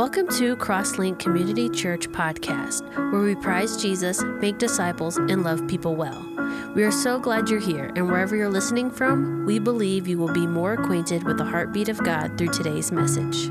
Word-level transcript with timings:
Welcome 0.00 0.28
to 0.38 0.56
Crosslink 0.56 1.18
Community 1.18 1.68
Church 1.68 2.08
Podcast, 2.08 2.88
where 3.12 3.20
we 3.20 3.34
prize 3.34 3.76
Jesus, 3.76 4.22
make 4.40 4.56
disciples, 4.56 5.18
and 5.18 5.42
love 5.42 5.68
people 5.68 5.94
well. 5.94 6.26
We 6.74 6.84
are 6.84 6.90
so 6.90 7.18
glad 7.18 7.50
you're 7.50 7.60
here, 7.60 7.92
and 7.94 8.08
wherever 8.08 8.34
you're 8.34 8.48
listening 8.48 8.90
from, 8.90 9.44
we 9.44 9.58
believe 9.58 10.08
you 10.08 10.16
will 10.16 10.32
be 10.32 10.46
more 10.46 10.72
acquainted 10.72 11.24
with 11.24 11.36
the 11.36 11.44
heartbeat 11.44 11.90
of 11.90 12.02
God 12.02 12.38
through 12.38 12.48
today's 12.48 12.90
message. 12.90 13.50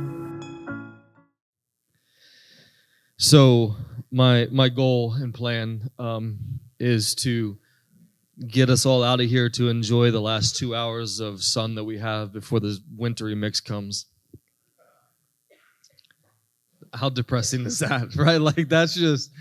So 3.17 3.75
my 4.11 4.47
my 4.51 4.69
goal 4.69 5.13
and 5.13 5.31
plan 5.31 5.91
um, 5.99 6.39
is 6.79 7.13
to 7.17 7.59
get 8.47 8.71
us 8.71 8.87
all 8.87 9.03
out 9.03 9.21
of 9.21 9.29
here 9.29 9.49
to 9.49 9.69
enjoy 9.69 10.09
the 10.09 10.19
last 10.19 10.55
two 10.55 10.73
hours 10.73 11.19
of 11.19 11.43
sun 11.43 11.75
that 11.75 11.83
we 11.83 11.99
have 11.99 12.33
before 12.33 12.59
the 12.59 12.79
wintry 12.97 13.35
mix 13.35 13.61
comes 13.61 14.07
how 16.93 17.09
depressing 17.09 17.65
is 17.65 17.79
that, 17.79 18.09
right? 18.15 18.39
Like 18.41 18.69
that's 18.69 18.95
just, 18.95 19.31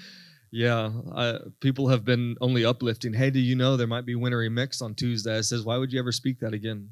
yeah. 0.50 0.90
I, 1.14 1.38
people 1.60 1.88
have 1.88 2.04
been 2.04 2.36
only 2.40 2.64
uplifting. 2.64 3.12
Hey, 3.12 3.30
do 3.30 3.40
you 3.40 3.54
know 3.56 3.76
there 3.76 3.86
might 3.86 4.06
be 4.06 4.14
wintry 4.14 4.48
mix 4.48 4.80
on 4.82 4.94
Tuesday? 4.94 5.36
I 5.36 5.40
says, 5.42 5.64
why 5.64 5.76
would 5.76 5.92
you 5.92 5.98
ever 5.98 6.12
speak 6.12 6.40
that 6.40 6.54
again? 6.54 6.90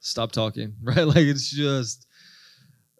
Stop 0.00 0.32
talking, 0.32 0.74
right? 0.82 1.06
Like 1.06 1.16
it's 1.18 1.50
just. 1.50 2.06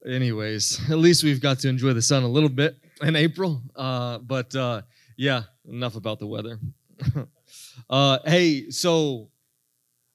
Anyways, 0.04 0.90
at 0.90 0.98
least 0.98 1.22
we've 1.22 1.40
got 1.40 1.60
to 1.60 1.68
enjoy 1.68 1.92
the 1.92 2.02
sun 2.02 2.24
a 2.24 2.28
little 2.28 2.48
bit 2.48 2.76
in 3.02 3.14
April. 3.14 3.62
Uh, 3.76 4.18
but 4.18 4.52
uh, 4.52 4.82
yeah, 5.16 5.42
enough 5.68 5.94
about 5.94 6.18
the 6.18 6.26
weather. 6.26 6.58
uh, 7.88 8.18
hey, 8.24 8.68
so 8.70 9.28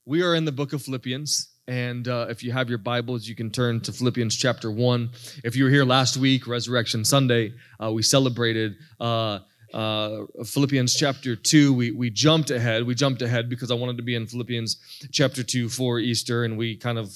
we 0.04 0.24
are 0.24 0.36
in 0.36 0.44
the 0.44 0.52
book 0.52 0.74
of 0.74 0.82
Philippians. 0.82 1.48
And 1.68 2.08
uh, 2.08 2.28
if 2.30 2.44
you 2.44 2.54
have 2.54 2.70
your 2.70 2.78
Bibles, 2.78 3.28
you 3.28 3.36
can 3.36 3.52
turn 3.52 3.82
to 3.82 3.92
Philippians 3.92 4.38
chapter 4.38 4.72
1. 4.72 5.10
If 5.44 5.58
you 5.58 5.66
were 5.66 5.70
here 5.70 5.84
last 5.84 6.16
week, 6.16 6.48
Resurrection 6.48 7.04
Sunday, 7.04 7.54
uh, 7.84 7.92
we 7.92 8.04
celebrated 8.04 8.78
uh, 9.02 9.40
uh 9.74 10.22
Philippians 10.46 10.96
chapter 10.96 11.36
2. 11.36 11.74
We, 11.74 11.92
we 11.92 12.10
jumped 12.10 12.52
ahead. 12.52 12.86
We 12.88 12.96
jumped 12.96 13.22
ahead 13.22 13.50
because 13.50 13.70
I 13.70 13.74
wanted 13.74 13.98
to 13.98 14.04
be 14.04 14.16
in 14.16 14.28
Philippians 14.28 14.78
chapter 15.12 15.44
2 15.44 15.68
for 15.68 16.00
Easter, 16.00 16.46
and 16.46 16.58
we 16.58 16.78
kind 16.78 16.98
of, 16.98 17.14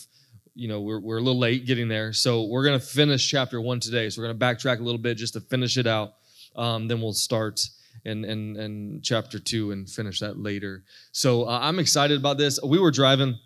you 0.53 0.67
know, 0.67 0.81
we're, 0.81 0.99
we're 0.99 1.19
a 1.19 1.21
little 1.21 1.39
late 1.39 1.65
getting 1.65 1.87
there. 1.87 2.11
So 2.11 2.43
we're 2.43 2.65
going 2.65 2.77
to 2.77 2.85
finish 2.85 3.25
chapter 3.29 3.61
1 3.61 3.79
today. 3.79 4.09
So 4.09 4.21
we're 4.21 4.27
going 4.27 4.37
to 4.37 4.45
backtrack 4.45 4.81
a 4.81 4.83
little 4.83 4.99
bit 4.99 5.15
just 5.15 5.33
to 5.35 5.39
finish 5.39 5.77
it 5.77 5.87
out. 5.87 6.15
Um, 6.57 6.89
then 6.89 6.99
we'll 6.99 7.13
start 7.13 7.65
in, 8.03 8.25
in, 8.25 8.57
in 8.57 8.99
chapter 9.01 9.39
2 9.39 9.71
and 9.71 9.89
finish 9.89 10.19
that 10.19 10.37
later. 10.37 10.83
So 11.13 11.47
uh, 11.47 11.59
I'm 11.61 11.79
excited 11.79 12.19
about 12.19 12.37
this. 12.37 12.59
We 12.61 12.79
were 12.79 12.91
driving 12.91 13.39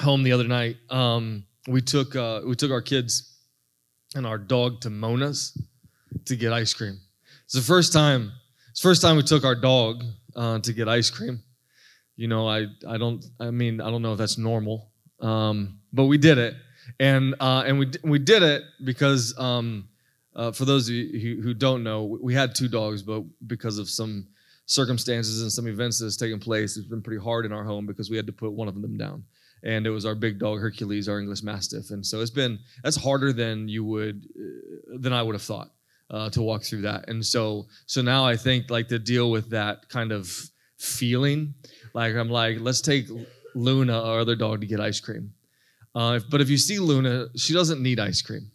home 0.00 0.22
the 0.22 0.32
other 0.32 0.46
night, 0.46 0.76
um, 0.90 1.44
we 1.68 1.80
took 1.80 2.14
uh, 2.14 2.42
we 2.46 2.54
took 2.54 2.70
our 2.70 2.82
kids 2.82 3.38
and 4.14 4.26
our 4.26 4.38
dog 4.38 4.80
to 4.82 4.90
Mona's 4.90 5.56
to 6.26 6.36
get 6.36 6.52
ice 6.52 6.72
cream. 6.74 6.98
It's 7.44 7.54
the 7.54 7.60
first 7.60 7.92
time. 7.92 8.32
It's 8.70 8.80
the 8.80 8.88
first 8.88 9.02
time 9.02 9.16
we 9.16 9.22
took 9.22 9.44
our 9.44 9.54
dog 9.54 10.04
uh, 10.34 10.58
to 10.60 10.72
get 10.72 10.88
ice 10.88 11.10
cream. 11.10 11.42
You 12.16 12.28
know, 12.28 12.48
I 12.48 12.66
I 12.88 12.98
don't. 12.98 13.24
I 13.40 13.50
mean, 13.50 13.80
I 13.80 13.90
don't 13.90 14.02
know 14.02 14.12
if 14.12 14.18
that's 14.18 14.38
normal, 14.38 14.90
um, 15.20 15.80
but 15.92 16.04
we 16.04 16.18
did 16.18 16.38
it, 16.38 16.54
and 17.00 17.34
uh, 17.40 17.64
and 17.66 17.78
we 17.78 17.90
we 18.04 18.18
did 18.18 18.42
it 18.42 18.62
because 18.84 19.36
um, 19.38 19.88
uh, 20.34 20.52
for 20.52 20.64
those 20.64 20.88
of 20.88 20.94
you 20.94 21.18
who, 21.36 21.42
who 21.42 21.54
don't 21.54 21.82
know, 21.82 22.04
we 22.04 22.34
had 22.34 22.54
two 22.54 22.68
dogs, 22.68 23.02
but 23.02 23.22
because 23.46 23.78
of 23.78 23.88
some 23.88 24.28
circumstances 24.66 25.42
and 25.42 25.52
some 25.52 25.66
events 25.68 26.00
that's 26.00 26.16
taken 26.16 26.40
place, 26.40 26.76
it's 26.76 26.88
been 26.88 27.02
pretty 27.02 27.22
hard 27.22 27.46
in 27.46 27.52
our 27.52 27.64
home 27.64 27.86
because 27.86 28.10
we 28.10 28.16
had 28.16 28.26
to 28.26 28.32
put 28.32 28.52
one 28.52 28.66
of 28.66 28.80
them 28.80 28.96
down 28.96 29.22
and 29.62 29.86
it 29.86 29.90
was 29.90 30.04
our 30.04 30.14
big 30.14 30.38
dog 30.38 30.60
Hercules, 30.60 31.08
our 31.08 31.18
English 31.18 31.42
Mastiff. 31.42 31.90
And 31.90 32.04
so 32.04 32.20
it's 32.20 32.30
been 32.30 32.58
that's 32.82 32.96
harder 32.96 33.32
than 33.32 33.68
you 33.68 33.84
would 33.84 34.26
uh, 34.38 34.98
than 34.98 35.12
I 35.12 35.22
would 35.22 35.34
have 35.34 35.42
thought 35.42 35.70
uh, 36.10 36.30
to 36.30 36.42
walk 36.42 36.62
through 36.62 36.82
that. 36.82 37.08
And 37.08 37.24
so 37.24 37.66
so 37.86 38.02
now 38.02 38.24
I 38.24 38.36
think 38.36 38.70
like 38.70 38.88
to 38.88 38.98
deal 38.98 39.30
with 39.30 39.50
that 39.50 39.88
kind 39.88 40.12
of 40.12 40.30
feeling, 40.78 41.54
like 41.94 42.14
I'm 42.14 42.30
like 42.30 42.58
let's 42.60 42.80
take 42.80 43.06
Luna, 43.54 44.00
our 44.00 44.20
other 44.20 44.36
dog, 44.36 44.60
to 44.60 44.66
get 44.66 44.80
ice 44.80 45.00
cream. 45.00 45.32
Uh, 45.94 46.20
but 46.30 46.40
if 46.40 46.50
you 46.50 46.58
see 46.58 46.78
Luna, 46.78 47.28
she 47.36 47.54
doesn't 47.54 47.82
need 47.82 47.98
ice 47.98 48.20
cream. 48.20 48.50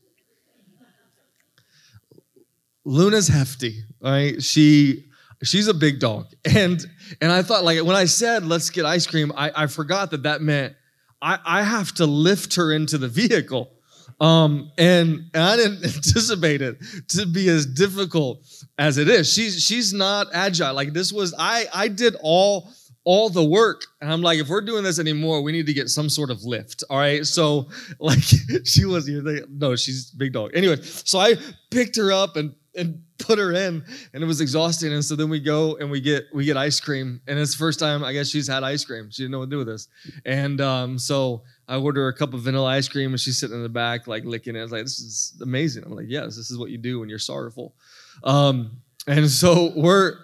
Luna's 2.86 3.28
hefty, 3.28 3.84
right? 4.00 4.42
She 4.42 5.06
she's 5.44 5.68
a 5.68 5.74
big 5.74 6.00
dog, 6.00 6.28
and 6.46 6.86
and 7.20 7.31
I 7.31 7.42
thought 7.42 7.64
like 7.64 7.84
when 7.84 7.96
I 7.96 8.06
said 8.06 8.46
let's 8.46 8.70
get 8.70 8.86
ice 8.86 9.08
cream, 9.08 9.31
I, 9.36 9.64
I 9.64 9.68
forgot 9.68 10.12
that 10.12 10.24
that 10.24 10.42
meant 10.42 10.75
I, 11.22 11.40
I 11.46 11.64
have 11.64 11.94
to 11.96 12.06
lift 12.06 12.56
her 12.56 12.72
into 12.72 12.98
the 12.98 13.08
vehicle. 13.08 13.72
Um, 14.20 14.72
and, 14.78 15.30
and 15.34 15.44
I 15.44 15.56
didn't 15.56 15.84
anticipate 15.84 16.62
it 16.62 16.78
to 17.09 17.26
be 17.26 17.50
as 17.50 17.66
difficult 17.66 18.46
as 18.78 18.98
it 18.98 19.09
is. 19.09 19.31
She's 19.31 19.62
she's 19.62 19.94
not 19.94 20.28
agile. 20.34 20.74
Like 20.74 20.94
this 20.94 21.12
was 21.12 21.34
I 21.38 21.66
I 21.74 21.88
did 21.88 22.16
all 22.22 22.72
all 23.04 23.30
the 23.30 23.44
work. 23.44 23.86
And 24.00 24.12
I'm 24.12 24.22
like, 24.22 24.40
if 24.40 24.48
we're 24.48 24.62
doing 24.62 24.84
this 24.84 25.00
anymore, 25.00 25.42
we 25.42 25.52
need 25.52 25.66
to 25.66 25.74
get 25.74 25.90
some 25.90 26.10
sort 26.10 26.30
of 26.30 26.44
lift. 26.44 26.84
All 26.90 26.98
right. 26.98 27.26
So, 27.26 27.70
like, 28.00 28.20
she 28.64 28.86
was. 28.86 29.10
No, 29.50 29.76
she's 29.76 30.12
big 30.12 30.34
dog. 30.34 30.52
Anyway, 30.54 30.81
so 30.81 31.20
I 31.20 31.36
picked 31.70 31.96
her 31.96 32.12
up 32.12 32.36
and 32.36 32.54
and 32.76 33.04
put 33.18 33.38
her 33.38 33.52
in 33.52 33.84
and 34.14 34.24
it 34.24 34.26
was 34.26 34.42
exhausting. 34.42 34.94
And 34.94 35.04
so 35.04 35.16
then 35.16 35.30
we 35.30 35.40
go 35.40 35.78
and 35.78 35.92
we 35.92 36.00
get 36.02 36.26
we 36.34 36.46
get 36.46 36.58
ice 36.58 36.80
cream 36.80 37.22
and 37.28 37.38
it's 37.38 37.52
the 37.52 37.58
first 37.58 37.80
time 37.80 38.04
i 38.04 38.14
guess 38.14 38.30
she's 38.30 38.48
had 38.48 38.64
ice 38.64 38.84
cream. 38.86 39.09
She 39.12 39.24
didn't 39.24 39.32
know 39.32 39.40
what 39.40 39.46
to 39.46 39.52
do 39.52 39.58
with 39.59 39.68
this. 39.68 39.88
And 40.26 40.62
um, 40.62 40.98
so 40.98 41.44
i 41.68 41.78
order 41.78 42.08
a 42.08 42.14
cup 42.14 42.34
of 42.34 42.42
vanilla 42.42 42.70
ice 42.70 42.88
cream 42.88 43.12
and 43.12 43.20
she's 43.20 43.40
sitting 43.40 43.56
in 43.56 43.64
the 43.64 43.70
back 43.70 44.08
like 44.08 44.26
licking 44.26 44.56
it. 44.56 44.60
I 44.60 44.64
was 44.64 44.72
like 44.72 44.84
this 44.84 45.00
is 45.00 45.40
amazing. 45.42 45.84
I'm 45.84 45.96
like 45.96 46.08
yes 46.10 46.36
this 46.36 46.52
is 46.52 46.58
what 46.58 46.70
you 46.70 46.78
do 46.78 47.00
when 47.00 47.10
you're 47.10 47.20
sorrowful. 47.20 47.76
Um, 48.24 48.81
and 49.08 49.30
so 49.30 49.74
we're 49.76 50.18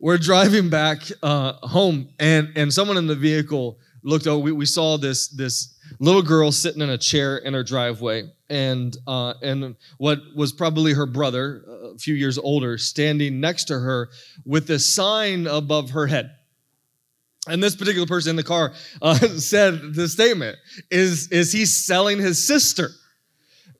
we're 0.00 0.18
driving 0.18 0.68
back 0.68 1.02
uh, 1.22 1.52
home 1.66 2.10
and 2.18 2.52
and 2.56 2.72
someone 2.72 2.96
in 2.96 3.06
the 3.06 3.14
vehicle 3.14 3.78
looked 4.02 4.26
over 4.26 4.42
we, 4.42 4.52
we 4.52 4.66
saw 4.66 4.96
this 4.98 5.28
this 5.28 5.74
little 5.98 6.22
girl 6.22 6.52
sitting 6.52 6.82
in 6.82 6.90
a 6.90 6.98
chair 6.98 7.38
in 7.38 7.54
her 7.54 7.62
driveway 7.62 8.30
and 8.52 8.96
uh, 9.06 9.32
and 9.42 9.74
what 9.96 10.20
was 10.36 10.52
probably 10.52 10.92
her 10.92 11.06
brother, 11.06 11.64
a 11.94 11.98
few 11.98 12.14
years 12.14 12.36
older, 12.36 12.76
standing 12.76 13.40
next 13.40 13.64
to 13.64 13.78
her 13.78 14.10
with 14.44 14.68
a 14.70 14.78
sign 14.78 15.46
above 15.46 15.90
her 15.90 16.06
head. 16.06 16.32
And 17.48 17.62
this 17.62 17.74
particular 17.74 18.06
person 18.06 18.30
in 18.30 18.36
the 18.36 18.42
car 18.42 18.74
uh, 19.00 19.14
said 19.38 19.94
the 19.94 20.06
statement 20.06 20.58
is 20.90 21.28
is 21.28 21.50
he 21.50 21.64
selling 21.64 22.18
his 22.18 22.46
sister? 22.46 22.90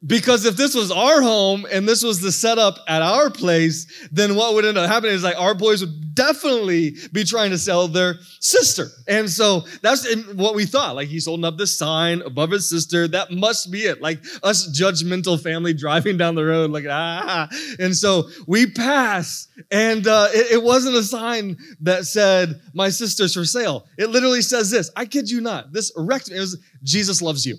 Because 0.04 0.44
if 0.44 0.56
this 0.56 0.74
was 0.74 0.90
our 0.90 1.22
home 1.22 1.64
and 1.70 1.88
this 1.88 2.02
was 2.02 2.20
the 2.20 2.32
setup 2.32 2.78
at 2.88 3.02
our 3.02 3.30
place, 3.30 4.08
then 4.10 4.34
what 4.34 4.54
would 4.54 4.64
end 4.64 4.76
up 4.76 4.88
happening 4.88 5.14
is 5.14 5.22
like 5.22 5.38
our 5.38 5.54
boys 5.54 5.80
would 5.80 6.14
definitely 6.14 6.96
be 7.12 7.22
trying 7.22 7.50
to 7.50 7.58
sell 7.58 7.86
their 7.86 8.16
sister. 8.40 8.88
And 9.06 9.30
so 9.30 9.60
that's 9.80 10.12
what 10.34 10.56
we 10.56 10.66
thought. 10.66 10.96
Like 10.96 11.08
he's 11.08 11.26
holding 11.26 11.44
up 11.44 11.56
this 11.56 11.78
sign 11.78 12.20
above 12.22 12.50
his 12.50 12.68
sister. 12.68 13.06
That 13.06 13.30
must 13.30 13.70
be 13.70 13.82
it. 13.82 14.02
Like 14.02 14.24
us 14.42 14.68
judgmental 14.68 15.40
family 15.40 15.72
driving 15.72 16.16
down 16.16 16.34
the 16.34 16.44
road, 16.44 16.70
like, 16.70 16.86
ah. 16.88 17.48
And 17.78 17.96
so 17.96 18.28
we 18.48 18.66
pass, 18.66 19.46
and 19.70 20.06
uh, 20.06 20.28
it, 20.32 20.54
it 20.54 20.62
wasn't 20.62 20.96
a 20.96 21.02
sign 21.04 21.56
that 21.80 22.06
said, 22.06 22.60
my 22.74 22.88
sister's 22.88 23.34
for 23.34 23.44
sale. 23.44 23.86
It 23.98 24.10
literally 24.10 24.42
says 24.42 24.70
this 24.70 24.90
I 24.96 25.06
kid 25.06 25.30
you 25.30 25.40
not. 25.40 25.72
This 25.72 25.92
erect, 25.96 26.28
it 26.28 26.40
was, 26.40 26.58
Jesus 26.82 27.22
loves 27.22 27.46
you. 27.46 27.56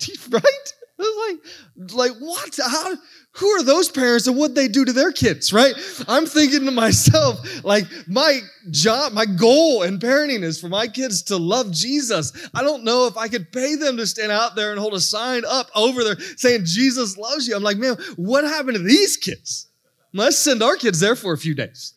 right? 0.30 0.72
Like, 1.28 1.92
like 1.94 2.12
what? 2.20 2.58
How? 2.62 2.94
Who 3.34 3.46
are 3.48 3.62
those 3.62 3.88
parents 3.88 4.26
and 4.26 4.36
what 4.36 4.54
they 4.54 4.66
do 4.66 4.84
to 4.84 4.92
their 4.92 5.12
kids, 5.12 5.52
right? 5.52 5.74
I'm 6.08 6.26
thinking 6.26 6.64
to 6.64 6.72
myself, 6.72 7.64
like, 7.64 7.84
my 8.08 8.40
job, 8.70 9.12
my 9.12 9.24
goal 9.24 9.82
in 9.82 10.00
parenting 10.00 10.42
is 10.42 10.60
for 10.60 10.68
my 10.68 10.88
kids 10.88 11.22
to 11.24 11.36
love 11.36 11.70
Jesus. 11.70 12.32
I 12.52 12.62
don't 12.62 12.82
know 12.82 13.06
if 13.06 13.16
I 13.16 13.28
could 13.28 13.52
pay 13.52 13.76
them 13.76 13.96
to 13.98 14.06
stand 14.06 14.32
out 14.32 14.56
there 14.56 14.72
and 14.72 14.80
hold 14.80 14.94
a 14.94 15.00
sign 15.00 15.44
up 15.46 15.68
over 15.76 16.02
there 16.02 16.18
saying 16.36 16.62
Jesus 16.64 17.16
loves 17.16 17.46
you. 17.46 17.54
I'm 17.54 17.62
like, 17.62 17.78
man, 17.78 17.96
what 18.16 18.42
happened 18.42 18.76
to 18.76 18.82
these 18.82 19.16
kids? 19.16 19.68
Let's 20.12 20.38
send 20.38 20.62
our 20.62 20.74
kids 20.74 20.98
there 20.98 21.14
for 21.14 21.32
a 21.32 21.38
few 21.38 21.54
days. 21.54 21.94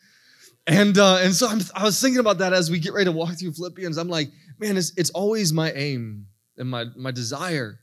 And 0.66 0.98
uh, 0.98 1.18
and 1.18 1.34
so 1.34 1.48
I'm, 1.48 1.60
i 1.76 1.84
was 1.84 2.00
thinking 2.00 2.20
about 2.20 2.38
that 2.38 2.54
as 2.54 2.72
we 2.72 2.80
get 2.80 2.94
ready 2.94 3.06
to 3.06 3.12
walk 3.12 3.38
through 3.38 3.52
Philippians. 3.52 3.98
I'm 3.98 4.08
like, 4.08 4.30
man, 4.60 4.78
it's, 4.78 4.94
it's 4.96 5.10
always 5.10 5.52
my 5.52 5.72
aim 5.74 6.28
and 6.58 6.70
my, 6.70 6.86
my 6.96 7.12
desire 7.12 7.80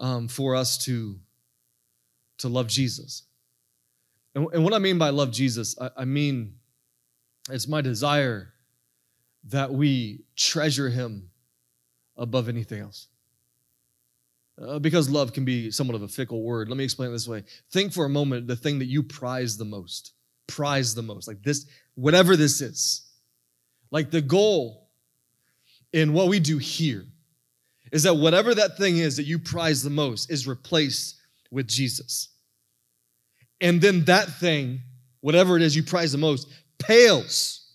um, 0.00 0.28
for 0.28 0.54
us 0.54 0.84
to, 0.84 1.18
to 2.38 2.48
love 2.48 2.68
Jesus. 2.68 3.24
And, 4.34 4.46
and 4.52 4.64
what 4.64 4.74
I 4.74 4.78
mean 4.78 4.98
by 4.98 5.10
love 5.10 5.30
Jesus, 5.30 5.78
I, 5.80 5.90
I 5.98 6.04
mean 6.04 6.54
it's 7.50 7.68
my 7.68 7.80
desire 7.80 8.52
that 9.44 9.72
we 9.72 10.24
treasure 10.36 10.88
him 10.88 11.30
above 12.16 12.48
anything 12.48 12.80
else. 12.80 13.08
Uh, 14.60 14.78
because 14.78 15.08
love 15.08 15.32
can 15.32 15.44
be 15.44 15.70
somewhat 15.70 15.94
of 15.94 16.02
a 16.02 16.08
fickle 16.08 16.42
word. 16.42 16.68
Let 16.68 16.76
me 16.76 16.84
explain 16.84 17.10
it 17.10 17.12
this 17.12 17.28
way. 17.28 17.44
Think 17.70 17.92
for 17.92 18.04
a 18.04 18.08
moment 18.08 18.48
the 18.48 18.56
thing 18.56 18.80
that 18.80 18.86
you 18.86 19.02
prize 19.02 19.56
the 19.56 19.64
most. 19.64 20.12
Prize 20.48 20.94
the 20.94 21.02
most. 21.02 21.28
Like 21.28 21.42
this, 21.42 21.66
whatever 21.94 22.36
this 22.36 22.60
is. 22.60 23.08
Like 23.90 24.10
the 24.10 24.20
goal 24.20 24.88
in 25.92 26.12
what 26.12 26.28
we 26.28 26.40
do 26.40 26.58
here 26.58 27.06
is 27.92 28.02
that 28.02 28.14
whatever 28.14 28.54
that 28.54 28.76
thing 28.76 28.98
is 28.98 29.16
that 29.16 29.24
you 29.24 29.38
prize 29.38 29.82
the 29.82 29.90
most 29.90 30.30
is 30.30 30.46
replaced 30.46 31.16
with 31.50 31.66
Jesus. 31.66 32.28
And 33.60 33.80
then 33.80 34.04
that 34.04 34.28
thing, 34.28 34.80
whatever 35.20 35.56
it 35.56 35.62
is 35.62 35.74
you 35.74 35.82
prize 35.82 36.12
the 36.12 36.18
most, 36.18 36.48
pales 36.78 37.66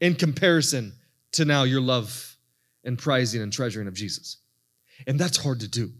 in 0.00 0.14
comparison 0.14 0.92
to 1.32 1.44
now 1.44 1.64
your 1.64 1.80
love 1.80 2.36
and 2.84 2.98
prizing 2.98 3.42
and 3.42 3.52
treasuring 3.52 3.88
of 3.88 3.94
Jesus. 3.94 4.38
And 5.06 5.18
that's 5.18 5.36
hard 5.36 5.60
to 5.60 5.68
do 5.68 5.92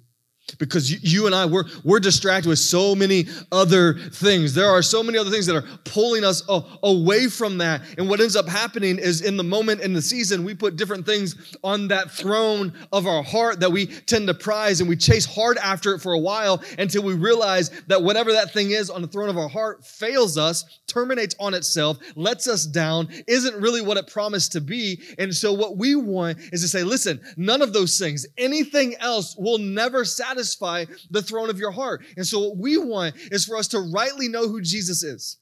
because 0.58 1.02
you, 1.02 1.26
and 1.26 1.34
I, 1.34 1.44
we're, 1.44 1.64
we're 1.84 2.00
distracted 2.00 2.48
with 2.48 2.58
so 2.58 2.94
many 2.94 3.26
other 3.50 3.94
things. 3.94 4.54
There 4.54 4.68
are 4.68 4.82
so 4.82 5.02
many 5.02 5.18
other 5.18 5.30
things 5.30 5.46
that 5.46 5.56
are 5.56 5.64
pulling 5.84 6.24
us 6.24 6.42
away 6.82 7.26
from 7.26 7.58
that. 7.58 7.82
And 7.98 8.08
what 8.08 8.20
ends 8.20 8.36
up 8.36 8.48
happening 8.48 8.98
is 8.98 9.22
in 9.22 9.36
the 9.36 9.44
moment, 9.44 9.80
in 9.80 9.92
the 9.92 10.02
season, 10.02 10.44
we 10.44 10.54
put 10.54 10.76
different 10.76 11.04
things 11.04 11.56
on 11.64 11.88
that 11.88 12.10
throne 12.10 12.72
of 12.92 13.06
our 13.06 13.22
heart 13.22 13.60
that 13.60 13.70
we 13.70 13.86
tend 13.86 14.28
to 14.28 14.34
prize 14.34 14.80
and 14.80 14.88
we 14.88 14.96
chase 14.96 15.26
hard 15.26 15.58
after 15.58 15.94
it 15.94 16.00
for 16.00 16.12
a 16.12 16.18
while 16.18 16.62
until 16.78 17.02
we 17.02 17.14
realize 17.14 17.70
that 17.88 18.02
whatever 18.02 18.32
that 18.32 18.52
thing 18.52 18.70
is 18.70 18.88
on 18.88 19.02
the 19.02 19.08
throne 19.08 19.28
of 19.28 19.36
our 19.36 19.48
heart 19.48 19.84
fails 19.84 20.38
us, 20.38 20.80
terminates 20.86 21.34
on 21.40 21.54
itself, 21.54 21.98
lets 22.14 22.48
us 22.48 22.66
down, 22.66 23.08
isn't 23.26 23.60
really 23.60 23.82
what 23.82 23.96
it 23.96 24.06
promised 24.06 24.52
to 24.52 24.60
be. 24.60 25.00
And 25.18 25.34
so 25.34 25.52
what 25.52 25.76
we 25.76 25.96
want 25.96 26.38
is 26.52 26.62
to 26.62 26.68
say, 26.68 26.84
listen, 26.84 27.20
none 27.36 27.62
of 27.62 27.72
those 27.72 27.98
things, 27.98 28.26
anything 28.38 28.94
else 29.00 29.36
will 29.36 29.58
never 29.58 30.04
satisfy 30.04 30.35
satisfy 30.36 30.84
the 31.10 31.22
throne 31.22 31.50
of 31.50 31.58
your 31.58 31.70
heart. 31.70 32.04
And 32.16 32.26
so, 32.26 32.40
what 32.40 32.56
we 32.56 32.76
want 32.76 33.16
is 33.32 33.44
for 33.44 33.56
us 33.56 33.68
to 33.68 33.80
rightly 33.80 34.28
know 34.28 34.48
who 34.48 34.60
Jesus 34.60 35.02
is. 35.02 35.38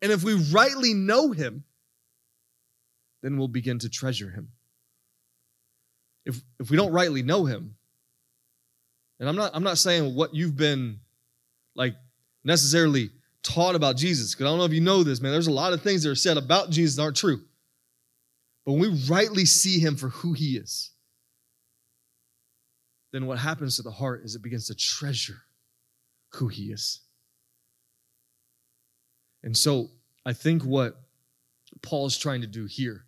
And 0.00 0.10
if 0.10 0.22
we 0.22 0.34
rightly 0.34 0.94
know 0.94 1.32
him, 1.32 1.64
then 3.22 3.36
we'll 3.36 3.48
begin 3.48 3.78
to 3.80 3.88
treasure 3.88 4.30
him. 4.30 4.48
If, 6.24 6.40
if 6.58 6.70
we 6.70 6.76
don't 6.76 6.92
rightly 6.92 7.22
know 7.22 7.44
him, 7.44 7.74
and 9.20 9.28
I'm 9.28 9.36
not, 9.36 9.52
I'm 9.54 9.62
not 9.62 9.78
saying 9.78 10.14
what 10.14 10.34
you've 10.34 10.56
been 10.56 11.00
like 11.74 11.94
necessarily 12.44 13.10
taught 13.42 13.74
about 13.74 13.96
Jesus, 13.96 14.34
because 14.34 14.46
I 14.46 14.50
don't 14.50 14.58
know 14.58 14.64
if 14.64 14.72
you 14.72 14.80
know 14.80 15.02
this, 15.02 15.20
man. 15.20 15.32
There's 15.32 15.46
a 15.46 15.52
lot 15.52 15.72
of 15.72 15.82
things 15.82 16.02
that 16.02 16.10
are 16.10 16.14
said 16.14 16.36
about 16.36 16.70
Jesus 16.70 16.98
aren't 16.98 17.16
true. 17.16 17.40
But 18.64 18.72
when 18.72 18.80
we 18.80 19.06
rightly 19.08 19.44
see 19.44 19.80
him 19.80 19.96
for 19.96 20.08
who 20.08 20.32
he 20.32 20.56
is, 20.56 20.91
then 23.12 23.26
what 23.26 23.38
happens 23.38 23.76
to 23.76 23.82
the 23.82 23.90
heart 23.90 24.22
is 24.24 24.34
it 24.34 24.42
begins 24.42 24.66
to 24.66 24.74
treasure 24.74 25.42
who 26.30 26.48
he 26.48 26.72
is. 26.72 27.00
And 29.42 29.56
so 29.56 29.90
I 30.24 30.32
think 30.32 30.62
what 30.64 30.98
Paul 31.82 32.06
is 32.06 32.16
trying 32.16 32.40
to 32.40 32.46
do 32.46 32.64
here 32.66 33.04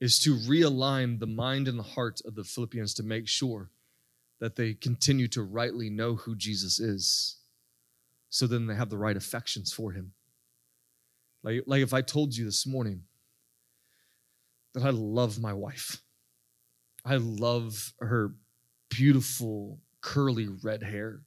is 0.00 0.18
to 0.20 0.34
realign 0.34 1.20
the 1.20 1.26
mind 1.26 1.68
and 1.68 1.78
the 1.78 1.84
heart 1.84 2.20
of 2.24 2.34
the 2.34 2.44
Philippians 2.44 2.94
to 2.94 3.02
make 3.02 3.28
sure 3.28 3.70
that 4.40 4.56
they 4.56 4.74
continue 4.74 5.28
to 5.28 5.42
rightly 5.42 5.88
know 5.88 6.16
who 6.16 6.34
Jesus 6.34 6.80
is. 6.80 7.36
So 8.28 8.48
then 8.48 8.66
they 8.66 8.74
have 8.74 8.90
the 8.90 8.98
right 8.98 9.16
affections 9.16 9.72
for 9.72 9.92
him. 9.92 10.12
Like, 11.44 11.62
like 11.66 11.82
if 11.82 11.94
I 11.94 12.00
told 12.00 12.34
you 12.36 12.44
this 12.44 12.66
morning 12.66 13.02
that 14.74 14.82
I 14.82 14.90
love 14.90 15.38
my 15.38 15.52
wife, 15.52 16.02
I 17.04 17.16
love 17.16 17.92
her 18.00 18.32
beautiful, 18.96 19.78
curly 20.00 20.48
red 20.62 20.82
hair, 20.82 21.22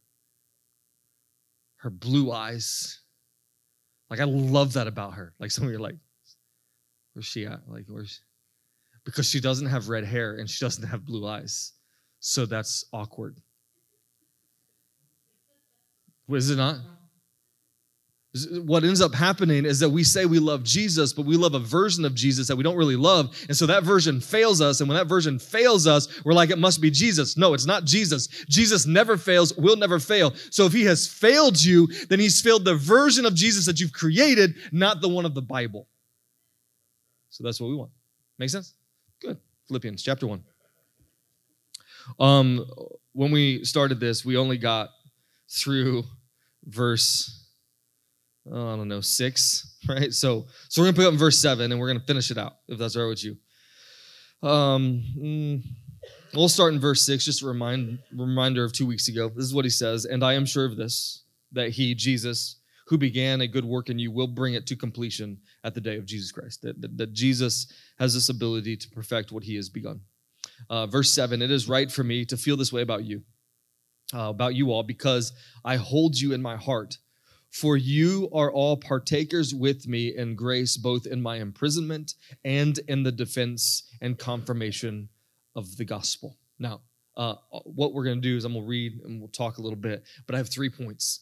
her 1.78 1.90
blue 1.90 2.32
eyes. 2.32 3.00
Like, 4.10 4.20
I 4.20 4.26
love 4.26 4.74
that 4.74 4.88
about 4.88 5.16
her. 5.16 5.34
Like, 5.40 5.52
some 5.52 5.66
of 5.66 5.72
you 5.72 5.78
are 5.78 5.82
like, 5.82 5.98
where's 7.14 7.26
she 7.26 7.46
at? 7.46 7.62
Like, 7.68 7.86
where's 7.88 8.22
because 9.06 9.30
she 9.30 9.40
doesn't 9.40 9.68
have 9.68 9.88
red 9.88 10.04
hair 10.04 10.36
and 10.36 10.50
she 10.50 10.66
doesn't 10.66 10.88
have 10.88 11.06
blue 11.06 11.28
eyes. 11.28 11.74
So 12.20 12.46
that's 12.46 12.86
awkward. 12.92 13.38
Is 16.28 16.50
it 16.50 16.56
not? 16.56 16.78
What 18.66 18.84
ends 18.84 19.00
up 19.00 19.14
happening 19.14 19.66
is 19.66 19.80
that 19.80 19.90
we 19.90 20.04
say 20.04 20.26
we 20.26 20.40
love 20.40 20.64
Jesus, 20.64 21.14
but 21.14 21.26
we 21.26 21.38
love 21.38 21.54
a 21.54 21.60
version 21.60 22.04
of 22.04 22.14
Jesus 22.14 22.48
that 22.48 22.56
we 22.56 22.64
don't 22.64 22.76
really 22.76 22.98
love. 22.98 23.34
And 23.48 23.56
so 23.56 23.66
that 23.68 23.84
version 23.84 24.20
fails 24.20 24.60
us. 24.60 24.82
And 24.82 24.90
when 24.90 24.98
that 24.98 25.08
version 25.08 25.40
fails 25.40 25.88
us, 25.88 26.08
we're 26.26 26.34
like, 26.34 26.50
it 26.50 26.58
must 26.58 26.82
be 26.82 26.92
Jesus. 26.92 27.38
No, 27.38 27.54
it's 27.54 27.66
not 27.66 27.86
Jesus. 27.86 28.28
Jesus 28.50 28.86
never 28.86 29.16
fails, 29.16 29.56
will 29.56 29.78
never 29.78 30.00
fail. 30.00 30.34
So 30.50 30.66
if 30.66 30.74
he 30.74 30.84
has 30.84 31.08
failed 31.08 31.64
you, 31.64 31.88
then 32.10 32.20
he's 32.20 32.42
failed 32.42 32.66
the 32.66 32.76
version 32.76 33.26
of 33.26 33.36
Jesus 33.36 33.66
that 33.68 33.80
you've 33.80 33.94
created, 33.94 34.56
not 34.72 35.00
the 35.00 35.08
one 35.08 35.26
of 35.26 35.34
the 35.34 35.42
Bible. 35.42 35.88
So 37.30 37.44
that's 37.44 37.62
what 37.62 37.70
we 37.70 37.76
want. 37.76 37.92
Make 38.38 38.50
sense? 38.50 38.74
Good. 39.22 39.38
Philippians 39.68 40.04
chapter 40.04 40.28
1. 40.28 40.44
Um, 42.20 42.66
when 43.14 43.32
we 43.32 43.64
started 43.64 44.02
this, 44.02 44.26
we 44.26 44.36
only 44.36 44.58
got 44.58 44.90
through 45.50 46.04
verse 46.66 47.45
oh, 48.52 48.74
I 48.74 48.76
don't 48.76 48.88
know, 48.88 49.02
six, 49.02 49.78
right? 49.88 50.14
So, 50.14 50.48
so 50.70 50.82
we're 50.82 50.88
gonna 50.88 50.98
pick 50.98 51.06
up 51.06 51.14
in 51.14 51.20
verse 51.20 51.40
seven 51.40 51.72
and 51.72 51.80
we're 51.80 51.88
gonna 51.88 52.00
finish 52.02 52.32
it 52.32 52.38
out, 52.38 52.54
if 52.68 52.78
that's 52.78 52.96
all 52.96 53.04
right 53.04 53.10
with 53.10 53.24
you. 53.24 53.38
Um, 54.48 55.04
mm, 55.18 55.64
we'll 56.34 56.50
start 56.50 56.74
in 56.74 56.80
verse 56.80 57.06
six, 57.06 57.26
just 57.26 57.42
a 57.42 57.48
remind, 57.48 58.00
reminder 58.16 58.64
of 58.64 58.74
two 58.74 58.86
weeks 58.86 59.08
ago. 59.08 59.30
This 59.30 59.46
is 59.46 59.54
what 59.54 59.66
he 59.66 59.72
says, 59.72 60.06
and 60.06 60.24
I 60.24 60.34
am 60.34 60.46
sure 60.46 60.66
of 60.66 60.78
this, 60.78 61.24
that 61.52 61.70
he, 61.70 61.96
Jesus, 61.96 62.60
who 62.88 62.98
began 62.98 63.42
a 63.42 63.48
good 63.48 63.66
work 63.66 63.90
in 63.90 63.98
you, 63.98 64.12
will 64.12 64.28
bring 64.28 64.54
it 64.54 64.68
to 64.68 64.76
completion 64.76 65.40
at 65.64 65.74
the 65.74 65.82
day 65.82 65.98
of 65.98 66.06
Jesus 66.06 66.32
Christ. 66.32 66.62
That, 66.62 66.80
that, 66.82 66.98
that 66.98 67.14
Jesus 67.14 67.72
has 67.98 68.14
this 68.14 68.30
ability 68.30 68.78
to 68.78 68.90
perfect 68.90 69.32
what 69.32 69.44
he 69.44 69.56
has 69.56 69.70
begun. 69.70 70.02
Uh, 70.70 70.86
verse 70.86 71.12
seven, 71.12 71.42
it 71.42 71.52
is 71.52 71.68
right 71.68 71.92
for 71.92 72.04
me 72.04 72.26
to 72.26 72.38
feel 72.38 72.58
this 72.58 72.72
way 72.72 72.82
about 72.82 73.04
you, 73.04 73.24
uh, 74.14 74.30
about 74.30 74.54
you 74.54 74.72
all, 74.72 74.84
because 74.84 75.34
I 75.64 75.78
hold 75.78 76.16
you 76.16 76.34
in 76.34 76.42
my 76.42 76.56
heart 76.56 76.98
for 77.56 77.78
you 77.78 78.28
are 78.34 78.52
all 78.52 78.76
partakers 78.76 79.56
with 79.56 79.88
me 79.88 80.14
in 80.14 80.36
grace, 80.36 80.76
both 80.76 81.06
in 81.06 81.22
my 81.22 81.38
imprisonment 81.38 82.16
and 82.44 82.78
in 82.90 83.02
the 83.02 83.14
defense 83.14 83.84
and 84.02 84.20
confirmation 84.20 85.08
of 85.56 85.78
the 85.78 85.86
gospel. 85.86 86.38
Now, 86.60 86.82
uh, 87.16 87.36
what 87.64 87.94
we're 87.94 88.04
going 88.04 88.22
to 88.22 88.28
do 88.30 88.36
is 88.36 88.44
I'm 88.44 88.52
going 88.52 88.66
to 88.66 88.70
read 88.70 89.00
and 89.06 89.22
we'll 89.22 89.30
talk 89.30 89.58
a 89.58 89.62
little 89.62 89.78
bit, 89.78 90.04
but 90.28 90.36
I 90.36 90.38
have 90.38 90.50
three 90.50 90.70
points. 90.70 91.22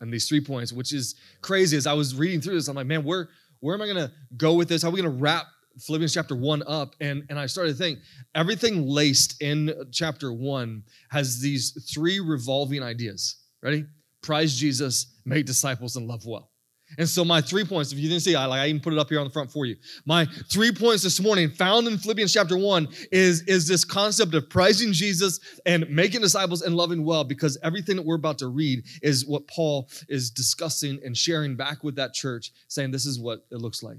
And 0.00 0.12
these 0.12 0.28
three 0.28 0.40
points, 0.40 0.72
which 0.72 0.94
is 0.94 1.16
crazy, 1.40 1.76
as 1.76 1.88
I 1.88 1.92
was 1.92 2.14
reading 2.14 2.40
through 2.40 2.54
this, 2.54 2.68
I'm 2.68 2.76
like, 2.76 2.86
man, 2.86 3.02
where, 3.02 3.28
where 3.58 3.74
am 3.74 3.82
I 3.82 3.86
going 3.86 3.96
to 3.96 4.12
go 4.36 4.54
with 4.54 4.68
this? 4.68 4.82
How 4.82 4.90
are 4.90 4.92
we 4.92 5.02
going 5.02 5.12
to 5.12 5.20
wrap 5.20 5.46
Philippians 5.80 6.14
chapter 6.14 6.36
1 6.36 6.62
up? 6.68 6.94
And, 7.00 7.24
and 7.30 7.36
I 7.36 7.46
started 7.46 7.72
to 7.72 7.78
think 7.78 7.98
everything 8.32 8.86
laced 8.86 9.42
in 9.42 9.74
chapter 9.90 10.32
1 10.32 10.84
has 11.10 11.40
these 11.40 11.90
three 11.92 12.20
revolving 12.20 12.84
ideas. 12.84 13.38
Ready? 13.60 13.86
prize 14.22 14.56
Jesus, 14.56 15.14
make 15.28 15.46
disciples, 15.46 15.96
and 15.96 16.06
love 16.06 16.26
well. 16.26 16.50
And 16.96 17.06
so 17.06 17.22
my 17.22 17.42
three 17.42 17.64
points, 17.64 17.92
if 17.92 17.98
you 17.98 18.08
didn't 18.08 18.22
see, 18.22 18.34
I 18.34 18.46
like 18.46 18.60
I 18.60 18.68
even 18.68 18.80
put 18.80 18.94
it 18.94 18.98
up 18.98 19.10
here 19.10 19.20
on 19.20 19.26
the 19.26 19.32
front 19.32 19.52
for 19.52 19.66
you. 19.66 19.76
My 20.06 20.24
three 20.50 20.72
points 20.72 21.02
this 21.02 21.20
morning, 21.20 21.50
found 21.50 21.86
in 21.86 21.98
Philippians 21.98 22.32
chapter 22.32 22.56
one, 22.56 22.88
is, 23.12 23.42
is 23.42 23.68
this 23.68 23.84
concept 23.84 24.32
of 24.34 24.48
prizing 24.48 24.94
Jesus 24.94 25.38
and 25.66 25.86
making 25.90 26.22
disciples 26.22 26.62
and 26.62 26.74
loving 26.74 27.04
well, 27.04 27.24
because 27.24 27.58
everything 27.62 27.96
that 27.96 28.06
we're 28.06 28.14
about 28.14 28.38
to 28.38 28.48
read 28.48 28.84
is 29.02 29.26
what 29.26 29.46
Paul 29.48 29.90
is 30.08 30.30
discussing 30.30 30.98
and 31.04 31.14
sharing 31.14 31.56
back 31.56 31.84
with 31.84 31.96
that 31.96 32.14
church, 32.14 32.52
saying 32.68 32.90
this 32.90 33.04
is 33.04 33.20
what 33.20 33.44
it 33.50 33.58
looks 33.58 33.82
like. 33.82 33.98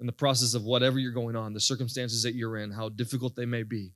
In 0.00 0.06
the 0.06 0.12
process 0.12 0.54
of 0.54 0.64
whatever 0.64 0.98
you're 0.98 1.12
going 1.12 1.36
on, 1.36 1.52
the 1.52 1.60
circumstances 1.60 2.22
that 2.22 2.36
you're 2.36 2.56
in, 2.56 2.70
how 2.70 2.88
difficult 2.88 3.36
they 3.36 3.44
may 3.44 3.64
be, 3.64 3.92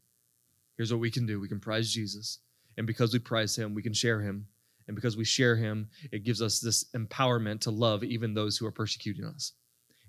here's 0.76 0.92
what 0.92 1.00
we 1.00 1.10
can 1.10 1.24
do. 1.24 1.40
We 1.40 1.48
can 1.48 1.60
prize 1.60 1.90
Jesus. 1.90 2.40
And 2.76 2.86
because 2.86 3.14
we 3.14 3.20
prize 3.20 3.56
him, 3.56 3.72
we 3.72 3.82
can 3.82 3.94
share 3.94 4.20
him 4.20 4.48
and 4.86 4.94
because 4.94 5.16
we 5.16 5.24
share 5.24 5.56
him, 5.56 5.88
it 6.10 6.24
gives 6.24 6.42
us 6.42 6.60
this 6.60 6.84
empowerment 6.96 7.60
to 7.60 7.70
love 7.70 8.04
even 8.04 8.34
those 8.34 8.56
who 8.56 8.66
are 8.66 8.72
persecuting 8.72 9.24
us. 9.24 9.52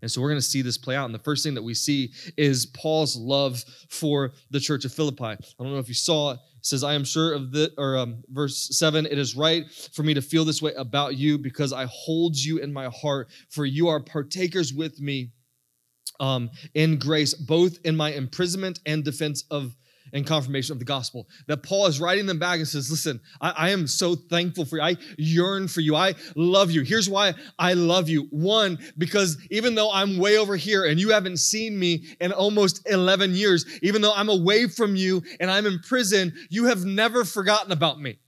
And 0.01 0.11
so 0.11 0.19
we're 0.19 0.29
going 0.29 0.41
to 0.41 0.45
see 0.45 0.61
this 0.61 0.77
play 0.77 0.97
out. 0.97 1.05
And 1.05 1.15
the 1.15 1.19
first 1.19 1.45
thing 1.45 1.53
that 1.53 1.63
we 1.63 1.73
see 1.73 2.11
is 2.37 2.65
Paul's 2.65 3.15
love 3.15 3.63
for 3.89 4.33
the 4.51 4.59
church 4.59 4.83
of 4.83 4.93
Philippi. 4.93 5.23
I 5.23 5.37
don't 5.59 5.71
know 5.71 5.79
if 5.79 5.87
you 5.87 5.93
saw 5.93 6.31
it. 6.31 6.39
It 6.57 6.65
says, 6.65 6.83
I 6.83 6.93
am 6.93 7.05
sure 7.05 7.33
of 7.33 7.53
the, 7.53 7.71
or 7.77 7.97
um, 7.97 8.21
verse 8.27 8.77
seven, 8.77 9.05
it 9.05 9.17
is 9.17 9.35
right 9.35 9.63
for 9.93 10.03
me 10.03 10.13
to 10.13 10.21
feel 10.21 10.43
this 10.43 10.61
way 10.61 10.73
about 10.73 11.15
you 11.15 11.37
because 11.37 11.71
I 11.71 11.85
hold 11.85 12.35
you 12.35 12.57
in 12.57 12.73
my 12.73 12.89
heart, 12.89 13.29
for 13.49 13.65
you 13.65 13.87
are 13.87 14.01
partakers 14.01 14.73
with 14.73 14.99
me 14.99 15.31
um, 16.19 16.49
in 16.73 16.99
grace, 16.99 17.33
both 17.33 17.79
in 17.85 17.95
my 17.95 18.11
imprisonment 18.11 18.81
and 18.85 19.05
defense 19.05 19.45
of 19.49 19.73
and 20.13 20.25
confirmation 20.25 20.73
of 20.73 20.79
the 20.79 20.85
gospel. 20.85 21.27
That 21.47 21.63
Paul 21.63 21.87
is 21.87 21.99
writing 21.99 22.25
them 22.25 22.39
back 22.39 22.59
and 22.59 22.67
says, 22.67 22.89
Listen, 22.89 23.19
I, 23.41 23.49
I, 23.49 23.69
am 23.71 23.87
so 23.87 24.15
thankful 24.15 24.65
for 24.65 24.77
you. 24.77 24.83
I 24.83 24.95
yearn 25.17 25.67
for 25.67 25.81
you. 25.81 25.95
I 25.95 26.13
love 26.35 26.71
you. 26.71 26.83
Here's 26.83 27.09
why 27.09 27.33
I 27.59 27.73
love 27.73 28.07
you. 28.07 28.27
One, 28.29 28.77
because 28.97 29.37
even 29.49 29.75
though 29.75 29.91
I'm 29.91 30.17
way 30.17 30.37
over 30.37 30.55
here 30.55 30.85
and 30.85 30.99
you 30.99 31.09
haven't 31.09 31.37
seen 31.37 31.77
me 31.77 32.05
in 32.21 32.31
almost 32.31 32.87
11 32.89 33.33
years, 33.33 33.65
even 33.81 34.01
though 34.01 34.13
I'm 34.13 34.29
away 34.29 34.67
from 34.67 34.95
you 34.95 35.23
and 35.39 35.49
I'm 35.49 35.65
in 35.65 35.79
prison, 35.79 36.33
you 36.49 36.65
have 36.65 36.85
never 36.85 37.25
forgotten 37.25 37.71
about 37.71 37.99
me. 37.99 38.19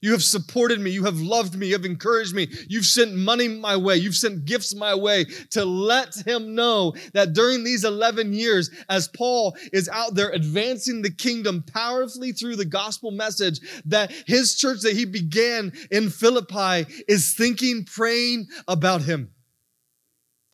You 0.00 0.12
have 0.12 0.22
supported 0.22 0.80
me. 0.80 0.90
You 0.90 1.04
have 1.04 1.20
loved 1.20 1.56
me. 1.56 1.68
You 1.68 1.72
have 1.74 1.84
encouraged 1.84 2.34
me. 2.34 2.48
You've 2.68 2.84
sent 2.84 3.14
money 3.14 3.48
my 3.48 3.76
way. 3.76 3.96
You've 3.96 4.14
sent 4.14 4.44
gifts 4.44 4.74
my 4.74 4.94
way 4.94 5.24
to 5.50 5.64
let 5.64 6.14
him 6.26 6.54
know 6.54 6.94
that 7.14 7.32
during 7.32 7.64
these 7.64 7.84
11 7.84 8.32
years, 8.32 8.70
as 8.88 9.08
Paul 9.08 9.56
is 9.72 9.88
out 9.88 10.14
there 10.14 10.30
advancing 10.30 11.02
the 11.02 11.10
kingdom 11.10 11.62
powerfully 11.62 12.32
through 12.32 12.56
the 12.56 12.64
gospel 12.64 13.10
message, 13.10 13.60
that 13.86 14.12
his 14.26 14.56
church 14.56 14.80
that 14.82 14.94
he 14.94 15.04
began 15.04 15.72
in 15.90 16.10
Philippi 16.10 16.86
is 17.08 17.34
thinking, 17.34 17.84
praying 17.84 18.46
about 18.66 19.02
him. 19.02 19.30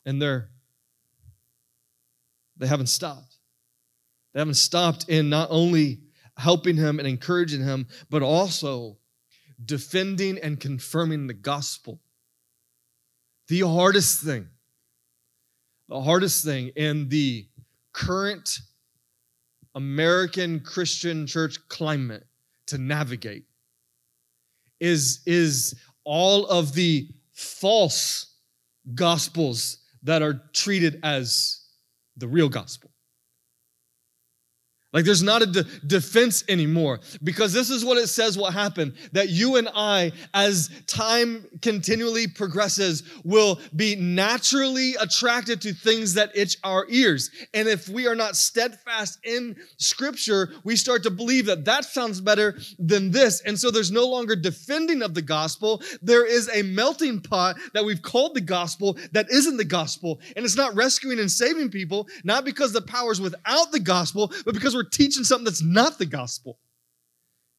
And 0.05 0.21
they're, 0.21 0.49
they 2.57 2.67
haven't 2.67 2.87
stopped. 2.87 3.37
They 4.33 4.41
haven't 4.41 4.55
stopped 4.55 5.07
in 5.07 5.29
not 5.29 5.47
only 5.51 6.01
helping 6.37 6.75
him 6.75 6.99
and 6.99 7.07
encouraging 7.07 7.63
him, 7.63 7.87
but 8.09 8.21
also 8.21 8.97
defending 9.63 10.37
and 10.39 10.59
confirming 10.59 11.27
the 11.27 11.33
gospel. 11.33 11.99
The 13.47 13.61
hardest 13.61 14.21
thing, 14.21 14.47
the 15.87 16.01
hardest 16.01 16.43
thing 16.43 16.69
in 16.75 17.09
the 17.09 17.47
current 17.93 18.59
American 19.75 20.61
Christian 20.61 21.27
church 21.27 21.57
climate 21.69 22.25
to 22.67 22.77
navigate 22.77 23.45
is, 24.79 25.21
is 25.25 25.75
all 26.03 26.47
of 26.47 26.73
the 26.73 27.07
false 27.33 28.33
gospels 28.93 29.79
that 30.03 30.21
are 30.21 30.41
treated 30.53 30.99
as 31.03 31.61
the 32.17 32.27
real 32.27 32.49
gospel. 32.49 32.91
Like 34.95 35.03
there's 35.03 35.21
not 35.21 35.41
a 35.41 35.45
de- 35.45 35.63
defense 35.85 36.45
anymore 36.47 37.01
because 37.21 37.51
this 37.51 37.69
is 37.69 37.83
what 37.83 37.97
it 37.97 38.07
says 38.07 38.37
what 38.37 38.53
happened 38.53 38.93
that 39.11 39.27
you 39.27 39.57
and 39.57 39.67
I, 39.75 40.13
as 40.33 40.69
time 40.87 41.45
continually 41.61 42.27
progresses, 42.27 43.03
will 43.25 43.59
be 43.75 43.97
naturally 43.97 44.95
attracted 44.95 45.61
to 45.63 45.73
things 45.73 46.13
that 46.13 46.31
itch 46.33 46.55
our 46.63 46.85
ears. 46.87 47.29
And 47.53 47.67
if 47.67 47.89
we 47.89 48.07
are 48.07 48.15
not 48.15 48.37
steadfast 48.37 49.19
in 49.25 49.57
scripture, 49.75 50.53
we 50.63 50.77
start 50.77 51.03
to 51.03 51.11
believe 51.11 51.47
that 51.47 51.65
that 51.65 51.83
sounds 51.83 52.21
better 52.21 52.57
than 52.79 53.11
this. 53.11 53.41
And 53.41 53.59
so 53.59 53.71
there's 53.71 53.91
no 53.91 54.05
longer 54.05 54.37
defending 54.37 55.01
of 55.01 55.13
the 55.13 55.21
gospel. 55.21 55.81
There 56.01 56.25
is 56.25 56.49
a 56.53 56.61
melting 56.61 57.19
pot 57.19 57.57
that 57.73 57.83
we've 57.83 58.01
called 58.01 58.33
the 58.33 58.39
gospel 58.39 58.97
that 59.11 59.29
isn't 59.29 59.57
the 59.57 59.65
gospel. 59.65 60.21
And 60.37 60.45
it's 60.45 60.55
not 60.55 60.73
rescuing 60.73 61.19
and 61.19 61.29
saving 61.29 61.69
people, 61.69 62.07
not 62.23 62.45
because 62.45 62.71
the 62.71 62.81
power's 62.81 63.19
without 63.19 63.73
the 63.73 63.81
gospel, 63.81 64.31
but 64.45 64.53
because 64.53 64.73
we're 64.73 64.84
teaching 64.91 65.23
something 65.23 65.45
that's 65.45 65.63
not 65.63 65.97
the 65.97 66.05
gospel. 66.05 66.59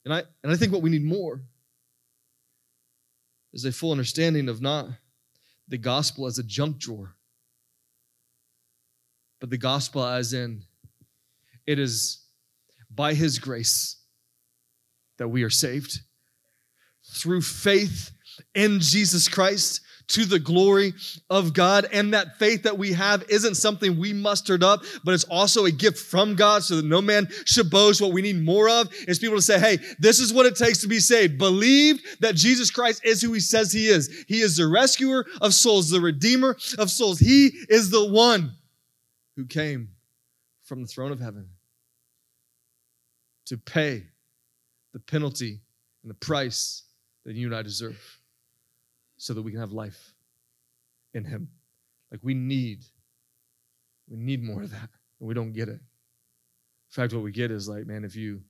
And 0.04 0.14
I, 0.14 0.22
and 0.42 0.52
I 0.52 0.56
think 0.56 0.72
what 0.72 0.82
we 0.82 0.90
need 0.90 1.04
more 1.04 1.42
is 3.52 3.64
a 3.64 3.72
full 3.72 3.90
understanding 3.90 4.48
of 4.48 4.60
not 4.60 4.88
the 5.68 5.78
gospel 5.78 6.26
as 6.26 6.38
a 6.38 6.42
junk 6.42 6.78
drawer, 6.78 7.14
but 9.40 9.50
the 9.50 9.58
gospel 9.58 10.04
as 10.04 10.32
in 10.32 10.62
it 11.66 11.78
is 11.78 12.24
by 12.90 13.14
his 13.14 13.38
grace 13.38 13.96
that 15.18 15.28
we 15.28 15.42
are 15.42 15.50
saved 15.50 16.00
through 17.12 17.40
faith 17.40 18.10
in 18.54 18.80
Jesus 18.80 19.28
Christ 19.28 19.80
to 20.08 20.24
the 20.24 20.38
glory 20.38 20.94
of 21.30 21.52
God. 21.52 21.86
And 21.92 22.14
that 22.14 22.38
faith 22.38 22.62
that 22.64 22.78
we 22.78 22.92
have 22.92 23.24
isn't 23.28 23.56
something 23.56 23.98
we 23.98 24.12
mustered 24.12 24.62
up, 24.62 24.82
but 25.04 25.14
it's 25.14 25.24
also 25.24 25.64
a 25.64 25.70
gift 25.70 25.98
from 25.98 26.34
God 26.34 26.62
so 26.62 26.76
that 26.76 26.84
no 26.84 27.02
man 27.02 27.28
should 27.44 27.70
boast. 27.70 28.00
What 28.00 28.12
we 28.12 28.22
need 28.22 28.42
more 28.42 28.68
of 28.68 28.88
is 29.08 29.18
people 29.18 29.36
to 29.36 29.42
say, 29.42 29.58
hey, 29.58 29.78
this 29.98 30.20
is 30.20 30.32
what 30.32 30.46
it 30.46 30.56
takes 30.56 30.80
to 30.82 30.88
be 30.88 31.00
saved. 31.00 31.38
Believe 31.38 32.00
that 32.20 32.34
Jesus 32.34 32.70
Christ 32.70 33.04
is 33.04 33.20
who 33.20 33.32
he 33.32 33.40
says 33.40 33.72
he 33.72 33.88
is. 33.88 34.24
He 34.28 34.40
is 34.40 34.56
the 34.56 34.66
rescuer 34.66 35.26
of 35.40 35.54
souls, 35.54 35.90
the 35.90 36.00
redeemer 36.00 36.56
of 36.78 36.90
souls. 36.90 37.18
He 37.18 37.50
is 37.68 37.90
the 37.90 38.06
one 38.08 38.52
who 39.36 39.44
came 39.46 39.88
from 40.64 40.82
the 40.82 40.88
throne 40.88 41.12
of 41.12 41.20
heaven 41.20 41.48
to 43.46 43.56
pay 43.56 44.04
the 44.92 45.00
penalty 45.00 45.60
and 46.02 46.10
the 46.10 46.14
price 46.14 46.82
that 47.24 47.34
you 47.34 47.46
and 47.46 47.54
I 47.54 47.62
deserve 47.62 48.00
so 49.26 49.34
that 49.34 49.42
we 49.42 49.50
can 49.50 49.58
have 49.60 49.72
life 49.72 50.14
in 51.12 51.24
him. 51.24 51.48
Like 52.12 52.20
we 52.22 52.32
need, 52.32 52.84
we 54.08 54.16
need 54.16 54.40
more 54.40 54.62
of 54.62 54.70
that, 54.70 54.88
and 55.18 55.28
we 55.28 55.34
don't 55.34 55.52
get 55.52 55.68
it. 55.68 55.80
In 55.80 56.90
fact, 56.90 57.12
what 57.12 57.24
we 57.24 57.32
get 57.32 57.50
is 57.50 57.68
like, 57.68 57.86
man, 57.86 58.04
if 58.04 58.14
you 58.14 58.40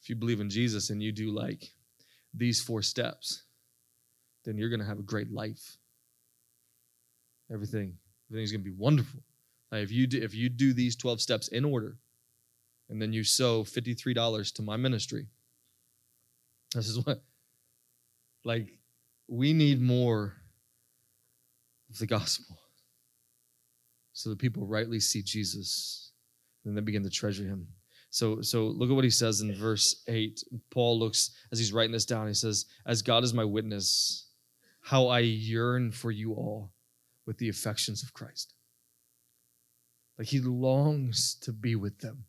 if 0.00 0.08
you 0.08 0.14
believe 0.14 0.40
in 0.40 0.48
Jesus 0.48 0.90
and 0.90 1.02
you 1.02 1.10
do 1.10 1.32
like 1.32 1.72
these 2.32 2.60
four 2.60 2.80
steps, 2.80 3.42
then 4.44 4.56
you're 4.56 4.70
gonna 4.70 4.84
have 4.84 5.00
a 5.00 5.02
great 5.02 5.32
life. 5.32 5.78
Everything, 7.52 7.94
everything's 8.30 8.52
gonna 8.52 8.62
be 8.62 8.70
wonderful. 8.70 9.20
Like 9.72 9.82
if 9.82 9.90
you 9.90 10.06
do, 10.06 10.22
if 10.22 10.32
you 10.32 10.48
do 10.48 10.74
these 10.74 10.94
12 10.94 11.20
steps 11.20 11.48
in 11.48 11.64
order, 11.64 11.96
and 12.88 13.02
then 13.02 13.12
you 13.12 13.24
sow 13.24 13.64
$53 13.64 14.54
to 14.54 14.62
my 14.62 14.76
ministry, 14.76 15.26
this 16.72 16.86
is 16.86 17.04
what 17.04 17.24
like 18.44 18.78
we 19.28 19.52
need 19.52 19.80
more 19.80 20.34
of 21.90 21.98
the 21.98 22.06
gospel 22.06 22.56
so 24.12 24.30
that 24.30 24.38
people 24.38 24.66
rightly 24.66 25.00
see 25.00 25.22
Jesus 25.22 26.12
and 26.64 26.76
then 26.76 26.84
begin 26.84 27.02
to 27.02 27.10
treasure 27.10 27.44
him. 27.44 27.66
So, 28.10 28.40
so 28.40 28.66
look 28.66 28.90
at 28.90 28.94
what 28.94 29.04
he 29.04 29.10
says 29.10 29.40
in 29.40 29.54
verse 29.54 30.02
8. 30.08 30.42
Paul 30.70 30.98
looks, 30.98 31.32
as 31.52 31.58
he's 31.58 31.72
writing 31.72 31.92
this 31.92 32.06
down, 32.06 32.28
he 32.28 32.34
says, 32.34 32.66
As 32.86 33.02
God 33.02 33.24
is 33.24 33.34
my 33.34 33.44
witness, 33.44 34.28
how 34.80 35.08
I 35.08 35.18
yearn 35.20 35.90
for 35.90 36.10
you 36.10 36.32
all 36.32 36.72
with 37.26 37.38
the 37.38 37.48
affections 37.48 38.02
of 38.02 38.14
Christ. 38.14 38.54
Like 40.18 40.28
he 40.28 40.40
longs 40.40 41.34
to 41.42 41.52
be 41.52 41.74
with 41.74 41.98
them 41.98 42.25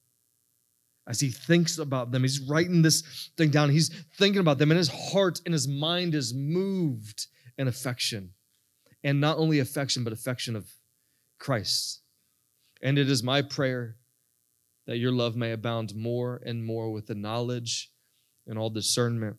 as 1.07 1.19
he 1.19 1.29
thinks 1.29 1.77
about 1.77 2.11
them. 2.11 2.23
He's 2.23 2.41
writing 2.41 2.81
this 2.81 3.31
thing 3.37 3.49
down. 3.49 3.69
He's 3.69 3.89
thinking 4.17 4.41
about 4.41 4.57
them, 4.57 4.71
and 4.71 4.77
his 4.77 5.11
heart 5.11 5.41
and 5.45 5.53
his 5.53 5.67
mind 5.67 6.13
is 6.13 6.33
moved 6.33 7.27
in 7.57 7.67
affection. 7.67 8.31
And 9.03 9.21
not 9.21 9.37
only 9.37 9.59
affection, 9.59 10.03
but 10.03 10.13
affection 10.13 10.55
of 10.55 10.69
Christ. 11.39 12.01
And 12.81 12.97
it 12.97 13.09
is 13.09 13.23
my 13.23 13.41
prayer 13.41 13.95
that 14.85 14.97
your 14.97 15.11
love 15.11 15.35
may 15.35 15.51
abound 15.51 15.95
more 15.95 16.41
and 16.45 16.63
more 16.63 16.91
with 16.91 17.07
the 17.07 17.15
knowledge 17.15 17.91
and 18.45 18.57
all 18.57 18.69
discernment, 18.69 19.37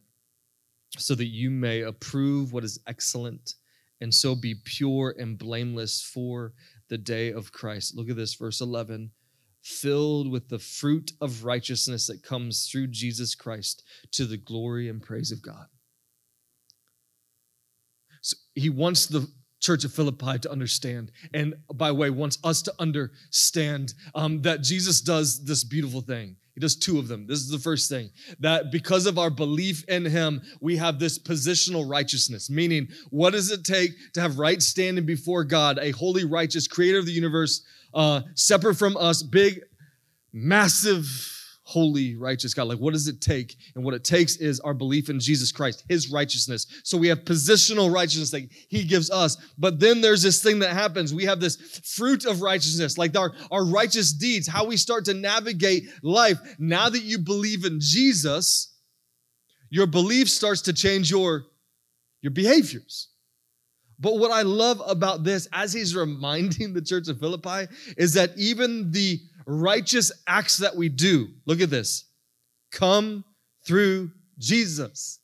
so 0.97 1.15
that 1.15 1.27
you 1.27 1.51
may 1.51 1.83
approve 1.83 2.53
what 2.53 2.65
is 2.65 2.81
excellent 2.87 3.55
and 4.01 4.15
so 4.15 4.35
be 4.35 4.55
pure 4.55 5.15
and 5.19 5.39
blameless 5.39 6.03
for 6.03 6.53
the 6.89 6.99
day 6.99 7.33
of 7.33 7.53
Christ. 7.53 7.97
Look 7.97 8.09
at 8.09 8.17
this, 8.17 8.35
verse 8.35 8.61
11 8.61 9.11
filled 9.62 10.31
with 10.31 10.49
the 10.49 10.59
fruit 10.59 11.12
of 11.21 11.45
righteousness 11.45 12.07
that 12.07 12.23
comes 12.23 12.69
through 12.69 12.88
Jesus 12.88 13.35
Christ 13.35 13.83
to 14.12 14.25
the 14.25 14.37
glory 14.37 14.88
and 14.88 15.03
praise 15.03 15.33
of 15.33 15.43
God. 15.43 15.67
So 18.23 18.37
he 18.55 18.71
wants 18.71 19.07
the 19.07 19.29
church 19.61 19.85
of 19.85 19.93
Philippi 19.93 20.38
to 20.38 20.50
understand, 20.50 21.11
and 21.35 21.55
by 21.75 21.91
way, 21.91 22.11
wants 22.11 22.38
us 22.45 22.62
to 22.62 22.75
understand 22.79 23.95
um, 24.15 24.43
that 24.43 24.62
Jesus 24.62 25.00
does 25.00 25.45
this 25.45 25.65
beautiful 25.65 26.00
thing. 26.00 26.37
He 26.55 26.61
does 26.61 26.77
two 26.77 26.99
of 26.99 27.07
them. 27.07 27.27
This 27.27 27.38
is 27.38 27.50
the 27.50 27.59
first 27.59 27.88
thing 27.88 28.11
that 28.41 28.73
because 28.73 29.07
of 29.07 29.17
our 29.17 29.31
belief 29.31 29.85
in 29.85 30.05
Him, 30.05 30.43
we 30.61 30.77
have 30.77 30.99
this 30.99 31.17
positional 31.17 31.88
righteousness. 31.88 32.50
Meaning, 32.50 32.88
what 33.11 33.31
does 33.31 33.53
it 33.53 33.65
take 33.65 33.93
to 34.15 34.21
have 34.21 34.41
right 34.41 34.61
standing 34.61 35.07
before 35.07 35.45
God, 35.45 35.79
a 35.81 35.93
holy, 35.93 36.25
righteous 36.25 36.67
creator 36.67 36.99
of 36.99 37.07
the 37.07 37.12
universe, 37.12 37.62
uh, 37.95 38.23
separate 38.35 38.76
from 38.76 38.97
us, 38.97 39.23
big, 39.23 39.61
massive, 40.33 41.07
holy, 41.68 42.16
righteous 42.16 42.54
God. 42.54 42.66
Like, 42.66 42.78
what 42.78 42.95
does 42.95 43.09
it 43.09 43.21
take? 43.21 43.54
And 43.75 43.85
what 43.85 43.92
it 43.92 44.02
takes 44.02 44.37
is 44.37 44.59
our 44.61 44.73
belief 44.73 45.11
in 45.11 45.21
Jesus 45.21 45.52
Christ, 45.52 45.85
his 45.87 46.11
righteousness. 46.11 46.66
So 46.83 46.97
we 46.97 47.09
have 47.09 47.25
positional 47.25 47.92
righteousness 47.92 48.30
that 48.30 48.49
he 48.68 48.85
gives 48.85 49.11
us. 49.11 49.37
But 49.59 49.78
then 49.78 50.00
there's 50.00 50.23
this 50.23 50.42
thing 50.42 50.61
that 50.61 50.73
happens. 50.73 51.12
We 51.12 51.26
have 51.26 51.40
this 51.40 51.57
fruit 51.85 52.25
of 52.25 52.40
righteousness, 52.40 52.97
like 52.97 53.16
our, 53.18 53.35
our 53.50 53.66
righteous 53.66 54.14
deeds, 54.14 54.49
how 54.49 54.64
we 54.64 54.78
start 54.78 55.04
to 55.07 55.14
navigate 55.14 55.85
life. 56.02 56.38
Now 56.59 56.88
that 56.88 57.02
you 57.02 57.18
believe 57.18 57.66
in 57.66 57.80
Jesus, 57.80 58.75
your 59.68 59.87
belief 59.87 60.30
starts 60.30 60.62
to 60.62 60.73
change 60.73 61.11
your, 61.11 61.45
your 62.23 62.33
behaviors. 62.33 63.08
But 64.00 64.19
what 64.19 64.31
I 64.31 64.43
love 64.43 64.81
about 64.87 65.25
this, 65.25 65.49
as 65.52 65.73
he's 65.73 65.97
reminding 65.97 66.73
the 66.73 66.83
church 66.83 67.09
of 67.09 67.19
Philippi, 67.19 67.73
is 67.97 68.14
that 68.14 68.31
even 68.37 68.93
the 68.93 69.21
righteous 69.47 70.12
acts 70.26 70.59
that 70.59 70.76
we 70.76 70.88
do, 70.88 71.28
look 71.47 71.61
at 71.61 71.71
this, 71.71 72.05
come 72.71 73.25
through 73.67 74.11
Jesus. 74.38 75.19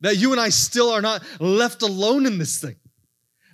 That 0.00 0.16
you 0.16 0.32
and 0.32 0.40
I 0.40 0.48
still 0.48 0.90
are 0.90 1.02
not 1.02 1.22
left 1.40 1.82
alone 1.82 2.26
in 2.26 2.38
this 2.38 2.60
thing. 2.60 2.76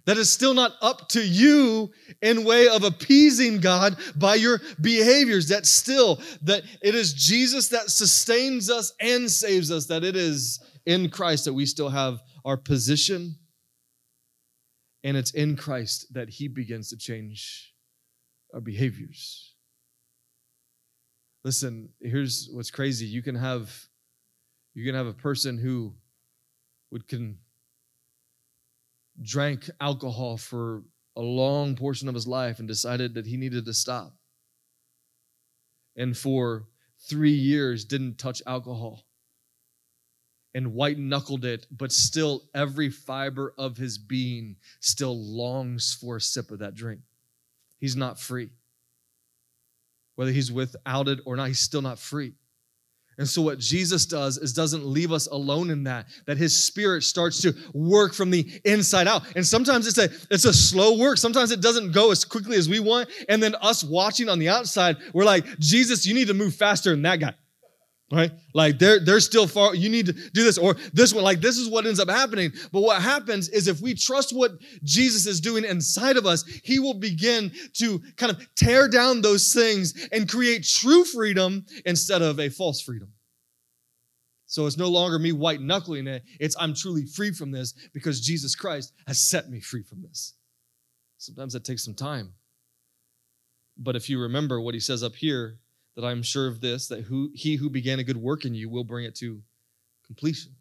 That 0.07 0.19
is 0.19 0.31
still 0.31 0.53
not 0.53 0.73
up 0.83 1.09
to 1.11 1.27
you 1.27 1.91
in 2.21 2.45
way 2.45 2.69
of 2.69 2.85
appeasing 2.85 3.61
God 3.61 3.97
by 4.17 4.35
your 4.35 4.61
behaviors. 4.81 5.49
That 5.49 5.65
still, 5.65 6.21
that 6.43 6.63
it 6.83 6.95
is 6.95 7.15
Jesus 7.15 7.69
that 7.69 7.91
sustains 7.91 8.69
us 8.69 8.93
and 9.01 9.31
saves 9.31 9.71
us, 9.71 9.87
that 9.87 10.05
it 10.05 10.15
is 10.15 10.63
in 10.85 11.09
Christ 11.09 11.47
that 11.47 11.55
we 11.55 11.65
still 11.65 11.89
have 11.89 12.21
our 12.45 12.59
position. 12.59 13.37
And 15.05 15.17
it's 15.17 15.33
in 15.33 15.57
Christ 15.57 16.13
that 16.15 16.31
He 16.31 16.49
begins 16.49 16.89
to 16.89 16.97
change 16.97 17.75
our 18.53 18.61
behaviors. 18.61 19.55
Listen, 21.45 21.91
here's 22.01 22.49
what's 22.51 22.71
crazy. 22.71 23.05
You 23.05 23.23
can 23.23 23.35
have 23.35 23.87
you 24.73 24.85
can 24.85 24.95
have 24.95 25.07
a 25.07 25.13
person 25.13 25.59
who 25.59 25.95
would 26.91 27.07
can 27.07 27.39
drank 29.23 29.71
alcohol 29.81 30.37
for 30.37 30.83
a 31.17 31.21
long 31.21 31.77
portion 31.77 32.09
of 32.09 32.15
his 32.15 32.27
life 32.27 32.59
and 32.59 32.67
decided 32.67 33.15
that 33.15 33.27
he 33.27 33.37
needed 33.37 33.65
to 33.67 33.75
stop. 33.75 34.17
And 35.97 36.17
for 36.17 36.67
three 37.09 37.31
years 37.31 37.85
didn't 37.85 38.19
touch 38.19 38.43
alcohol 38.47 39.04
and 40.55 40.73
white 40.73 40.99
knuckled 40.99 41.45
it, 41.45 41.67
but 41.71 41.91
still 41.91 42.45
every 42.55 42.89
fiber 42.89 43.53
of 43.59 43.77
his 43.77 43.99
being 43.99 44.57
still 44.81 45.19
longs 45.19 45.97
for 46.01 46.17
a 46.17 46.21
sip 46.21 46.51
of 46.51 46.61
that 46.61 46.75
drink. 46.75 47.01
He's 47.79 47.97
not 47.97 48.21
free. 48.21 48.51
Whether 50.15 50.31
he's 50.31 50.53
without 50.53 51.09
it 51.09 51.19
or 51.25 51.35
not, 51.37 51.49
he's 51.49 51.59
still 51.59 51.83
not 51.83 51.99
free. 51.99 52.35
And 53.17 53.29
so, 53.29 53.43
what 53.43 53.61
Jesus 53.61 54.07
does 54.07 54.39
is 54.39 54.53
doesn't 54.53 54.85
leave 54.85 55.13
us 55.13 55.29
alone 55.29 55.71
in 55.71 55.85
that, 55.85 56.07
that 56.27 56.37
his 56.37 56.65
spirit 56.65 57.05
starts 57.05 57.41
to 57.43 57.55
work 57.73 58.13
from 58.13 58.31
the 58.31 58.61
inside 58.65 59.07
out. 59.07 59.23
And 59.37 59.47
sometimes 59.47 59.87
it's 59.87 59.99
a, 59.99 60.09
it's 60.33 60.45
a 60.45 60.53
slow 60.53 60.99
work. 60.99 61.19
Sometimes 61.19 61.53
it 61.53 61.61
doesn't 61.61 61.93
go 61.93 62.11
as 62.11 62.25
quickly 62.25 62.57
as 62.57 62.69
we 62.69 62.81
want. 62.81 63.09
And 63.29 63.41
then 63.41 63.55
us 63.57 63.85
watching 63.85 64.29
on 64.29 64.41
the 64.41 64.49
outside, 64.49 64.97
we're 65.13 65.25
like, 65.25 65.45
Jesus, 65.61 66.05
you 66.07 66.15
need 66.15 66.27
to 66.27 66.35
move 66.35 66.57
faster 66.57 66.91
than 66.91 67.03
that 67.03 67.21
guy 67.21 67.35
right? 68.13 68.31
Like 68.53 68.79
they're 68.79 69.01
they're 69.01 69.21
still 69.21 69.47
far. 69.47 69.75
You 69.75 69.89
need 69.89 70.07
to 70.07 70.13
do 70.13 70.45
this 70.45 70.59
or 70.59 70.75
this 70.93 71.13
one. 71.13 71.25
Like 71.25 71.41
this 71.41 71.57
is 71.57 71.69
what 71.69 71.87
ends 71.87 72.01
up 72.01 72.09
happening. 72.09 72.53
But 72.73 72.83
what 72.83 73.03
happens 73.03 73.49
is 73.49 73.69
if 73.69 73.81
we 73.81 73.95
trust 73.95 74.35
what 74.35 74.53
Jesus 74.83 75.27
is 75.27 75.41
doing 75.41 75.65
inside 75.65 76.17
of 76.17 76.27
us, 76.27 76.45
He 76.63 76.79
will 76.79 76.95
begin 76.95 77.53
to 77.75 78.01
kind 78.17 78.33
of 78.33 78.47
tear 78.55 78.89
down 78.89 79.23
those 79.23 79.53
things 79.53 80.09
and 80.13 80.29
create 80.29 80.65
true 80.65 81.05
freedom 81.05 81.65
instead 81.85 82.23
of 82.23 82.39
a 82.41 82.49
false 82.49 82.81
freedom. 82.81 83.13
So 84.47 84.67
it's 84.67 84.77
no 84.77 84.89
longer 84.89 85.19
me 85.19 85.33
white 85.33 85.61
knuckling 85.61 86.07
it. 86.07 86.23
It's 86.39 86.57
I'm 86.61 86.75
truly 86.75 87.07
free 87.07 87.33
from 87.33 87.51
this 87.51 87.73
because 87.93 88.21
Jesus 88.21 88.55
Christ 88.55 88.93
has 89.07 89.19
set 89.19 89.51
me 89.51 89.61
free 89.61 89.83
from 89.83 90.03
this. 90.03 90.35
Sometimes 91.19 91.55
that 91.55 91.65
takes 91.65 91.85
some 91.85 91.95
time. 91.95 92.35
But 93.77 93.97
if 93.97 94.09
you 94.09 94.21
remember 94.21 94.61
what 94.61 94.75
he 94.75 94.81
says 94.81 95.03
up 95.03 95.17
here, 95.17 95.59
that 95.97 96.05
I'm 96.05 96.23
sure 96.23 96.49
of 96.49 96.61
this, 96.61 96.89
that 96.89 97.03
who, 97.03 97.31
he 97.35 97.57
who 97.57 97.71
began 97.71 97.99
a 97.99 98.05
good 98.05 98.17
work 98.17 98.45
in 98.45 98.55
you 98.55 98.69
will 98.69 98.85
bring 98.85 99.05
it 99.05 99.15
to 99.17 99.41
completion. 100.07 100.53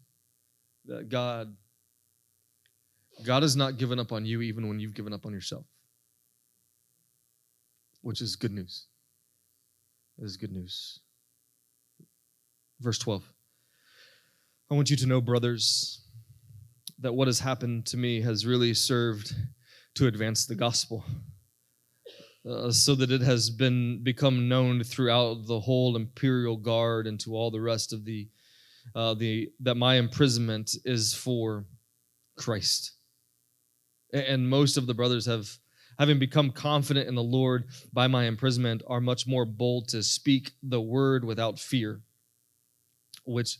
That 0.85 1.09
God, 1.09 1.55
God 3.25 3.43
has 3.43 3.55
not 3.55 3.77
given 3.77 3.99
up 3.99 4.11
on 4.11 4.25
you 4.25 4.41
even 4.41 4.67
when 4.67 4.79
you've 4.79 4.93
given 4.93 5.13
up 5.13 5.25
on 5.25 5.33
yourself, 5.33 5.65
which 8.01 8.21
is 8.21 8.35
good 8.35 8.51
news. 8.51 8.87
Is 10.19 10.37
good 10.37 10.51
news. 10.51 10.99
Verse 12.79 12.99
12. 12.99 13.23
I 14.69 14.75
want 14.75 14.91
you 14.91 14.97
to 14.97 15.07
know, 15.07 15.21
brothers, 15.21 16.03
that 16.99 17.13
what 17.13 17.27
has 17.27 17.39
happened 17.39 17.87
to 17.87 17.97
me 17.97 18.21
has 18.21 18.45
really 18.45 18.73
served 18.73 19.33
to 19.95 20.07
advance 20.07 20.45
the 20.45 20.55
gospel 20.55 21.03
uh, 22.49 22.71
so 22.71 22.95
that 22.95 23.11
it 23.11 23.21
has 23.21 23.49
been 23.49 24.03
become 24.03 24.49
known 24.49 24.83
throughout 24.83 25.45
the 25.45 25.59
whole 25.59 25.95
imperial 25.95 26.57
guard 26.57 27.07
and 27.07 27.19
to 27.19 27.35
all 27.35 27.49
the 27.49 27.61
rest 27.61 27.93
of 27.93 28.05
the 28.05 28.27
uh, 28.95 29.13
the 29.13 29.49
that 29.61 29.75
my 29.75 29.95
imprisonment 29.95 30.75
is 30.85 31.13
for 31.13 31.65
Christ. 32.35 32.93
And 34.11 34.47
most 34.47 34.77
of 34.77 34.85
the 34.85 34.93
brothers 34.93 35.25
have, 35.25 35.49
having 35.97 36.19
become 36.19 36.51
confident 36.51 37.07
in 37.07 37.15
the 37.15 37.23
Lord 37.23 37.65
by 37.91 38.07
my 38.07 38.25
imprisonment, 38.25 38.83
are 38.87 39.01
much 39.01 39.25
more 39.25 39.45
bold 39.45 39.87
to 39.89 40.03
speak 40.03 40.51
the 40.61 40.81
word 40.81 41.23
without 41.23 41.57
fear. 41.59 42.01
Which 43.25 43.57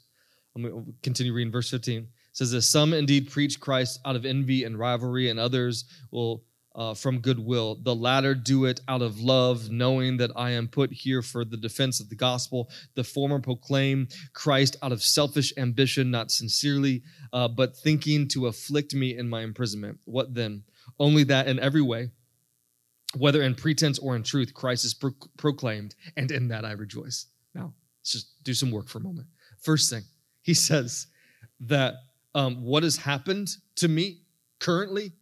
I'm 0.55 0.61
going 0.61 0.85
to 0.85 0.93
continue 1.01 1.33
reading 1.33 1.51
verse 1.51 1.69
15. 1.71 2.01
It 2.01 2.07
says 2.33 2.51
that 2.51 2.61
Some 2.63 2.93
indeed 2.93 3.31
preach 3.31 3.59
Christ 3.59 3.99
out 4.05 4.15
of 4.15 4.25
envy 4.25 4.63
and 4.65 4.77
rivalry, 4.77 5.29
and 5.29 5.39
others 5.39 5.85
will 6.11 6.43
uh, 6.75 6.93
from 6.93 7.19
goodwill. 7.19 7.79
The 7.81 7.95
latter 7.95 8.33
do 8.33 8.65
it 8.65 8.81
out 8.87 9.01
of 9.01 9.19
love, 9.19 9.69
knowing 9.69 10.17
that 10.17 10.31
I 10.35 10.51
am 10.51 10.67
put 10.67 10.91
here 10.91 11.21
for 11.21 11.45
the 11.45 11.57
defense 11.57 11.99
of 11.99 12.09
the 12.09 12.15
gospel. 12.15 12.69
The 12.95 13.03
former 13.03 13.39
proclaim 13.39 14.07
Christ 14.33 14.77
out 14.81 14.91
of 14.91 15.03
selfish 15.03 15.53
ambition, 15.57 16.09
not 16.11 16.31
sincerely, 16.31 17.03
uh, 17.31 17.47
but 17.47 17.77
thinking 17.77 18.27
to 18.29 18.47
afflict 18.47 18.93
me 18.93 19.17
in 19.17 19.29
my 19.29 19.41
imprisonment. 19.41 19.99
What 20.05 20.33
then? 20.33 20.63
Only 20.99 21.23
that 21.25 21.47
in 21.47 21.59
every 21.59 21.81
way, 21.81 22.09
whether 23.17 23.41
in 23.41 23.55
pretense 23.55 23.99
or 23.99 24.15
in 24.15 24.23
truth, 24.23 24.53
Christ 24.53 24.85
is 24.85 24.93
pro- 24.93 25.15
proclaimed, 25.37 25.95
and 26.17 26.31
in 26.31 26.47
that 26.49 26.65
I 26.65 26.71
rejoice. 26.71 27.27
Now, 27.53 27.73
let's 27.99 28.11
just 28.11 28.43
do 28.43 28.53
some 28.53 28.71
work 28.71 28.89
for 28.89 28.97
a 28.97 29.01
moment. 29.01 29.27
First 29.61 29.89
thing, 29.89 30.03
he 30.41 30.53
says 30.53 31.07
that 31.61 31.93
um, 32.35 32.63
what 32.63 32.83
has 32.83 32.97
happened 32.97 33.49
to 33.75 33.87
me 33.87 34.21
currently 34.59 35.13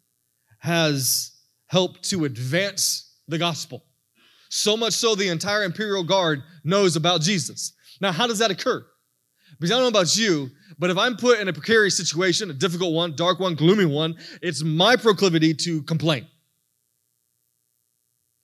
has 0.60 1.31
help 1.72 2.02
to 2.02 2.26
advance 2.26 3.16
the 3.30 3.38
gospel. 3.38 3.86
So 4.50 4.76
much 4.76 4.92
so, 4.92 5.16
the 5.16 5.30
entire 5.30 5.64
imperial 5.64 6.04
guard 6.04 6.44
knows 6.66 6.98
about 6.98 7.22
Jesus. 7.22 7.72
Now, 8.02 8.12
how 8.12 8.28
does 8.28 8.40
that 8.40 8.52
occur? 8.52 8.86
Because 9.58 9.72
I 9.72 9.76
don't 9.76 9.84
know 9.84 10.00
about 10.00 10.18
you, 10.18 10.50
but 10.78 10.90
if 10.90 10.98
I'm 10.98 11.16
put 11.16 11.40
in 11.40 11.48
a 11.48 11.54
precarious 11.54 11.96
situation, 11.96 12.50
a 12.50 12.54
difficult 12.54 12.94
one, 12.94 13.16
dark 13.16 13.40
one, 13.40 13.56
gloomy 13.56 13.86
one, 13.86 14.18
it's 14.42 14.62
my 14.62 14.98
proclivity 14.98 15.54
to 15.54 15.82
complain. 15.84 16.28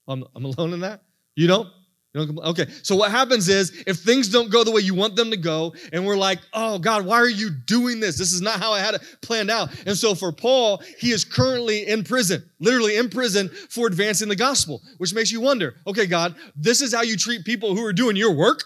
I'm, 0.08 0.24
I'm 0.34 0.46
alone 0.46 0.72
in 0.72 0.80
that? 0.80 1.02
You 1.36 1.48
don't? 1.48 1.68
Okay, 2.16 2.68
so 2.82 2.96
what 2.96 3.12
happens 3.12 3.48
is 3.48 3.84
if 3.86 3.98
things 4.00 4.30
don't 4.30 4.50
go 4.50 4.64
the 4.64 4.72
way 4.72 4.82
you 4.82 4.96
want 4.96 5.16
them 5.16 5.30
to 5.30 5.38
go, 5.38 5.76
and 5.94 6.06
we're 6.06 6.18
like, 6.18 6.40
oh 6.54 6.80
God, 6.80 7.06
why 7.06 7.18
are 7.18 7.30
you 7.30 7.50
doing 7.50 8.00
this? 8.00 8.18
This 8.18 8.34
is 8.34 8.42
not 8.42 8.60
how 8.60 8.72
I 8.72 8.80
had 8.80 8.96
it 8.96 9.02
planned 9.22 9.52
out. 9.52 9.70
And 9.86 9.96
so 9.96 10.16
for 10.16 10.32
Paul, 10.32 10.82
he 11.00 11.12
is 11.12 11.24
currently 11.24 11.88
in 11.88 12.04
prison, 12.04 12.50
literally 12.60 12.98
in 12.98 13.10
prison 13.10 13.50
for 13.70 13.86
advancing 13.88 14.30
the 14.30 14.36
gospel, 14.36 14.82
which 14.98 15.14
makes 15.14 15.32
you 15.32 15.42
wonder, 15.42 15.76
okay, 15.86 16.08
God, 16.08 16.36
this 16.56 16.82
is 16.82 16.94
how 16.94 17.04
you 17.04 17.18
treat 17.18 17.46
people 17.46 17.76
who 17.76 17.86
are 17.86 17.94
doing 17.94 18.16
your 18.16 18.34
work? 18.34 18.64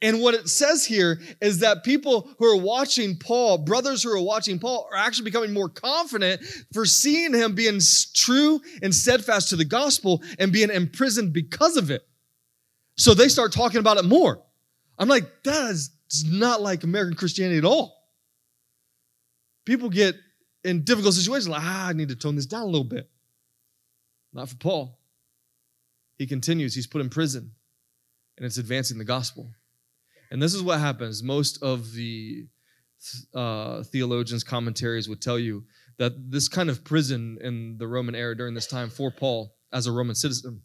And 0.00 0.20
what 0.20 0.34
it 0.34 0.48
says 0.48 0.84
here 0.84 1.20
is 1.40 1.58
that 1.60 1.84
people 1.84 2.30
who 2.38 2.46
are 2.46 2.60
watching 2.60 3.16
Paul, 3.16 3.58
brothers 3.58 4.02
who 4.02 4.10
are 4.10 4.22
watching 4.22 4.58
Paul, 4.58 4.88
are 4.92 4.98
actually 4.98 5.24
becoming 5.24 5.52
more 5.52 5.68
confident 5.68 6.42
for 6.72 6.86
seeing 6.86 7.34
him 7.34 7.54
being 7.54 7.80
true 8.14 8.60
and 8.82 8.94
steadfast 8.94 9.48
to 9.48 9.56
the 9.56 9.64
gospel 9.64 10.22
and 10.38 10.52
being 10.52 10.70
imprisoned 10.70 11.32
because 11.32 11.76
of 11.76 11.90
it. 11.90 12.06
So 12.96 13.14
they 13.14 13.28
start 13.28 13.52
talking 13.52 13.80
about 13.80 13.96
it 13.96 14.04
more. 14.04 14.42
I'm 14.98 15.08
like, 15.08 15.24
that 15.44 15.70
is 15.70 15.90
not 16.26 16.60
like 16.60 16.84
American 16.84 17.16
Christianity 17.16 17.58
at 17.58 17.64
all. 17.64 17.96
People 19.64 19.88
get 19.88 20.14
in 20.64 20.84
difficult 20.84 21.14
situations 21.14 21.48
like, 21.48 21.62
ah, 21.62 21.88
I 21.88 21.92
need 21.92 22.08
to 22.10 22.16
tone 22.16 22.36
this 22.36 22.46
down 22.46 22.62
a 22.62 22.66
little 22.66 22.84
bit. 22.84 23.08
Not 24.32 24.48
for 24.48 24.56
Paul. 24.56 24.98
He 26.18 26.26
continues, 26.26 26.74
he's 26.74 26.86
put 26.86 27.00
in 27.00 27.08
prison, 27.08 27.52
and 28.36 28.46
it's 28.46 28.58
advancing 28.58 28.98
the 28.98 29.04
gospel. 29.04 29.50
And 30.32 30.40
this 30.40 30.54
is 30.54 30.62
what 30.62 30.80
happens. 30.80 31.22
Most 31.22 31.62
of 31.62 31.92
the 31.92 32.46
uh, 33.34 33.82
theologians' 33.82 34.42
commentaries 34.42 35.06
would 35.06 35.20
tell 35.20 35.38
you 35.38 35.64
that 35.98 36.14
this 36.30 36.48
kind 36.48 36.70
of 36.70 36.82
prison 36.84 37.36
in 37.42 37.76
the 37.76 37.86
Roman 37.86 38.14
era 38.14 38.34
during 38.34 38.54
this 38.54 38.66
time 38.66 38.88
for 38.88 39.10
Paul 39.10 39.54
as 39.74 39.86
a 39.86 39.92
Roman 39.92 40.14
citizen 40.14 40.62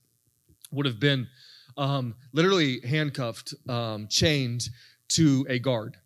would 0.72 0.86
have 0.86 1.02
been 1.02 1.28
um, 1.76 2.16
literally 2.32 2.80
handcuffed, 2.80 3.54
um, 3.68 4.08
chained 4.10 4.70
to 5.10 5.46
a 5.50 5.60
guard. 5.60 5.98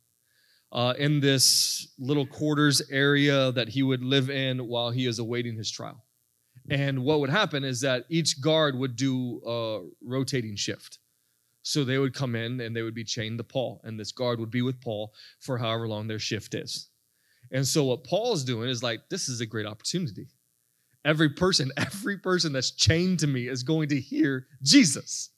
Uh, 0.72 0.94
in 0.98 1.20
this 1.20 1.94
little 2.00 2.26
quarters 2.26 2.82
area 2.90 3.52
that 3.52 3.68
he 3.70 3.84
would 3.84 4.02
live 4.02 4.30
in 4.32 4.68
while 4.68 4.90
he 4.90 5.06
is 5.06 5.20
awaiting 5.20 5.56
his 5.56 5.70
trial. 5.70 6.04
And 6.72 7.04
what 7.04 7.20
would 7.20 7.30
happen 7.30 7.64
is 7.64 7.82
that 7.82 8.06
each 8.10 8.42
guard 8.42 8.76
would 8.76 8.96
do 8.96 9.42
a 9.46 9.82
rotating 10.02 10.56
shift. 10.56 10.98
So 11.64 11.84
they 11.84 11.98
would 11.98 12.14
come 12.14 12.36
in 12.36 12.60
and 12.60 12.76
they 12.76 12.82
would 12.82 12.96
be 12.96 13.04
chained 13.04 13.38
to 13.38 13.44
Paul, 13.44 13.82
and 13.84 14.00
this 14.00 14.12
guard 14.12 14.40
would 14.40 14.52
be 14.52 14.62
with 14.62 14.82
Paul 14.82 15.14
for 15.40 15.58
however 15.58 15.88
long 15.88 16.08
their 16.08 16.20
shift 16.20 16.56
is. 16.56 16.90
And 17.52 17.68
so 17.68 17.84
what 17.86 18.04
Paul's 18.04 18.44
doing 18.44 18.70
is 18.70 18.82
like, 18.82 19.02
this 19.10 19.30
is 19.30 19.42
a 19.42 19.46
great 19.46 19.66
opportunity. 19.66 20.28
Every 21.04 21.30
person, 21.30 21.72
every 21.78 22.18
person 22.18 22.54
that's 22.54 22.72
chained 22.72 23.20
to 23.20 23.28
me 23.28 23.48
is 23.48 23.64
going 23.64 23.90
to 23.90 24.00
hear 24.00 24.48
Jesus. 24.64 25.30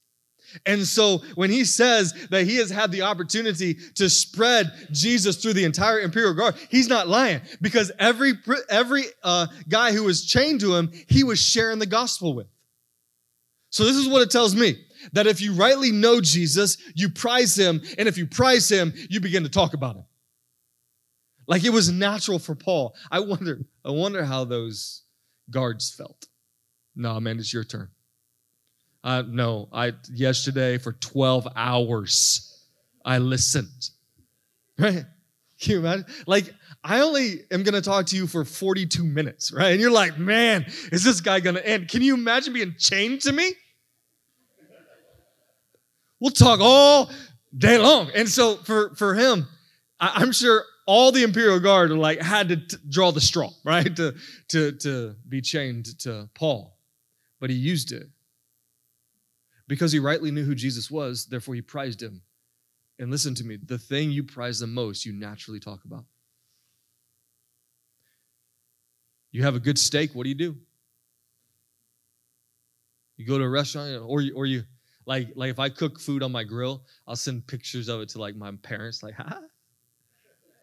And 0.66 0.86
so 0.86 1.20
when 1.36 1.50
he 1.50 1.66
says 1.66 2.14
that 2.30 2.46
he 2.46 2.58
has 2.58 2.70
had 2.70 2.92
the 2.92 3.04
opportunity 3.04 3.76
to 3.96 4.10
spread 4.10 4.72
Jesus 4.92 5.38
through 5.38 5.54
the 5.54 5.64
entire 5.64 6.02
imperial 6.02 6.34
guard, 6.34 6.56
he's 6.70 6.88
not 6.88 7.08
lying 7.08 7.42
because 7.62 7.92
every 7.98 8.34
every 8.70 9.06
uh, 9.24 9.48
guy 9.68 9.94
who 9.94 10.04
was 10.04 10.26
chained 10.26 10.60
to 10.60 10.76
him, 10.76 10.92
he 11.08 11.24
was 11.24 11.40
sharing 11.40 11.80
the 11.80 11.86
gospel 11.86 12.36
with. 12.36 12.48
So 13.72 13.86
this 13.86 13.96
is 13.96 14.08
what 14.08 14.22
it 14.22 14.30
tells 14.30 14.54
me 14.54 14.86
that 15.12 15.28
if 15.28 15.42
you 15.42 15.54
rightly 15.54 15.92
know 15.92 16.22
Jesus, 16.22 16.78
you 16.96 17.10
prize 17.10 17.58
him, 17.58 17.82
and 17.98 18.08
if 18.08 18.18
you 18.18 18.26
prize 18.26 18.70
him, 18.70 18.94
you 19.10 19.20
begin 19.20 19.44
to 19.44 19.50
talk 19.50 19.74
about 19.74 19.96
him. 19.96 20.06
Like 21.48 21.66
it 21.66 21.72
was 21.72 21.92
natural 21.92 22.40
for 22.40 22.56
Paul. 22.56 22.96
I 23.12 23.20
wonder, 23.20 23.60
I 23.84 23.92
wonder 23.92 24.24
how 24.24 24.46
those 24.46 25.04
guards 25.50 25.94
felt. 25.94 26.28
No, 26.96 27.20
man, 27.20 27.40
it's 27.40 27.54
your 27.54 27.64
turn. 27.66 27.90
Uh, 29.04 29.24
no, 29.28 29.68
I 29.74 29.94
yesterday 30.10 30.78
for 30.78 30.94
12 30.94 31.48
hours 31.56 32.50
I 33.06 33.18
listened. 33.18 33.90
Right? 34.80 35.06
Can 35.62 35.72
you 35.72 35.80
imagine? 35.80 36.06
Like, 36.26 36.54
I 36.84 37.02
only 37.02 37.42
am 37.52 37.64
gonna 37.64 37.82
talk 37.82 38.08
to 38.08 38.16
you 38.16 38.28
for 38.28 38.44
42 38.44 39.04
minutes, 39.04 39.52
right? 39.54 39.72
And 39.72 39.80
you're 39.80 39.92
like, 39.92 40.18
man, 40.18 40.66
is 40.92 41.04
this 41.04 41.22
guy 41.22 41.40
gonna 41.40 41.60
end? 41.60 41.90
Can 41.90 42.02
you 42.02 42.16
imagine 42.16 42.54
being 42.54 42.76
chained 42.78 43.22
to 43.22 43.32
me? 43.32 43.52
We'll 46.24 46.32
talk 46.32 46.62
all 46.62 47.12
day 47.56 47.78
long. 47.78 48.10
And 48.16 48.30
so 48.30 48.56
for, 48.56 48.96
for 48.96 49.14
him, 49.14 49.46
I, 50.00 50.22
I'm 50.22 50.32
sure 50.32 50.64
all 50.86 51.12
the 51.12 51.22
imperial 51.22 51.60
guard 51.60 51.92
like 51.92 52.22
had 52.22 52.48
to 52.48 52.56
t- 52.56 52.78
draw 52.88 53.12
the 53.12 53.20
straw, 53.20 53.50
right? 53.66 53.94
To, 53.98 54.16
to, 54.48 54.72
to 54.72 55.18
be 55.28 55.42
chained 55.42 56.00
to 56.00 56.30
Paul. 56.34 56.78
But 57.42 57.50
he 57.50 57.58
used 57.58 57.92
it 57.92 58.08
because 59.68 59.92
he 59.92 60.00
rightly 60.00 60.32
knew 60.32 60.46
who 60.46 60.56
Jesus 60.56 60.90
was, 60.90 61.26
therefore 61.26 61.56
he 61.56 61.62
prized 61.62 62.02
him. 62.02 62.22
And 63.00 63.12
listen 63.12 63.36
to 63.36 63.44
me, 63.44 63.58
the 63.62 63.78
thing 63.78 64.10
you 64.10 64.24
prize 64.24 64.60
the 64.60 64.68
most, 64.68 65.06
you 65.06 65.12
naturally 65.12 65.60
talk 65.60 65.84
about. 65.84 66.06
You 69.34 69.44
have 69.44 69.56
a 69.56 69.60
good 69.60 69.78
steak, 69.78 70.12
what 70.16 70.24
do 70.24 70.30
you 70.30 70.36
do? 70.36 70.56
You 73.18 73.26
go 73.26 73.38
to 73.38 73.44
a 73.44 73.50
restaurant 73.50 74.02
or 74.06 74.22
you, 74.22 74.34
or 74.36 74.46
you 74.46 74.64
like, 75.06 75.30
like 75.36 75.50
if 75.50 75.60
I 75.60 75.70
cook 75.70 76.00
food 76.00 76.24
on 76.24 76.32
my 76.32 76.44
grill, 76.44 76.84
I'll 77.08 77.16
send 77.16 77.48
pictures 77.48 77.90
of 77.90 78.02
it 78.02 78.10
to 78.10 78.20
like 78.20 78.36
my 78.36 78.52
parents, 78.62 79.04
like, 79.04 79.16
ha, 79.16 79.40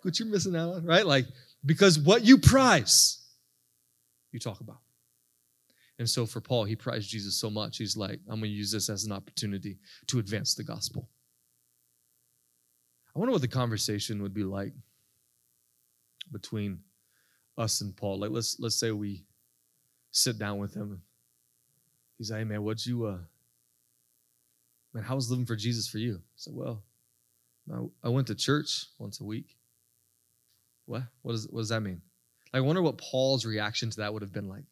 what 0.02 0.18
you 0.18 0.26
missing 0.26 0.56
out 0.56 0.74
on, 0.74 0.84
right? 0.84 1.06
Like, 1.06 1.26
because 1.64 1.98
what 1.98 2.24
you 2.24 2.38
prize, 2.38 3.22
you 4.32 4.38
talk 4.38 4.60
about. 4.60 4.78
And 5.98 6.08
so 6.08 6.24
for 6.24 6.40
Paul, 6.40 6.64
he 6.64 6.76
prized 6.76 7.10
Jesus 7.10 7.38
so 7.38 7.50
much, 7.50 7.76
he's 7.76 7.96
like, 7.96 8.20
I'm 8.28 8.40
to 8.40 8.48
use 8.48 8.72
this 8.72 8.88
as 8.88 9.04
an 9.04 9.12
opportunity 9.12 9.78
to 10.06 10.18
advance 10.18 10.54
the 10.54 10.64
gospel. 10.64 11.08
I 13.14 13.18
wonder 13.18 13.32
what 13.32 13.42
the 13.42 13.48
conversation 13.48 14.22
would 14.22 14.32
be 14.32 14.44
like 14.44 14.72
between 16.32 16.78
us 17.58 17.80
and 17.80 17.94
Paul. 17.94 18.20
Like, 18.20 18.30
let's 18.30 18.56
let's 18.60 18.76
say 18.76 18.92
we 18.92 19.24
sit 20.12 20.38
down 20.38 20.58
with 20.58 20.74
him. 20.74 21.02
He's 22.16 22.30
like, 22.30 22.38
hey 22.38 22.44
man, 22.44 22.62
what'd 22.62 22.86
you 22.86 23.04
uh 23.06 23.18
man, 24.94 25.04
how 25.04 25.14
was 25.14 25.30
living 25.30 25.46
for 25.46 25.56
Jesus 25.56 25.88
for 25.88 25.98
you? 25.98 26.16
I 26.16 26.36
said, 26.36 26.54
well, 26.54 26.82
I 28.02 28.08
went 28.08 28.26
to 28.28 28.34
church 28.34 28.86
once 28.98 29.20
a 29.20 29.24
week. 29.24 29.56
What? 30.86 31.02
What, 31.22 31.34
is, 31.34 31.46
what 31.48 31.60
does 31.60 31.68
that 31.68 31.82
mean? 31.82 32.02
I 32.52 32.60
wonder 32.60 32.82
what 32.82 32.98
Paul's 32.98 33.46
reaction 33.46 33.90
to 33.90 33.96
that 33.98 34.12
would 34.12 34.22
have 34.22 34.32
been 34.32 34.48
like. 34.48 34.64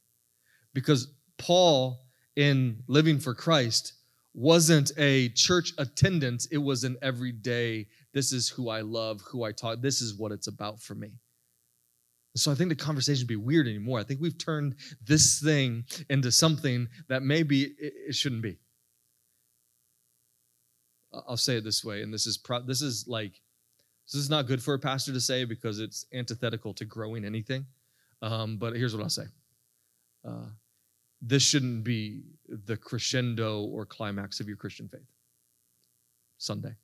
Because 0.75 1.13
Paul, 1.37 2.01
in 2.35 2.83
living 2.89 3.21
for 3.21 3.35
Christ, 3.35 3.93
wasn't 4.35 4.91
a 4.99 5.29
church 5.31 5.73
attendance, 5.79 6.47
it 6.47 6.59
was 6.59 6.85
an 6.85 6.97
everyday, 7.03 7.87
this 8.13 8.33
is 8.33 8.49
who 8.49 8.69
I 8.69 8.81
love, 8.81 9.21
who 9.31 9.45
I 9.45 9.53
talk, 9.53 9.81
this 9.81 10.01
is 10.01 10.15
what 10.15 10.33
it's 10.33 10.49
about 10.49 10.81
for 10.81 10.95
me. 10.95 11.13
So 12.37 12.53
I 12.53 12.55
think 12.55 12.69
the 12.69 12.77
conversation 12.77 13.23
would 13.23 13.29
be 13.29 13.37
weird 13.37 13.67
anymore. 13.67 13.99
I 13.99 14.05
think 14.05 14.21
we've 14.21 14.39
turned 14.39 14.77
this 15.05 15.41
thing 15.41 15.85
into 16.11 16.31
something 16.31 16.89
that 17.09 17.23
maybe 17.23 17.75
it 17.79 18.15
shouldn't 18.15 18.43
be. 18.43 18.59
I'll 21.13 21.37
say 21.37 21.57
it 21.57 21.65
this 21.65 21.85
way, 21.85 22.03
and 22.03 22.13
this 22.13 22.27
is 22.27 22.37
pro- 22.37 22.63
this 22.63 22.83
is 22.83 23.07
like 23.09 23.41
this 24.07 24.15
is 24.21 24.31
not 24.31 24.47
good 24.47 24.63
for 24.63 24.75
a 24.75 24.79
pastor 24.79 25.13
to 25.13 25.21
say 25.21 25.45
because 25.45 25.81
it's 25.81 26.07
antithetical 26.13 26.75
to 26.75 26.85
growing 26.85 27.25
anything. 27.25 27.67
Um, 28.23 28.57
but 28.57 28.75
here's 28.75 28.95
what 28.95 29.03
I'll 29.03 29.09
say: 29.09 29.27
uh, 30.27 30.47
this 31.23 31.43
shouldn't 31.43 31.85
be 31.85 32.23
the 32.49 32.77
crescendo 32.77 33.63
or 33.63 33.87
climax 33.87 34.41
of 34.41 34.49
your 34.49 34.57
Christian 34.57 34.89
faith. 34.89 35.09
Sunday. 36.39 36.75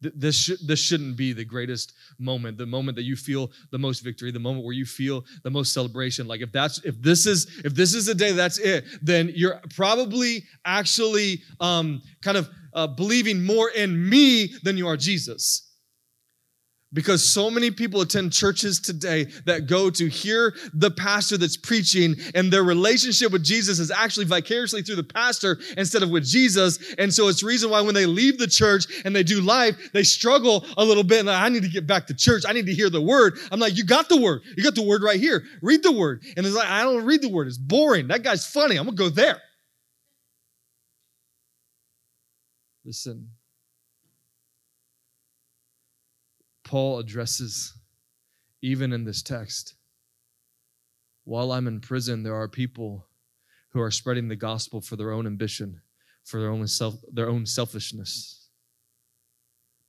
This, 0.00 0.36
sh- 0.36 0.60
this 0.64 0.78
shouldn't 0.78 1.16
be 1.16 1.32
the 1.32 1.44
greatest 1.44 1.94
moment, 2.18 2.58
the 2.58 2.66
moment 2.66 2.96
that 2.96 3.04
you 3.04 3.16
feel 3.16 3.50
the 3.70 3.78
most 3.78 4.00
victory, 4.00 4.30
the 4.30 4.38
moment 4.38 4.64
where 4.64 4.74
you 4.74 4.84
feel 4.84 5.24
the 5.42 5.50
most 5.50 5.72
celebration. 5.72 6.26
Like 6.26 6.42
if 6.42 6.52
that's 6.52 6.84
if 6.84 7.00
this 7.00 7.26
is 7.26 7.62
if 7.64 7.74
this 7.74 7.94
is 7.94 8.06
the 8.06 8.14
day 8.14 8.32
that's 8.32 8.58
it, 8.58 8.84
then 9.00 9.32
you're 9.34 9.60
probably 9.74 10.44
actually 10.64 11.42
um, 11.60 12.02
kind 12.22 12.36
of 12.36 12.50
uh, 12.74 12.86
believing 12.86 13.42
more 13.42 13.70
in 13.70 14.08
me 14.08 14.52
than 14.62 14.76
you 14.76 14.86
are 14.86 14.96
Jesus. 14.96 15.65
Because 16.96 17.22
so 17.22 17.50
many 17.50 17.70
people 17.70 18.00
attend 18.00 18.32
churches 18.32 18.80
today 18.80 19.24
that 19.44 19.66
go 19.66 19.90
to 19.90 20.08
hear 20.08 20.54
the 20.72 20.90
pastor 20.90 21.36
that's 21.36 21.58
preaching, 21.58 22.16
and 22.34 22.50
their 22.50 22.64
relationship 22.64 23.32
with 23.32 23.44
Jesus 23.44 23.78
is 23.78 23.90
actually 23.90 24.24
vicariously 24.24 24.80
through 24.80 24.96
the 24.96 25.04
pastor 25.04 25.58
instead 25.76 26.02
of 26.02 26.08
with 26.08 26.24
Jesus. 26.24 26.94
And 26.98 27.12
so 27.12 27.28
it's 27.28 27.42
reason 27.42 27.68
why 27.68 27.82
when 27.82 27.94
they 27.94 28.06
leave 28.06 28.38
the 28.38 28.46
church 28.46 28.86
and 29.04 29.14
they 29.14 29.22
do 29.22 29.42
life, 29.42 29.76
they 29.92 30.04
struggle 30.04 30.64
a 30.78 30.84
little 30.84 31.04
bit. 31.04 31.18
And 31.18 31.28
like, 31.28 31.42
I 31.42 31.50
need 31.50 31.64
to 31.64 31.68
get 31.68 31.86
back 31.86 32.06
to 32.06 32.14
church. 32.14 32.44
I 32.48 32.54
need 32.54 32.64
to 32.64 32.74
hear 32.74 32.88
the 32.88 33.02
word. 33.02 33.38
I'm 33.52 33.60
like, 33.60 33.76
you 33.76 33.84
got 33.84 34.08
the 34.08 34.16
word. 34.16 34.40
You 34.56 34.64
got 34.64 34.74
the 34.74 34.86
word 34.86 35.02
right 35.02 35.20
here. 35.20 35.44
Read 35.60 35.82
the 35.82 35.92
word. 35.92 36.22
And 36.34 36.46
it's 36.46 36.56
like, 36.56 36.68
I 36.68 36.82
don't 36.82 37.04
read 37.04 37.20
the 37.20 37.28
word. 37.28 37.46
It's 37.46 37.58
boring. 37.58 38.08
That 38.08 38.22
guy's 38.22 38.46
funny. 38.46 38.78
I'm 38.78 38.86
gonna 38.86 38.96
go 38.96 39.10
there. 39.10 39.42
Listen, 42.86 43.35
Paul 46.66 46.98
addresses 46.98 47.74
even 48.60 48.92
in 48.92 49.04
this 49.04 49.22
text. 49.22 49.76
While 51.22 51.52
I'm 51.52 51.68
in 51.68 51.80
prison, 51.80 52.24
there 52.24 52.34
are 52.34 52.48
people 52.48 53.06
who 53.70 53.80
are 53.80 53.92
spreading 53.92 54.26
the 54.26 54.34
gospel 54.34 54.80
for 54.80 54.96
their 54.96 55.12
own 55.12 55.28
ambition, 55.28 55.80
for 56.24 56.40
their 56.40 56.50
own 56.50 56.66
self, 56.66 56.96
their 57.12 57.28
own 57.28 57.46
selfishness. 57.46 58.48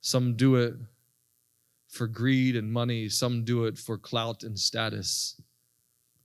Some 0.02 0.36
do 0.36 0.54
it 0.54 0.74
for 1.88 2.06
greed 2.06 2.54
and 2.54 2.72
money, 2.72 3.08
some 3.08 3.44
do 3.44 3.64
it 3.64 3.76
for 3.76 3.98
clout 3.98 4.44
and 4.44 4.56
status, 4.56 5.40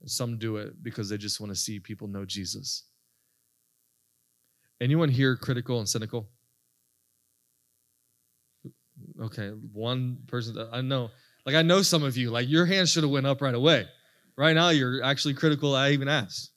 and 0.02 0.12
some 0.12 0.38
do 0.38 0.58
it 0.58 0.84
because 0.84 1.10
they 1.10 1.18
just 1.18 1.40
want 1.40 1.52
to 1.52 1.60
see 1.60 1.80
people 1.80 2.08
know 2.08 2.26
Jesus. 2.26 2.84
Anyone 4.80 5.10
here 5.10 5.36
critical 5.36 5.80
and 5.80 5.90
cynical? 5.90 6.30
Okay, 9.24 9.50
one 9.72 10.18
person. 10.28 10.58
I 10.72 10.82
know, 10.82 11.10
like 11.46 11.56
I 11.56 11.62
know 11.62 11.82
some 11.82 12.04
of 12.04 12.18
you. 12.18 12.30
Like 12.30 12.50
your 12.50 12.66
hand 12.66 12.90
should 12.90 13.04
have 13.04 13.12
went 13.12 13.26
up 13.26 13.42
right 13.42 13.56
away. 13.56 13.88
Right 14.36 14.54
now, 14.54 14.70
you're 14.70 15.04
actually 15.04 15.36
critical. 15.36 15.76
I 15.76 15.92
even 15.92 16.08
asked 16.08 16.52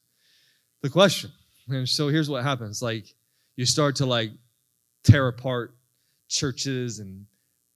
the 0.82 0.90
question, 0.90 1.30
and 1.68 1.88
so 1.88 2.08
here's 2.08 2.28
what 2.28 2.42
happens: 2.42 2.82
like 2.82 3.06
you 3.56 3.66
start 3.66 3.96
to 3.96 4.06
like 4.06 4.32
tear 5.04 5.28
apart 5.28 5.76
churches 6.28 6.98
and 6.98 7.26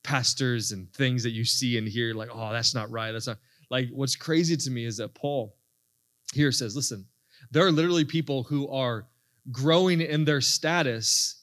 pastors 0.03 0.73
and 0.73 0.93
things 0.93 1.23
that 1.23 1.31
you 1.31 1.45
see 1.45 1.79
and 1.79 1.87
hear. 1.87 2.15
Like, 2.15 2.31
oh, 2.33 2.53
that's 2.53 2.75
not 2.75 2.91
right. 2.91 3.13
That's 3.13 3.27
not 3.27 3.39
like 3.71 3.89
what's 3.93 4.17
crazy 4.17 4.57
to 4.57 4.71
me 4.71 4.85
is 4.85 4.97
that 4.97 5.15
Paul 5.15 5.55
here 6.35 6.53
says, 6.53 6.75
listen, 6.75 7.07
there 7.51 7.65
are 7.65 7.73
literally 7.73 8.05
people 8.05 8.43
who 8.43 8.69
are 8.69 9.07
growing 9.53 10.01
in 10.01 10.25
their 10.25 10.41
status 10.41 11.43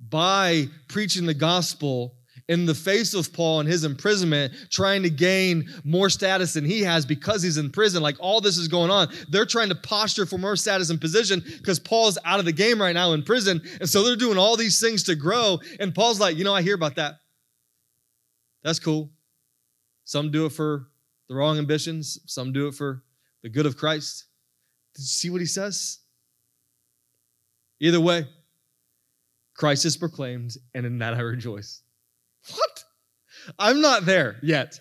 by 0.00 0.66
preaching 0.88 1.26
the 1.26 1.34
gospel 1.34 2.16
in 2.48 2.66
the 2.66 2.74
face 2.74 3.14
of 3.14 3.32
Paul 3.32 3.60
and 3.60 3.68
his 3.68 3.84
imprisonment, 3.84 4.52
trying 4.70 5.02
to 5.02 5.10
gain 5.10 5.68
more 5.82 6.10
status 6.10 6.52
than 6.54 6.64
he 6.64 6.82
has 6.82 7.06
because 7.06 7.42
he's 7.42 7.56
in 7.56 7.70
prison. 7.70 8.02
Like 8.02 8.16
all 8.20 8.40
this 8.40 8.58
is 8.58 8.68
going 8.68 8.90
on. 8.90 9.08
They're 9.30 9.46
trying 9.46 9.70
to 9.70 9.74
posture 9.74 10.26
for 10.26 10.36
more 10.36 10.56
status 10.56 10.90
and 10.90 11.00
position 11.00 11.42
because 11.58 11.78
Paul's 11.78 12.18
out 12.24 12.38
of 12.38 12.44
the 12.44 12.52
game 12.52 12.80
right 12.80 12.92
now 12.92 13.12
in 13.12 13.22
prison. 13.22 13.62
And 13.80 13.88
so 13.88 14.02
they're 14.02 14.16
doing 14.16 14.38
all 14.38 14.56
these 14.56 14.80
things 14.80 15.04
to 15.04 15.14
grow. 15.14 15.58
And 15.80 15.94
Paul's 15.94 16.20
like, 16.20 16.36
you 16.36 16.44
know, 16.44 16.54
I 16.54 16.62
hear 16.62 16.74
about 16.74 16.96
that. 16.96 17.14
That's 18.62 18.78
cool. 18.78 19.10
Some 20.04 20.30
do 20.30 20.46
it 20.46 20.52
for 20.52 20.88
the 21.28 21.34
wrong 21.34 21.58
ambitions, 21.58 22.18
some 22.26 22.52
do 22.52 22.68
it 22.68 22.74
for 22.74 23.02
the 23.42 23.48
good 23.48 23.64
of 23.66 23.76
Christ. 23.76 24.26
Did 24.94 25.02
you 25.02 25.06
see 25.06 25.30
what 25.30 25.40
he 25.40 25.46
says? 25.46 26.00
Either 27.80 28.00
way, 28.00 28.26
Christ 29.54 29.84
is 29.84 29.96
proclaimed, 29.96 30.56
and 30.74 30.84
in 30.84 30.98
that 30.98 31.14
I 31.14 31.20
rejoice. 31.20 31.83
I'm 33.58 33.80
not 33.80 34.06
there 34.06 34.36
yet. 34.42 34.80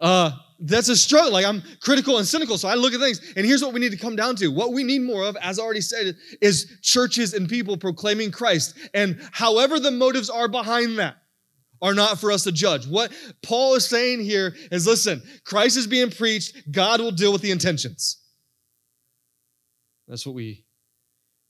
uh, 0.00 0.32
that's 0.60 0.88
a 0.88 0.96
struggle. 0.96 1.32
Like 1.32 1.46
I'm 1.46 1.62
critical 1.80 2.18
and 2.18 2.26
cynical, 2.26 2.58
so 2.58 2.68
I 2.68 2.74
look 2.74 2.92
at 2.92 3.00
things. 3.00 3.20
And 3.36 3.46
here's 3.46 3.62
what 3.62 3.72
we 3.72 3.80
need 3.80 3.92
to 3.92 3.98
come 3.98 4.16
down 4.16 4.36
to: 4.36 4.48
what 4.48 4.72
we 4.72 4.82
need 4.82 5.02
more 5.02 5.24
of, 5.24 5.36
as 5.36 5.58
I 5.58 5.62
already 5.62 5.80
said, 5.80 6.16
is 6.40 6.78
churches 6.82 7.34
and 7.34 7.48
people 7.48 7.76
proclaiming 7.76 8.30
Christ. 8.30 8.76
And 8.94 9.20
however 9.32 9.78
the 9.78 9.90
motives 9.90 10.30
are 10.30 10.48
behind 10.48 10.98
that, 10.98 11.16
are 11.80 11.94
not 11.94 12.18
for 12.18 12.32
us 12.32 12.44
to 12.44 12.52
judge. 12.52 12.86
What 12.86 13.12
Paul 13.42 13.74
is 13.74 13.86
saying 13.86 14.20
here 14.20 14.54
is 14.72 14.86
listen, 14.86 15.22
Christ 15.44 15.76
is 15.76 15.86
being 15.86 16.10
preached, 16.10 16.72
God 16.72 17.00
will 17.00 17.12
deal 17.12 17.32
with 17.32 17.42
the 17.42 17.50
intentions. 17.50 18.20
That's 20.08 20.26
what 20.26 20.34
we 20.34 20.64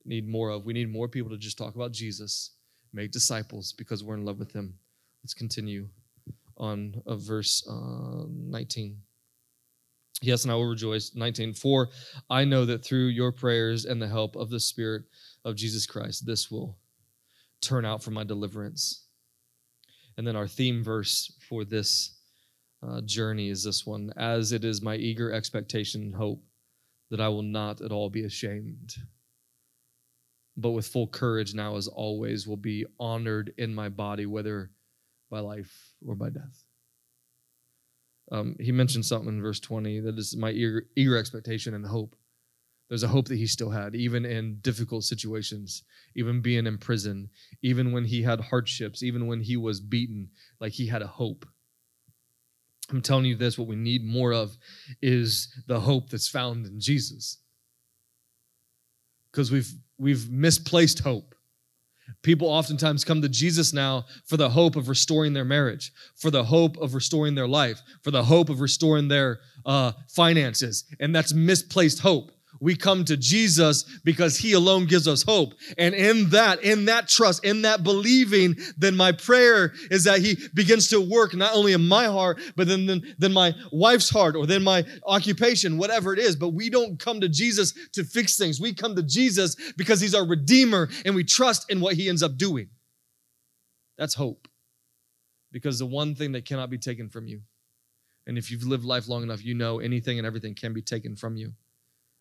need 0.05 0.29
more 0.29 0.51
of. 0.51 0.65
We 0.65 0.73
need 0.73 0.91
more 0.91 1.09
people 1.09 1.31
to 1.31 1.39
just 1.39 1.57
talk 1.57 1.75
about 1.77 1.93
Jesus, 1.93 2.53
make 2.93 3.13
disciples 3.13 3.73
because 3.73 4.03
we're 4.03 4.17
in 4.17 4.25
love 4.25 4.39
with 4.39 4.53
him. 4.53 4.75
Let's 5.23 5.35
continue 5.35 5.89
on 6.59 7.01
uh, 7.07 7.17
verse 7.17 7.67
uh, 7.69 8.25
19. 8.29 8.99
Yes, 10.21 10.43
and 10.43 10.53
I 10.53 10.57
will 10.57 10.69
rejoice. 10.69 11.15
19. 11.15 11.55
For 11.55 11.89
I 12.29 12.45
know 12.45 12.65
that 12.65 12.85
through 12.85 13.07
your 13.07 13.33
prayers 13.33 13.85
and 13.85 14.03
the 14.03 14.09
help 14.09 14.37
of 14.37 14.51
the 14.51 14.61
Spirit 14.61 15.05
of 15.45 15.55
Jesus 15.55 15.87
Christ, 15.87 16.27
this 16.27 16.51
will 16.51 16.77
turn 17.61 17.85
out 17.85 18.03
for 18.03 18.11
my 18.11 18.25
deliverance. 18.25 19.07
And 20.17 20.27
then 20.27 20.37
our 20.37 20.49
theme 20.49 20.83
verse 20.83 21.33
for 21.49 21.65
this 21.65 22.17
uh, 22.83 23.01
journey 23.03 23.49
is 23.49 23.63
this 23.63 23.87
one 23.87 24.13
As 24.17 24.53
it 24.53 24.65
is 24.65 24.83
my 24.83 24.97
eager 24.97 25.33
expectation 25.33 26.03
and 26.03 26.15
hope 26.15 26.43
that 27.11 27.21
I 27.21 27.29
will 27.29 27.43
not 27.43 27.81
at 27.81 27.93
all 27.93 28.11
be 28.11 28.25
ashamed, 28.25 28.95
but 30.57 30.71
with 30.71 30.87
full 30.87 31.07
courage 31.07 31.55
now, 31.55 31.77
as 31.77 31.89
always, 31.89 32.47
will 32.47 32.57
be 32.57 32.85
honored 32.99 33.55
in 33.59 33.75
my 33.75 33.89
body, 33.89 34.27
whether 34.27 34.71
by 35.31 35.41
life 35.41 35.88
or 36.07 36.15
by 36.15 36.31
death. 36.31 36.65
Um, 38.31 38.57
he 38.61 38.73
mentioned 38.73 39.07
something 39.07 39.29
in 39.29 39.43
verse 39.43 39.61
20 39.61 40.01
that 40.01 40.19
is 40.19 40.37
my 40.37 40.51
eager, 40.51 40.87
eager 40.97 41.17
expectation 41.17 41.75
and 41.75 41.87
hope. 41.87 42.15
There's 42.89 43.03
a 43.03 43.09
hope 43.09 43.29
that 43.29 43.37
he 43.37 43.47
still 43.47 43.71
had, 43.71 43.95
even 43.95 44.25
in 44.25 44.61
difficult 44.61 45.05
situations, 45.05 45.83
even 46.17 46.41
being 46.41 46.67
in 46.67 46.79
prison, 46.79 47.29
even 47.63 47.93
when 47.93 48.05
he 48.05 48.23
had 48.23 48.41
hardships, 48.41 49.03
even 49.03 49.27
when 49.27 49.41
he 49.41 49.57
was 49.59 49.81
beaten, 49.81 50.31
like 50.59 50.73
he 50.73 50.87
had 50.87 51.03
a 51.03 51.07
hope. 51.07 51.47
I'm 52.91 53.03
telling 53.03 53.27
you 53.27 53.37
this 53.37 53.59
what 53.59 53.69
we 53.69 53.77
need 53.77 54.05
more 54.05 54.33
of 54.33 54.57
is 55.03 55.55
the 55.67 55.81
hope 55.81 56.09
that's 56.09 56.29
found 56.29 56.67
in 56.67 56.81
Jesus. 56.81 57.39
Because 59.31 59.53
we've 59.53 59.71
we've 59.99 60.31
misplaced 60.31 61.01
hope. 61.01 61.35
People 62.23 62.49
oftentimes 62.49 63.05
come 63.05 63.23
to 63.23 63.29
Jesus 63.29 63.73
now 63.73 64.05
for 64.27 64.37
the 64.37 64.51
hope 64.51 64.77
of 64.77 64.89
restoring 64.89 65.33
their 65.33 65.45
marriage, 65.45 65.93
for 66.17 66.31
the 66.31 66.45
hope 66.45 66.77
of 66.79 66.95
restoring 66.95 67.35
their 67.35 67.49
life, 67.49 67.81
for 68.03 68.11
the 68.11 68.25
hope 68.25 68.49
of 68.49 68.61
restoring 68.61 69.09
their 69.09 69.41
uh, 69.65 69.93
finances. 70.09 70.85
And 71.01 71.15
that's 71.15 71.33
misplaced 71.33 72.01
hope. 72.01 72.33
We 72.61 72.75
come 72.75 73.05
to 73.05 73.17
Jesus 73.17 73.85
because 74.05 74.37
he 74.37 74.53
alone 74.53 74.87
gives 74.87 75.07
us 75.07 75.23
hope. 75.23 75.55
And 75.77 75.95
in 75.95 76.31
that, 76.31 76.63
in 76.63 76.87
that 76.87 77.09
trust, 77.09 77.45
in 77.45 77.63
that 77.63 77.85
believing, 77.85 78.57
then 78.77 78.97
my 78.97 79.13
prayer 79.13 79.73
is 79.91 80.05
that 80.05 80.21
he 80.21 80.37
begins 80.55 80.89
to 80.89 81.01
work 81.01 81.35
not 81.35 81.55
only 81.55 81.73
in 81.73 81.87
my 81.87 82.07
heart, 82.07 82.41
but 82.57 82.67
then, 82.67 82.87
then, 82.87 83.03
then 83.19 83.33
my 83.33 83.55
wife's 83.71 84.11
heart 84.11 84.35
or 84.35 84.47
then 84.47 84.65
my 84.65 84.85
occupation, 85.07 85.79
whatever 85.79 86.13
it 86.13 86.19
is. 86.19 86.35
But 86.35 86.51
we 86.51 86.69
don't 86.69 86.99
come 86.99 87.21
to 87.21 87.29
Jesus 87.29 87.75
to 87.93 88.03
fix 88.03 88.37
things. 88.37 88.61
We 88.61 88.75
come 88.75 88.97
to 88.97 89.03
Jesus 89.03 89.55
because 89.77 90.01
he's 90.01 90.15
our 90.15 90.27
redeemer 90.27 90.89
and 91.05 91.15
we 91.15 91.25
trust 91.25 91.71
in 91.71 91.81
what 91.81 91.95
he 91.95 92.09
ends 92.09 92.23
up 92.23 92.37
doing. 92.37 92.71
That's 93.97 94.15
hope. 94.15 94.49
Because 95.53 95.79
the 95.79 95.87
one 95.87 96.15
thing 96.15 96.33
that 96.33 96.45
cannot 96.45 96.71
be 96.71 96.79
taken 96.79 97.09
from 97.09 97.27
you, 97.27 97.41
and 98.27 98.37
if 98.37 98.51
you've 98.51 98.65
lived 98.65 98.85
life 98.85 99.09
long 99.09 99.23
enough, 99.23 99.43
you 99.45 99.55
know 99.55 99.79
anything 99.79 100.19
and 100.19 100.27
everything 100.27 100.55
can 100.55 100.75
be 100.75 100.83
taken 100.83 101.17
from 101.17 101.37
you 101.37 101.53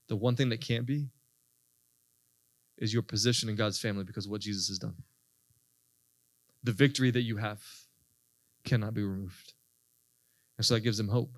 the 0.07 0.15
one 0.15 0.35
thing 0.35 0.49
that 0.49 0.61
can't 0.61 0.85
be 0.85 1.07
is 2.77 2.93
your 2.93 3.01
position 3.01 3.49
in 3.49 3.55
God's 3.55 3.79
family 3.79 4.03
because 4.03 4.25
of 4.25 4.31
what 4.31 4.41
Jesus 4.41 4.67
has 4.67 4.77
done. 4.77 4.95
The 6.63 6.71
victory 6.71 7.11
that 7.11 7.21
you 7.21 7.37
have 7.37 7.61
cannot 8.63 8.93
be 8.93 9.03
removed. 9.03 9.53
And 10.57 10.65
so 10.65 10.73
that 10.73 10.81
gives 10.81 10.97
them 10.97 11.07
hope. 11.07 11.37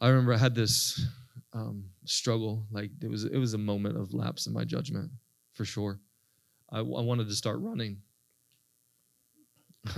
I 0.00 0.08
remember 0.08 0.32
I 0.32 0.38
had 0.38 0.54
this 0.54 1.06
um, 1.52 1.84
struggle. 2.04 2.64
Like 2.70 2.90
it 3.02 3.10
was, 3.10 3.24
it 3.24 3.36
was 3.36 3.54
a 3.54 3.58
moment 3.58 3.96
of 3.96 4.14
lapse 4.14 4.46
in 4.46 4.52
my 4.52 4.64
judgment, 4.64 5.10
for 5.54 5.64
sure. 5.64 6.00
I, 6.70 6.78
I 6.78 6.82
wanted 6.82 7.28
to 7.28 7.34
start 7.34 7.58
running. 7.60 7.98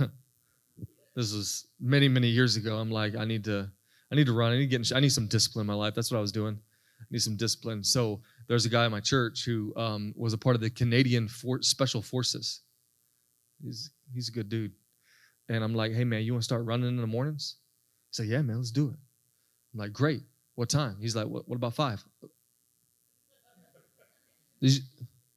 this 1.15 1.33
was 1.33 1.67
many, 1.79 2.07
many 2.07 2.27
years 2.27 2.55
ago. 2.55 2.77
I'm 2.77 2.91
like, 2.91 3.15
I 3.15 3.25
need 3.25 3.43
to, 3.45 3.69
I 4.11 4.15
need 4.15 4.25
to 4.25 4.33
run. 4.33 4.51
I 4.51 4.55
need 4.55 4.69
to 4.69 4.77
get. 4.77 4.91
In, 4.91 4.97
I 4.97 4.99
need 4.99 5.11
some 5.11 5.27
discipline 5.27 5.63
in 5.63 5.67
my 5.67 5.73
life. 5.73 5.93
That's 5.93 6.11
what 6.11 6.17
I 6.17 6.21
was 6.21 6.31
doing. 6.31 6.59
I 6.99 7.05
need 7.09 7.21
some 7.21 7.37
discipline. 7.37 7.83
So 7.83 8.21
there's 8.47 8.65
a 8.65 8.69
guy 8.69 8.85
in 8.85 8.91
my 8.91 8.99
church 8.99 9.45
who 9.45 9.73
um, 9.75 10.13
was 10.17 10.33
a 10.33 10.37
part 10.37 10.55
of 10.55 10.61
the 10.61 10.69
Canadian 10.69 11.27
For- 11.27 11.61
Special 11.61 12.01
Forces. 12.01 12.61
He's 13.63 13.91
he's 14.13 14.29
a 14.29 14.31
good 14.31 14.49
dude. 14.49 14.73
And 15.49 15.63
I'm 15.63 15.75
like, 15.75 15.93
hey 15.93 16.03
man, 16.03 16.23
you 16.23 16.33
want 16.33 16.41
to 16.41 16.45
start 16.45 16.65
running 16.65 16.89
in 16.89 16.97
the 16.97 17.07
mornings? 17.07 17.55
He's 18.09 18.19
like, 18.19 18.29
yeah 18.29 18.41
man, 18.41 18.57
let's 18.57 18.71
do 18.71 18.89
it. 18.89 18.95
I'm 19.73 19.79
like, 19.79 19.93
great. 19.93 20.21
What 20.55 20.69
time? 20.69 20.97
He's 20.99 21.15
like, 21.15 21.27
what, 21.27 21.47
what 21.47 21.55
about 21.55 21.73
five? 21.73 22.03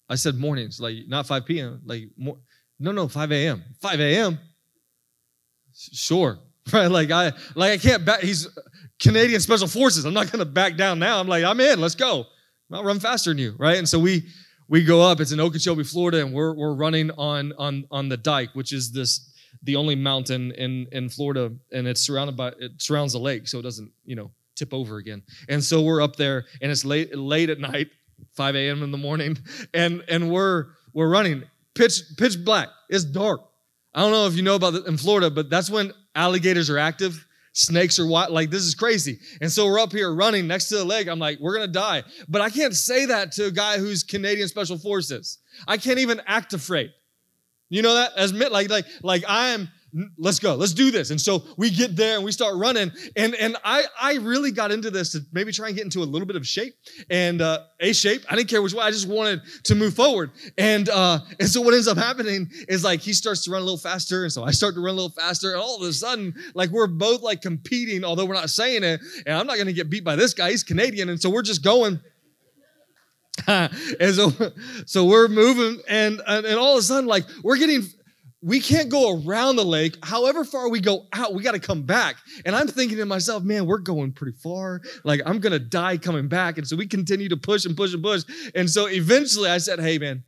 I 0.08 0.16
said 0.16 0.36
mornings, 0.36 0.80
like 0.80 0.96
not 1.08 1.26
5 1.26 1.46
p.m. 1.46 1.80
Like 1.84 2.04
more, 2.16 2.36
no, 2.78 2.92
no, 2.92 3.08
5 3.08 3.32
a.m. 3.32 3.64
5 3.80 4.00
a.m. 4.00 4.38
Sure. 5.74 6.38
right? 6.72 6.86
Like 6.86 7.10
I 7.10 7.32
like 7.54 7.72
I 7.72 7.76
can't 7.78 8.04
back. 8.04 8.20
He's 8.20 8.48
Canadian 8.98 9.40
Special 9.40 9.68
Forces. 9.68 10.04
I'm 10.04 10.14
not 10.14 10.28
to 10.28 10.44
back 10.44 10.76
down 10.76 10.98
now. 10.98 11.20
I'm 11.20 11.28
like 11.28 11.44
I'm 11.44 11.60
in. 11.60 11.80
Let's 11.80 11.94
go. 11.94 12.26
I'll 12.72 12.84
run 12.84 13.00
faster 13.00 13.30
than 13.30 13.38
you, 13.38 13.54
right? 13.58 13.76
And 13.76 13.88
so 13.88 13.98
we 13.98 14.24
we 14.68 14.82
go 14.82 15.02
up. 15.02 15.20
It's 15.20 15.32
in 15.32 15.40
Okeechobee, 15.40 15.84
Florida, 15.84 16.20
and 16.20 16.32
we're 16.32 16.54
we're 16.54 16.74
running 16.74 17.10
on 17.12 17.52
on 17.58 17.84
on 17.90 18.08
the 18.08 18.16
dike, 18.16 18.50
which 18.54 18.72
is 18.72 18.92
this 18.92 19.30
the 19.62 19.76
only 19.76 19.94
mountain 19.94 20.52
in 20.52 20.86
in 20.92 21.08
Florida, 21.08 21.52
and 21.72 21.86
it's 21.86 22.00
surrounded 22.00 22.36
by 22.36 22.48
it 22.58 22.72
surrounds 22.78 23.12
the 23.12 23.18
lake, 23.18 23.46
so 23.46 23.58
it 23.58 23.62
doesn't 23.62 23.90
you 24.04 24.16
know 24.16 24.30
tip 24.56 24.72
over 24.72 24.96
again. 24.96 25.22
And 25.48 25.62
so 25.62 25.82
we're 25.82 26.00
up 26.00 26.16
there, 26.16 26.46
and 26.62 26.70
it's 26.70 26.84
late 26.84 27.16
late 27.16 27.50
at 27.50 27.58
night, 27.60 27.88
5 28.36 28.56
a.m. 28.56 28.82
in 28.82 28.90
the 28.90 28.98
morning, 28.98 29.36
and 29.74 30.02
and 30.08 30.30
we're 30.30 30.66
we're 30.94 31.10
running 31.10 31.44
pitch 31.74 32.00
pitch 32.16 32.42
black. 32.44 32.68
It's 32.88 33.04
dark. 33.04 33.42
I 33.94 34.00
don't 34.00 34.10
know 34.10 34.26
if 34.26 34.34
you 34.34 34.42
know 34.42 34.56
about 34.56 34.74
it 34.74 34.86
in 34.86 34.96
Florida, 34.96 35.30
but 35.30 35.50
that's 35.50 35.70
when 35.70 35.92
alligators 36.14 36.70
are 36.70 36.78
active 36.78 37.26
snakes 37.54 37.98
are. 37.98 38.04
Like, 38.04 38.50
this 38.50 38.64
is 38.64 38.74
crazy. 38.74 39.18
And 39.40 39.50
so 39.50 39.66
we're 39.66 39.78
up 39.78 39.92
here 39.92 40.12
running 40.12 40.46
next 40.46 40.68
to 40.68 40.76
the 40.76 40.84
lake. 40.84 41.08
I'm 41.08 41.18
like, 41.18 41.38
we're 41.40 41.54
going 41.54 41.66
to 41.66 41.72
die. 41.72 42.02
But 42.28 42.42
I 42.42 42.50
can't 42.50 42.74
say 42.74 43.06
that 43.06 43.32
to 43.32 43.46
a 43.46 43.50
guy 43.50 43.78
who's 43.78 44.02
Canadian 44.02 44.48
Special 44.48 44.76
Forces. 44.76 45.38
I 45.66 45.78
can't 45.78 46.00
even 46.00 46.20
act 46.26 46.52
afraid. 46.52 46.90
You 47.70 47.82
know 47.82 47.94
that? 47.94 48.12
As 48.16 48.32
like, 48.32 48.68
like, 48.68 48.86
like 49.02 49.24
I 49.26 49.48
am 49.48 49.68
let's 50.18 50.38
go 50.40 50.54
let's 50.54 50.72
do 50.72 50.90
this. 50.90 51.10
And 51.10 51.20
so 51.20 51.44
we 51.56 51.70
get 51.70 51.94
there 51.94 52.16
and 52.16 52.24
we 52.24 52.32
start 52.32 52.56
running. 52.56 52.90
And 53.16 53.34
and 53.34 53.56
i 53.64 53.84
i 54.00 54.14
really 54.16 54.50
got 54.50 54.72
into 54.72 54.90
this 54.90 55.12
to 55.12 55.20
maybe 55.32 55.52
try 55.52 55.68
and 55.68 55.76
get 55.76 55.84
into 55.84 56.00
a 56.00 56.04
little 56.04 56.26
bit 56.26 56.36
of 56.36 56.46
shape 56.46 56.74
and 57.10 57.40
uh 57.40 57.60
a 57.80 57.92
shape. 57.92 58.24
I 58.28 58.36
didn't 58.36 58.48
care 58.48 58.60
which 58.60 58.74
way 58.74 58.82
i 58.82 58.90
just 58.90 59.08
wanted 59.08 59.40
to 59.64 59.74
move 59.74 59.94
forward. 59.94 60.32
And 60.58 60.88
uh 60.88 61.20
and 61.38 61.48
so 61.48 61.60
what 61.60 61.74
ends 61.74 61.86
up 61.86 61.96
happening 61.96 62.50
is 62.68 62.82
like 62.82 63.00
he 63.00 63.12
starts 63.12 63.44
to 63.44 63.50
run 63.50 63.62
a 63.62 63.64
little 63.64 63.78
faster. 63.78 64.24
And 64.24 64.32
so 64.32 64.42
i 64.44 64.50
start 64.50 64.74
to 64.74 64.80
run 64.80 64.94
a 64.94 64.96
little 64.96 65.10
faster. 65.10 65.52
And 65.52 65.60
all 65.60 65.76
of 65.76 65.82
a 65.82 65.92
sudden 65.92 66.34
like 66.54 66.70
we're 66.70 66.86
both 66.86 67.22
like 67.22 67.40
competing 67.40 68.04
although 68.04 68.24
we're 68.24 68.34
not 68.34 68.50
saying 68.50 68.82
it. 68.82 69.00
And 69.26 69.36
i'm 69.38 69.46
not 69.46 69.58
gonna 69.58 69.72
get 69.72 69.90
beat 69.90 70.04
by 70.04 70.16
this 70.16 70.34
guy. 70.34 70.50
He's 70.50 70.64
canadian. 70.64 71.08
And 71.08 71.20
so 71.20 71.30
we're 71.30 71.42
just 71.42 71.62
going. 71.62 72.00
And 73.46 74.14
so, 74.14 74.32
so 74.86 75.04
we're 75.04 75.28
moving, 75.28 75.82
and, 75.88 76.22
and 76.26 76.46
and 76.46 76.56
all 76.56 76.74
of 76.74 76.78
a 76.78 76.82
sudden, 76.82 77.06
like 77.06 77.24
we're 77.42 77.56
getting 77.56 77.82
we 78.44 78.60
can't 78.60 78.90
go 78.90 79.22
around 79.22 79.56
the 79.56 79.64
lake. 79.64 79.96
However 80.02 80.44
far 80.44 80.68
we 80.68 80.78
go 80.78 81.06
out, 81.14 81.32
we 81.32 81.42
got 81.42 81.52
to 81.52 81.58
come 81.58 81.82
back. 81.82 82.16
And 82.44 82.54
I'm 82.54 82.68
thinking 82.68 82.98
to 82.98 83.06
myself, 83.06 83.42
man, 83.42 83.64
we're 83.64 83.78
going 83.78 84.12
pretty 84.12 84.36
far. 84.36 84.82
Like, 85.02 85.22
I'm 85.24 85.40
going 85.40 85.54
to 85.54 85.58
die 85.58 85.96
coming 85.96 86.28
back. 86.28 86.58
And 86.58 86.68
so 86.68 86.76
we 86.76 86.86
continue 86.86 87.30
to 87.30 87.38
push 87.38 87.64
and 87.64 87.74
push 87.74 87.94
and 87.94 88.02
push. 88.02 88.24
And 88.54 88.68
so 88.68 88.86
eventually 88.86 89.48
I 89.48 89.56
said, 89.56 89.80
hey, 89.80 89.96
man, 89.96 90.22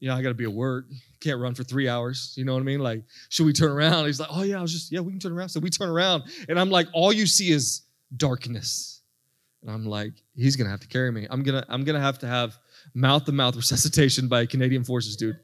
you 0.00 0.08
know, 0.08 0.16
I 0.16 0.22
got 0.22 0.30
to 0.30 0.34
be 0.34 0.42
at 0.42 0.52
work. 0.52 0.86
Can't 1.20 1.38
run 1.38 1.54
for 1.54 1.62
three 1.62 1.88
hours. 1.88 2.34
You 2.36 2.44
know 2.44 2.54
what 2.54 2.60
I 2.60 2.64
mean? 2.64 2.80
Like, 2.80 3.04
should 3.28 3.46
we 3.46 3.52
turn 3.52 3.70
around? 3.70 4.06
He's 4.06 4.18
like, 4.18 4.30
oh, 4.32 4.42
yeah, 4.42 4.58
I 4.58 4.62
was 4.62 4.72
just, 4.72 4.90
yeah, 4.90 4.98
we 4.98 5.12
can 5.12 5.20
turn 5.20 5.32
around. 5.32 5.50
So 5.50 5.60
we 5.60 5.70
turn 5.70 5.88
around. 5.88 6.24
And 6.48 6.58
I'm 6.58 6.70
like, 6.70 6.88
all 6.92 7.12
you 7.12 7.26
see 7.26 7.52
is 7.52 7.82
darkness. 8.16 9.02
And 9.62 9.70
I'm 9.70 9.86
like, 9.86 10.14
he's 10.34 10.56
going 10.56 10.66
to 10.66 10.70
have 10.72 10.80
to 10.80 10.88
carry 10.88 11.12
me. 11.12 11.28
I'm 11.30 11.44
going 11.44 11.62
to, 11.62 11.72
I'm 11.72 11.84
going 11.84 11.94
to 11.94 12.02
have 12.02 12.18
to 12.20 12.26
have 12.26 12.58
mouth 12.92 13.24
to 13.26 13.32
mouth 13.32 13.54
resuscitation 13.54 14.26
by 14.26 14.40
a 14.40 14.46
Canadian 14.48 14.82
Forces, 14.82 15.14
dude. 15.14 15.36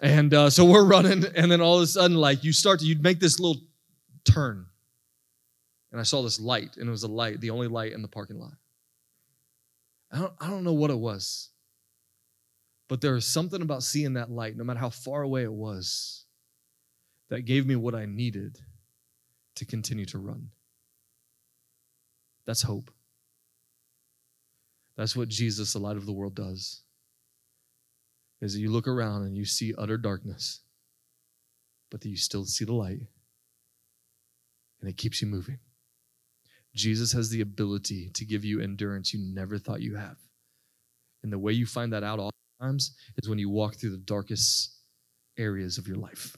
And 0.00 0.32
uh, 0.32 0.48
so 0.48 0.64
we're 0.64 0.84
running, 0.84 1.24
and 1.36 1.50
then 1.50 1.60
all 1.60 1.76
of 1.76 1.82
a 1.82 1.86
sudden, 1.86 2.16
like 2.16 2.42
you 2.42 2.52
start 2.52 2.80
to, 2.80 2.86
you'd 2.86 3.02
make 3.02 3.20
this 3.20 3.38
little 3.38 3.60
turn. 4.24 4.66
And 5.92 6.00
I 6.00 6.04
saw 6.04 6.22
this 6.22 6.40
light, 6.40 6.76
and 6.76 6.88
it 6.88 6.90
was 6.90 7.02
a 7.02 7.08
light, 7.08 7.40
the 7.40 7.50
only 7.50 7.68
light 7.68 7.92
in 7.92 8.00
the 8.00 8.08
parking 8.08 8.38
lot. 8.38 8.54
I 10.10 10.18
don't, 10.18 10.32
I 10.40 10.48
don't 10.48 10.64
know 10.64 10.72
what 10.72 10.90
it 10.90 10.98
was, 10.98 11.50
but 12.88 13.00
there 13.00 13.12
was 13.12 13.26
something 13.26 13.60
about 13.60 13.82
seeing 13.82 14.14
that 14.14 14.30
light, 14.30 14.56
no 14.56 14.64
matter 14.64 14.80
how 14.80 14.90
far 14.90 15.22
away 15.22 15.42
it 15.42 15.52
was, 15.52 16.24
that 17.28 17.42
gave 17.42 17.66
me 17.66 17.76
what 17.76 17.94
I 17.94 18.06
needed 18.06 18.58
to 19.56 19.64
continue 19.64 20.06
to 20.06 20.18
run. 20.18 20.50
That's 22.46 22.62
hope. 22.62 22.90
That's 24.96 25.14
what 25.14 25.28
Jesus, 25.28 25.74
the 25.74 25.78
light 25.78 25.96
of 25.96 26.06
the 26.06 26.12
world, 26.12 26.34
does. 26.34 26.82
Is 28.40 28.54
that 28.54 28.60
you 28.60 28.70
look 28.70 28.88
around 28.88 29.24
and 29.24 29.36
you 29.36 29.44
see 29.44 29.74
utter 29.76 29.98
darkness, 29.98 30.60
but 31.90 32.00
that 32.00 32.08
you 32.08 32.16
still 32.16 32.44
see 32.44 32.64
the 32.64 32.72
light, 32.72 33.00
and 34.80 34.88
it 34.88 34.96
keeps 34.96 35.20
you 35.20 35.28
moving. 35.28 35.58
Jesus 36.74 37.12
has 37.12 37.28
the 37.28 37.40
ability 37.40 38.10
to 38.14 38.24
give 38.24 38.44
you 38.44 38.60
endurance 38.60 39.12
you 39.12 39.20
never 39.20 39.58
thought 39.58 39.82
you 39.82 39.96
have. 39.96 40.16
And 41.22 41.32
the 41.32 41.38
way 41.38 41.52
you 41.52 41.66
find 41.66 41.92
that 41.92 42.02
out 42.02 42.18
all 42.18 42.30
times 42.62 42.96
is 43.18 43.28
when 43.28 43.38
you 43.38 43.50
walk 43.50 43.74
through 43.74 43.90
the 43.90 43.98
darkest 43.98 44.78
areas 45.36 45.76
of 45.76 45.86
your 45.86 45.96
life. 45.96 46.36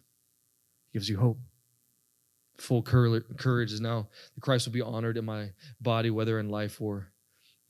He 0.90 0.98
gives 0.98 1.08
you 1.08 1.18
hope. 1.18 1.38
Full 2.58 2.82
courage 2.82 3.72
is 3.72 3.80
now 3.80 4.08
that 4.34 4.40
Christ 4.40 4.66
will 4.66 4.72
be 4.72 4.82
honored 4.82 5.18
in 5.18 5.24
my 5.24 5.50
body, 5.80 6.10
whether 6.10 6.40
in 6.40 6.48
life 6.48 6.80
or 6.80 7.12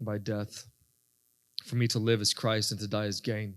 by 0.00 0.18
death. 0.18 0.64
For 1.64 1.76
me 1.76 1.86
to 1.88 1.98
live 1.98 2.20
as 2.20 2.32
Christ 2.32 2.72
and 2.72 2.80
to 2.80 2.88
die 2.88 3.06
as 3.06 3.20
gain. 3.20 3.56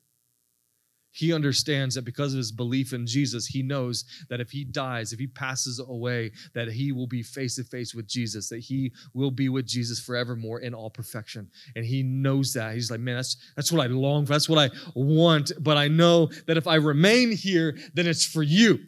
He 1.11 1.33
understands 1.33 1.95
that 1.95 2.05
because 2.05 2.33
of 2.33 2.37
his 2.37 2.51
belief 2.51 2.93
in 2.93 3.05
Jesus, 3.05 3.45
he 3.45 3.61
knows 3.61 4.05
that 4.29 4.39
if 4.39 4.49
he 4.49 4.63
dies, 4.63 5.11
if 5.11 5.19
he 5.19 5.27
passes 5.27 5.79
away, 5.79 6.31
that 6.53 6.69
he 6.69 6.93
will 6.93 7.07
be 7.07 7.21
face 7.21 7.55
to 7.57 7.65
face 7.65 7.93
with 7.93 8.07
Jesus, 8.07 8.47
that 8.49 8.59
he 8.59 8.93
will 9.13 9.31
be 9.31 9.49
with 9.49 9.65
Jesus 9.65 9.99
forevermore 9.99 10.61
in 10.61 10.73
all 10.73 10.89
perfection. 10.89 11.49
And 11.75 11.83
he 11.83 12.01
knows 12.01 12.53
that. 12.53 12.73
He's 12.73 12.89
like, 12.89 13.01
man, 13.01 13.17
that's 13.17 13.35
that's 13.55 13.71
what 13.71 13.83
I 13.83 13.87
long 13.87 14.25
for. 14.25 14.33
That's 14.33 14.47
what 14.47 14.59
I 14.59 14.69
want. 14.95 15.51
But 15.59 15.75
I 15.75 15.89
know 15.89 16.27
that 16.47 16.57
if 16.57 16.65
I 16.65 16.75
remain 16.75 17.31
here, 17.31 17.77
then 17.93 18.07
it's 18.07 18.25
for 18.25 18.43
you. 18.43 18.79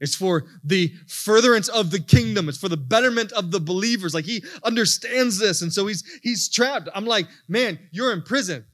It's 0.00 0.16
for 0.16 0.46
the 0.64 0.92
furtherance 1.06 1.68
of 1.68 1.90
the 1.90 2.00
kingdom. 2.00 2.48
It's 2.48 2.58
for 2.58 2.68
the 2.68 2.76
betterment 2.76 3.30
of 3.32 3.50
the 3.52 3.60
believers. 3.60 4.14
Like 4.14 4.24
he 4.24 4.42
understands 4.64 5.38
this. 5.38 5.62
And 5.62 5.72
so 5.72 5.86
he's 5.86 6.02
he's 6.22 6.48
trapped. 6.48 6.88
I'm 6.94 7.04
like, 7.04 7.28
man, 7.46 7.78
you're 7.92 8.12
in 8.12 8.22
prison. 8.22 8.64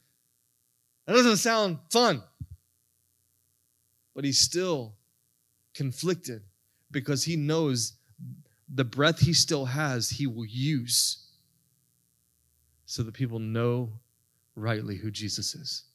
That 1.09 1.15
doesn't 1.15 1.37
sound 1.37 1.79
fun. 1.89 2.21
But 4.13 4.25
he's 4.25 4.37
still 4.37 4.93
conflicted 5.73 6.43
because 6.91 7.23
he 7.23 7.35
knows 7.35 7.93
the 8.71 8.83
breath 8.83 9.17
he 9.17 9.33
still 9.33 9.65
has, 9.65 10.11
he 10.11 10.27
will 10.27 10.45
use 10.45 11.25
so 12.85 13.01
that 13.01 13.15
people 13.15 13.39
know 13.39 13.91
rightly 14.55 14.97
who 14.97 15.09
Jesus 15.09 15.55
is. 15.55 15.85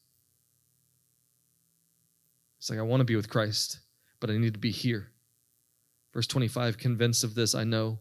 It's 2.58 2.68
like, 2.68 2.80
I 2.80 2.82
want 2.82 3.00
to 3.00 3.04
be 3.04 3.14
with 3.14 3.30
Christ, 3.30 3.78
but 4.18 4.30
I 4.30 4.36
need 4.36 4.54
to 4.54 4.58
be 4.58 4.72
here. 4.72 5.12
Verse 6.12 6.26
25, 6.26 6.76
convinced 6.76 7.22
of 7.22 7.36
this, 7.36 7.54
I 7.54 7.62
know. 7.62 8.00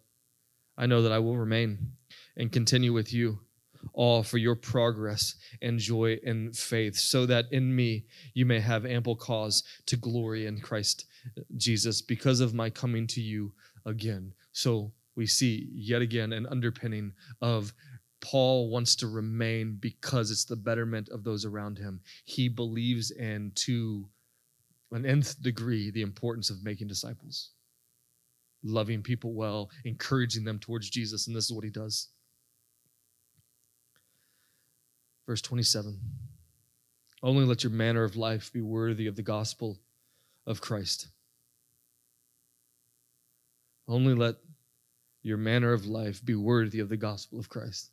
I 0.76 0.88
know 0.88 1.04
that 1.04 1.12
I 1.12 1.20
will 1.20 1.38
remain 1.38 1.92
and 2.36 2.52
continue 2.52 2.92
with 2.92 3.14
you 3.14 3.42
all 3.94 4.24
for 4.24 4.38
your 4.38 4.56
progress 4.56 5.36
and 5.62 5.78
joy 5.80 6.20
in 6.24 6.54
faith, 6.54 6.96
so 6.96 7.26
that 7.26 7.46
in 7.52 7.76
me 7.76 8.06
you 8.34 8.46
may 8.46 8.60
have 8.60 8.86
ample 8.86 9.16
cause 9.16 9.64
to 9.86 9.98
glory 9.98 10.46
in 10.46 10.60
Christ 10.60 11.06
Jesus 11.58 12.02
because 12.02 12.40
of 12.40 12.54
my 12.54 12.70
coming 12.70 13.08
to 13.08 13.22
you 13.22 13.54
again. 13.86 14.34
So 14.52 14.92
we 15.16 15.26
see 15.26 15.70
yet 15.74 16.02
again 16.02 16.34
an 16.34 16.48
underpinning 16.48 17.14
of 17.42 17.74
Paul 18.22 18.70
wants 18.70 18.96
to 18.98 19.08
remain 19.08 19.78
because 19.80 20.32
it's 20.32 20.46
the 20.46 20.56
betterment 20.56 21.10
of 21.10 21.24
those 21.24 21.44
around 21.44 21.78
him. 21.78 22.00
He 22.24 22.48
believes 22.48 23.12
in 23.12 23.52
to 23.56 24.08
an 24.92 25.06
nth 25.06 25.42
degree 25.42 25.92
the 25.92 26.04
importance 26.04 26.50
of 26.50 26.64
making 26.64 26.88
disciples, 26.88 27.52
loving 28.64 29.02
people 29.02 29.34
well, 29.34 29.70
encouraging 29.84 30.46
them 30.46 30.58
towards 30.58 30.90
Jesus, 30.90 31.28
and 31.28 31.36
this 31.36 31.46
is 31.46 31.52
what 31.52 31.66
he 31.66 31.70
does. 31.70 32.10
Verse 35.28 35.42
27 35.42 36.00
Only 37.22 37.46
let 37.46 37.64
your 37.64 37.72
manner 37.72 38.04
of 38.04 38.16
life 38.16 38.52
be 38.52 38.62
worthy 38.62 39.08
of 39.08 39.16
the 39.16 39.22
gospel 39.22 39.80
of 40.46 40.62
Christ. 40.62 41.08
Only 43.88 44.14
let 44.14 44.36
your 45.22 45.38
manner 45.38 45.74
of 45.74 45.86
life 45.86 46.24
be 46.24 46.36
worthy 46.36 46.80
of 46.80 46.90
the 46.90 46.98
gospel 46.98 47.40
of 47.40 47.50
Christ. 47.50 47.92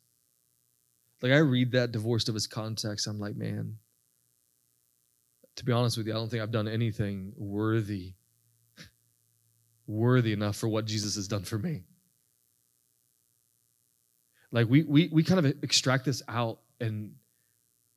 Like 1.21 1.31
I 1.31 1.37
read 1.37 1.71
that 1.71 1.91
divorced 1.91 2.29
of 2.29 2.35
its 2.35 2.47
context, 2.47 3.07
I'm 3.07 3.19
like, 3.19 3.35
man, 3.35 3.77
to 5.55 5.65
be 5.65 5.71
honest 5.71 5.97
with 5.97 6.07
you, 6.07 6.13
I 6.13 6.15
don't 6.15 6.29
think 6.29 6.41
I've 6.41 6.51
done 6.51 6.67
anything 6.67 7.33
worthy, 7.37 8.13
worthy 9.85 10.33
enough 10.33 10.55
for 10.55 10.67
what 10.67 10.85
Jesus 10.85 11.15
has 11.15 11.27
done 11.27 11.43
for 11.43 11.57
me. 11.57 11.83
Like 14.51 14.67
we 14.69 14.83
we 14.83 15.09
we 15.11 15.23
kind 15.23 15.45
of 15.45 15.45
extract 15.63 16.03
this 16.05 16.21
out 16.27 16.59
and 16.79 17.13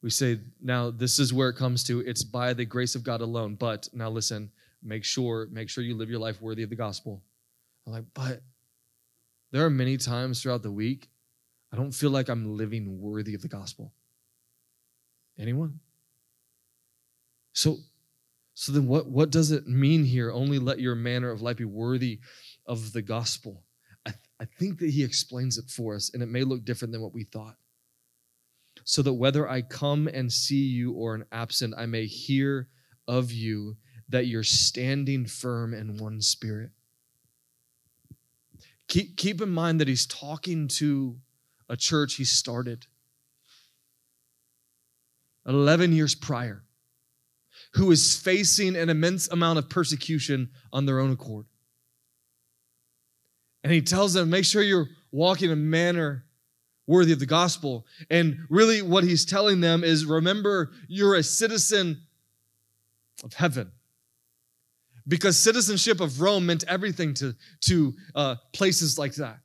we 0.05 0.11
say, 0.11 0.39
now 0.61 0.91
this 0.91 1.19
is 1.19 1.33
where 1.33 1.49
it 1.49 1.57
comes 1.57 1.83
to 1.83 2.01
it's 2.01 2.23
by 2.23 2.53
the 2.53 2.67
grace 2.67 2.95
of 2.95 3.03
God 3.03 3.23
alone. 3.23 3.55
But 3.55 3.89
now 3.95 4.11
listen, 4.11 4.51
make 4.83 5.03
sure, 5.03 5.49
make 5.51 5.71
sure 5.71 5.83
you 5.83 5.97
live 5.97 6.11
your 6.11 6.19
life 6.19 6.43
worthy 6.43 6.63
of 6.63 6.69
the 6.69 6.77
gospel. 6.77 7.23
I'm 7.87 7.95
like, 7.95 8.05
but 8.13 8.43
there 9.51 9.65
are 9.65 9.71
many 9.71 9.97
times 9.97 10.43
throughout 10.43 10.63
the 10.63 10.71
week, 10.71 11.09
I 11.73 11.77
don't 11.77 11.91
feel 11.91 12.11
like 12.11 12.29
I'm 12.29 12.55
living 12.55 13.01
worthy 13.01 13.35
of 13.35 13.41
the 13.41 13.49
gospel. 13.49 13.95
Anyone? 15.39 15.81
So, 17.55 17.79
so 18.53 18.73
then 18.73 18.87
what, 18.87 19.07
what 19.07 19.31
does 19.31 19.53
it 19.53 19.67
mean 19.67 20.05
here? 20.05 20.31
Only 20.31 20.59
let 20.59 20.81
your 20.81 20.95
manner 20.95 21.31
of 21.31 21.41
life 21.41 21.57
be 21.57 21.65
worthy 21.65 22.21
of 22.67 22.93
the 22.93 23.01
gospel. 23.01 23.63
I, 24.07 24.13
I 24.39 24.45
think 24.45 24.81
that 24.81 24.91
he 24.91 25.03
explains 25.03 25.57
it 25.57 25.71
for 25.71 25.95
us, 25.95 26.11
and 26.13 26.23
it 26.23 26.29
may 26.29 26.45
look 26.45 26.63
different 26.67 26.93
than 26.93 27.01
what 27.01 27.15
we 27.15 27.25
thought 27.25 27.57
so 28.85 29.03
that 29.03 29.15
whether 29.15 29.49
I 29.49 29.63
come 29.63 30.07
and 30.09 30.33
see 30.33 30.65
you 30.67 30.93
or 30.93 31.15
am 31.15 31.25
absent, 31.33 31.75
I 31.77 31.87
may 31.87 32.07
hear 32.07 32.69
of 33.09 33.33
you 33.33 33.77
that 34.11 34.27
you're 34.27 34.45
standing 34.45 35.27
firm 35.27 35.73
in 35.75 35.97
one 35.97 36.21
spirit. 36.21 36.71
Keep, 38.89 39.17
keep 39.17 39.41
in 39.41 39.49
mind 39.49 39.81
that 39.81 39.89
he's 39.89 40.07
talking 40.07 40.69
to 40.69 41.17
a 41.69 41.77
church 41.77 42.15
he 42.15 42.25
started 42.25 42.87
11 45.47 45.93
years 45.93 46.15
prior, 46.15 46.65
who 47.73 47.91
is 47.91 48.17
facing 48.17 48.77
an 48.77 48.89
immense 48.89 49.29
amount 49.29 49.59
of 49.59 49.69
persecution 49.69 50.51
on 50.73 50.87
their 50.87 51.01
own 51.01 51.13
accord. 51.13 51.47
And 53.63 53.73
he 53.73 53.81
tells 53.81 54.13
them, 54.13 54.31
make 54.31 54.45
sure 54.45 54.63
you're 54.63 54.89
walking 55.11 55.51
in 55.51 55.53
a 55.53 55.57
manner 55.57 56.25
worthy 56.87 57.13
of 57.13 57.19
the 57.19 57.27
gospel. 57.27 57.87
And 58.11 58.39
really, 58.49 58.83
what 58.83 59.05
he's 59.05 59.25
telling 59.25 59.61
them 59.61 59.85
is 59.85 60.05
remember, 60.05 60.73
you're 60.89 61.15
a 61.15 61.23
citizen 61.23 62.03
of 63.23 63.33
heaven. 63.35 63.71
Because 65.07 65.37
citizenship 65.37 66.01
of 66.01 66.21
Rome 66.21 66.47
meant 66.47 66.65
everything 66.67 67.13
to, 67.15 67.35
to 67.63 67.95
uh, 68.15 68.37
places 68.53 68.99
like 68.99 69.15
that. 69.17 69.39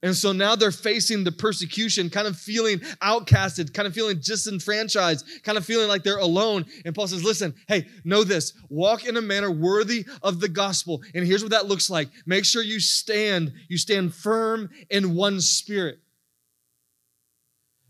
And 0.00 0.14
so 0.14 0.30
now 0.30 0.54
they're 0.54 0.70
facing 0.70 1.24
the 1.24 1.32
persecution, 1.32 2.08
kind 2.08 2.28
of 2.28 2.36
feeling 2.36 2.78
outcasted, 3.02 3.74
kind 3.74 3.88
of 3.88 3.94
feeling 3.94 4.18
disenfranchised, 4.18 5.42
kind 5.42 5.58
of 5.58 5.64
feeling 5.64 5.88
like 5.88 6.04
they're 6.04 6.18
alone. 6.18 6.66
And 6.84 6.94
Paul 6.94 7.08
says, 7.08 7.24
Listen, 7.24 7.52
hey, 7.66 7.88
know 8.04 8.22
this 8.22 8.52
walk 8.68 9.06
in 9.06 9.16
a 9.16 9.20
manner 9.20 9.50
worthy 9.50 10.06
of 10.22 10.38
the 10.38 10.48
gospel. 10.48 11.02
And 11.14 11.26
here's 11.26 11.42
what 11.42 11.50
that 11.50 11.66
looks 11.66 11.90
like 11.90 12.08
make 12.26 12.44
sure 12.44 12.62
you 12.62 12.78
stand, 12.78 13.52
you 13.68 13.76
stand 13.76 14.14
firm 14.14 14.70
in 14.88 15.16
one 15.16 15.40
spirit. 15.40 15.98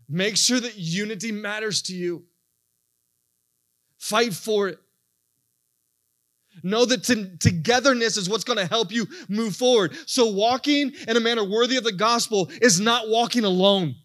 Make 0.09 0.37
sure 0.37 0.59
that 0.59 0.75
unity 0.75 1.31
matters 1.31 1.83
to 1.83 1.95
you. 1.95 2.23
Fight 3.99 4.33
for 4.33 4.69
it. 4.69 4.79
Know 6.63 6.83
that 6.85 7.03
t- 7.03 7.37
togetherness 7.39 8.17
is 8.17 8.27
what's 8.27 8.43
going 8.43 8.57
to 8.57 8.65
help 8.65 8.91
you 8.91 9.07
move 9.29 9.55
forward. 9.55 9.95
So, 10.07 10.27
walking 10.27 10.91
in 11.07 11.15
a 11.15 11.19
manner 11.19 11.43
worthy 11.43 11.77
of 11.77 11.83
the 11.83 11.91
gospel 11.91 12.49
is 12.61 12.79
not 12.79 13.07
walking 13.07 13.45
alone, 13.45 13.95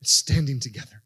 it's 0.00 0.12
standing 0.12 0.60
together. 0.60 1.02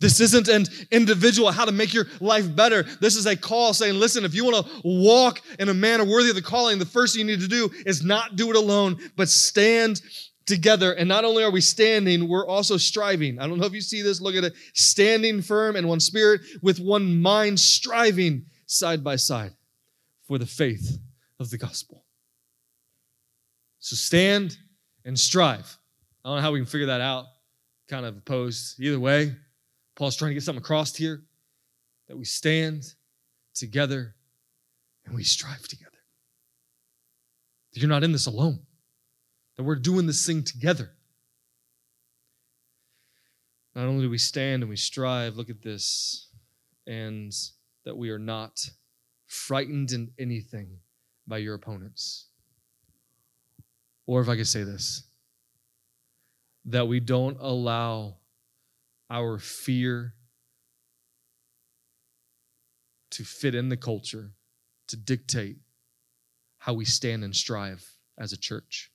This 0.00 0.20
isn't 0.20 0.48
an 0.48 0.66
individual 0.90 1.52
how 1.52 1.64
to 1.64 1.70
make 1.70 1.94
your 1.94 2.06
life 2.18 2.54
better. 2.56 2.82
This 3.00 3.14
is 3.14 3.26
a 3.26 3.36
call 3.36 3.72
saying, 3.72 3.94
listen, 3.94 4.24
if 4.24 4.34
you 4.34 4.44
want 4.44 4.66
to 4.66 4.80
walk 4.84 5.40
in 5.60 5.68
a 5.68 5.74
manner 5.74 6.04
worthy 6.04 6.28
of 6.28 6.34
the 6.34 6.42
calling, 6.42 6.80
the 6.80 6.84
first 6.84 7.14
thing 7.14 7.20
you 7.20 7.36
need 7.36 7.40
to 7.40 7.48
do 7.48 7.70
is 7.86 8.02
not 8.04 8.34
do 8.34 8.50
it 8.50 8.56
alone, 8.56 8.98
but 9.14 9.28
stand 9.28 10.02
together. 10.46 10.92
And 10.92 11.08
not 11.08 11.24
only 11.24 11.44
are 11.44 11.50
we 11.50 11.60
standing, 11.60 12.28
we're 12.28 12.46
also 12.46 12.76
striving. 12.76 13.38
I 13.38 13.46
don't 13.46 13.58
know 13.58 13.66
if 13.66 13.72
you 13.72 13.80
see 13.80 14.02
this. 14.02 14.20
Look 14.20 14.34
at 14.34 14.44
it. 14.44 14.54
Standing 14.74 15.42
firm 15.42 15.76
in 15.76 15.86
one 15.86 16.00
spirit, 16.00 16.40
with 16.62 16.80
one 16.80 17.20
mind, 17.20 17.58
striving 17.60 18.46
side 18.66 19.04
by 19.04 19.16
side 19.16 19.52
for 20.26 20.38
the 20.38 20.46
faith 20.46 20.98
of 21.38 21.50
the 21.50 21.58
gospel. 21.58 22.04
So 23.78 23.96
stand 23.96 24.56
and 25.04 25.18
strive. 25.18 25.76
I 26.24 26.28
don't 26.28 26.36
know 26.36 26.42
how 26.42 26.52
we 26.52 26.60
can 26.60 26.66
figure 26.66 26.86
that 26.86 27.00
out. 27.00 27.26
Kind 27.88 28.06
of 28.06 28.16
opposed. 28.16 28.80
Either 28.80 29.00
way, 29.00 29.34
Paul's 29.96 30.16
trying 30.16 30.30
to 30.30 30.34
get 30.34 30.42
something 30.42 30.62
across 30.62 30.94
here 30.94 31.22
that 32.08 32.16
we 32.16 32.24
stand 32.24 32.84
together 33.54 34.14
and 35.04 35.14
we 35.14 35.24
strive 35.24 35.66
together. 35.66 35.90
You're 37.72 37.88
not 37.88 38.04
in 38.04 38.12
this 38.12 38.26
alone 38.26 38.60
we're 39.64 39.76
doing 39.76 40.06
this 40.06 40.26
thing 40.26 40.42
together. 40.42 40.90
Not 43.74 43.86
only 43.86 44.04
do 44.04 44.10
we 44.10 44.18
stand 44.18 44.62
and 44.62 44.70
we 44.70 44.76
strive, 44.76 45.36
look 45.36 45.50
at 45.50 45.62
this, 45.62 46.28
and 46.86 47.32
that 47.84 47.96
we 47.96 48.10
are 48.10 48.18
not 48.18 48.68
frightened 49.26 49.92
in 49.92 50.10
anything 50.18 50.78
by 51.26 51.38
your 51.38 51.54
opponents. 51.54 52.26
Or 54.06 54.20
if 54.20 54.28
I 54.28 54.36
could 54.36 54.46
say 54.46 54.62
this, 54.62 55.04
that 56.66 56.86
we 56.86 57.00
don't 57.00 57.38
allow 57.40 58.16
our 59.10 59.38
fear 59.38 60.14
to 63.10 63.24
fit 63.24 63.54
in 63.54 63.68
the 63.68 63.76
culture 63.76 64.32
to 64.88 64.96
dictate 64.96 65.56
how 66.58 66.74
we 66.74 66.84
stand 66.84 67.24
and 67.24 67.34
strive 67.34 67.84
as 68.18 68.32
a 68.32 68.36
church 68.36 68.91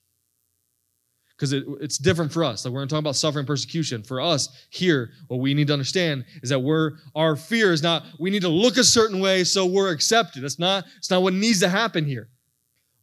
because 1.38 1.52
it, 1.52 1.64
it's 1.80 1.98
different 1.98 2.32
for 2.32 2.42
us. 2.42 2.64
Like 2.64 2.74
we're 2.74 2.80
going 2.80 2.88
to 2.88 2.92
talk 2.92 2.98
about 3.00 3.14
suffering 3.14 3.46
persecution. 3.46 4.02
For 4.02 4.20
us 4.20 4.66
here, 4.70 5.12
what 5.28 5.38
we 5.38 5.54
need 5.54 5.68
to 5.68 5.72
understand 5.72 6.24
is 6.42 6.50
that 6.50 6.58
we're 6.58 6.92
our 7.14 7.36
fear 7.36 7.72
is 7.72 7.82
not 7.82 8.04
we 8.18 8.30
need 8.30 8.42
to 8.42 8.48
look 8.48 8.76
a 8.76 8.84
certain 8.84 9.20
way 9.20 9.44
so 9.44 9.64
we're 9.64 9.92
accepted. 9.92 10.42
It's 10.42 10.58
not 10.58 10.84
it's 10.96 11.10
not 11.10 11.22
what 11.22 11.34
needs 11.34 11.60
to 11.60 11.68
happen 11.68 12.04
here. 12.04 12.28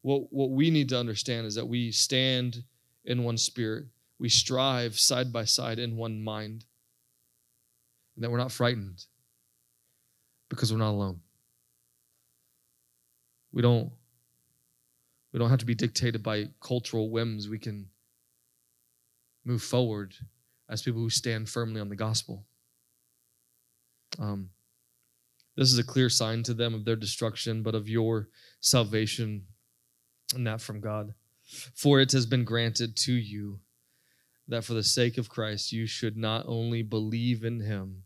What 0.01 0.23
what 0.33 0.49
we 0.49 0.69
need 0.69 0.89
to 0.89 0.99
understand 0.99 1.47
is 1.47 1.55
that 1.55 1.65
we 1.65 1.91
stand 1.91 2.61
in 3.05 3.23
one 3.23 3.37
spirit. 3.37 3.85
We 4.19 4.27
strive 4.27 4.99
side 4.99 5.31
by 5.31 5.45
side 5.45 5.79
in 5.79 5.95
one 5.95 6.21
mind. 6.21 6.65
And 8.15 8.23
that 8.23 8.31
we're 8.31 8.37
not 8.37 8.51
frightened 8.51 9.05
because 10.49 10.73
we're 10.73 10.79
not 10.79 10.91
alone. 10.91 11.21
We 13.53 13.61
don't 13.61 13.91
we 15.31 15.39
don't 15.39 15.49
have 15.49 15.59
to 15.59 15.65
be 15.65 15.75
dictated 15.75 16.21
by 16.21 16.49
cultural 16.61 17.09
whims. 17.09 17.47
We 17.47 17.59
can 17.59 17.87
move 19.45 19.61
forward 19.61 20.15
as 20.69 20.81
people 20.81 20.99
who 20.99 21.09
stand 21.09 21.47
firmly 21.47 21.79
on 21.79 21.89
the 21.89 21.95
gospel. 21.95 22.45
Um, 24.19 24.49
this 25.55 25.71
is 25.71 25.77
a 25.77 25.83
clear 25.83 26.09
sign 26.09 26.43
to 26.43 26.53
them 26.53 26.73
of 26.73 26.83
their 26.83 26.95
destruction, 26.95 27.63
but 27.63 27.75
of 27.75 27.87
your 27.87 28.29
salvation, 28.59 29.45
and 30.33 30.45
that 30.47 30.61
from 30.61 30.81
God. 30.81 31.13
For 31.75 32.01
it 32.01 32.11
has 32.11 32.25
been 32.25 32.43
granted 32.43 32.97
to 32.97 33.13
you 33.13 33.59
that 34.47 34.63
for 34.63 34.73
the 34.73 34.83
sake 34.83 35.17
of 35.17 35.29
Christ 35.29 35.71
you 35.71 35.85
should 35.85 36.17
not 36.17 36.45
only 36.47 36.81
believe 36.81 37.43
in 37.43 37.59
him, 37.59 38.03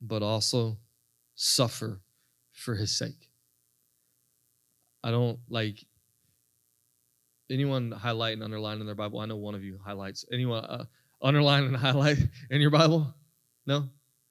but 0.00 0.22
also 0.22 0.78
suffer 1.34 2.00
for 2.52 2.74
his 2.74 2.96
sake. 2.96 3.30
I 5.04 5.10
don't 5.10 5.38
like 5.48 5.84
anyone 7.50 7.92
highlight 7.92 8.34
and 8.34 8.42
underline 8.42 8.80
in 8.80 8.86
their 8.86 8.94
Bible? 8.94 9.20
I 9.20 9.26
know 9.26 9.36
one 9.36 9.54
of 9.54 9.64
you 9.64 9.78
highlights. 9.84 10.24
Anyone 10.32 10.64
uh, 10.64 10.84
underline 11.22 11.64
and 11.64 11.76
highlight 11.88 12.18
in 12.50 12.60
your 12.60 12.70
Bible? 12.70 13.14
No? 13.66 13.88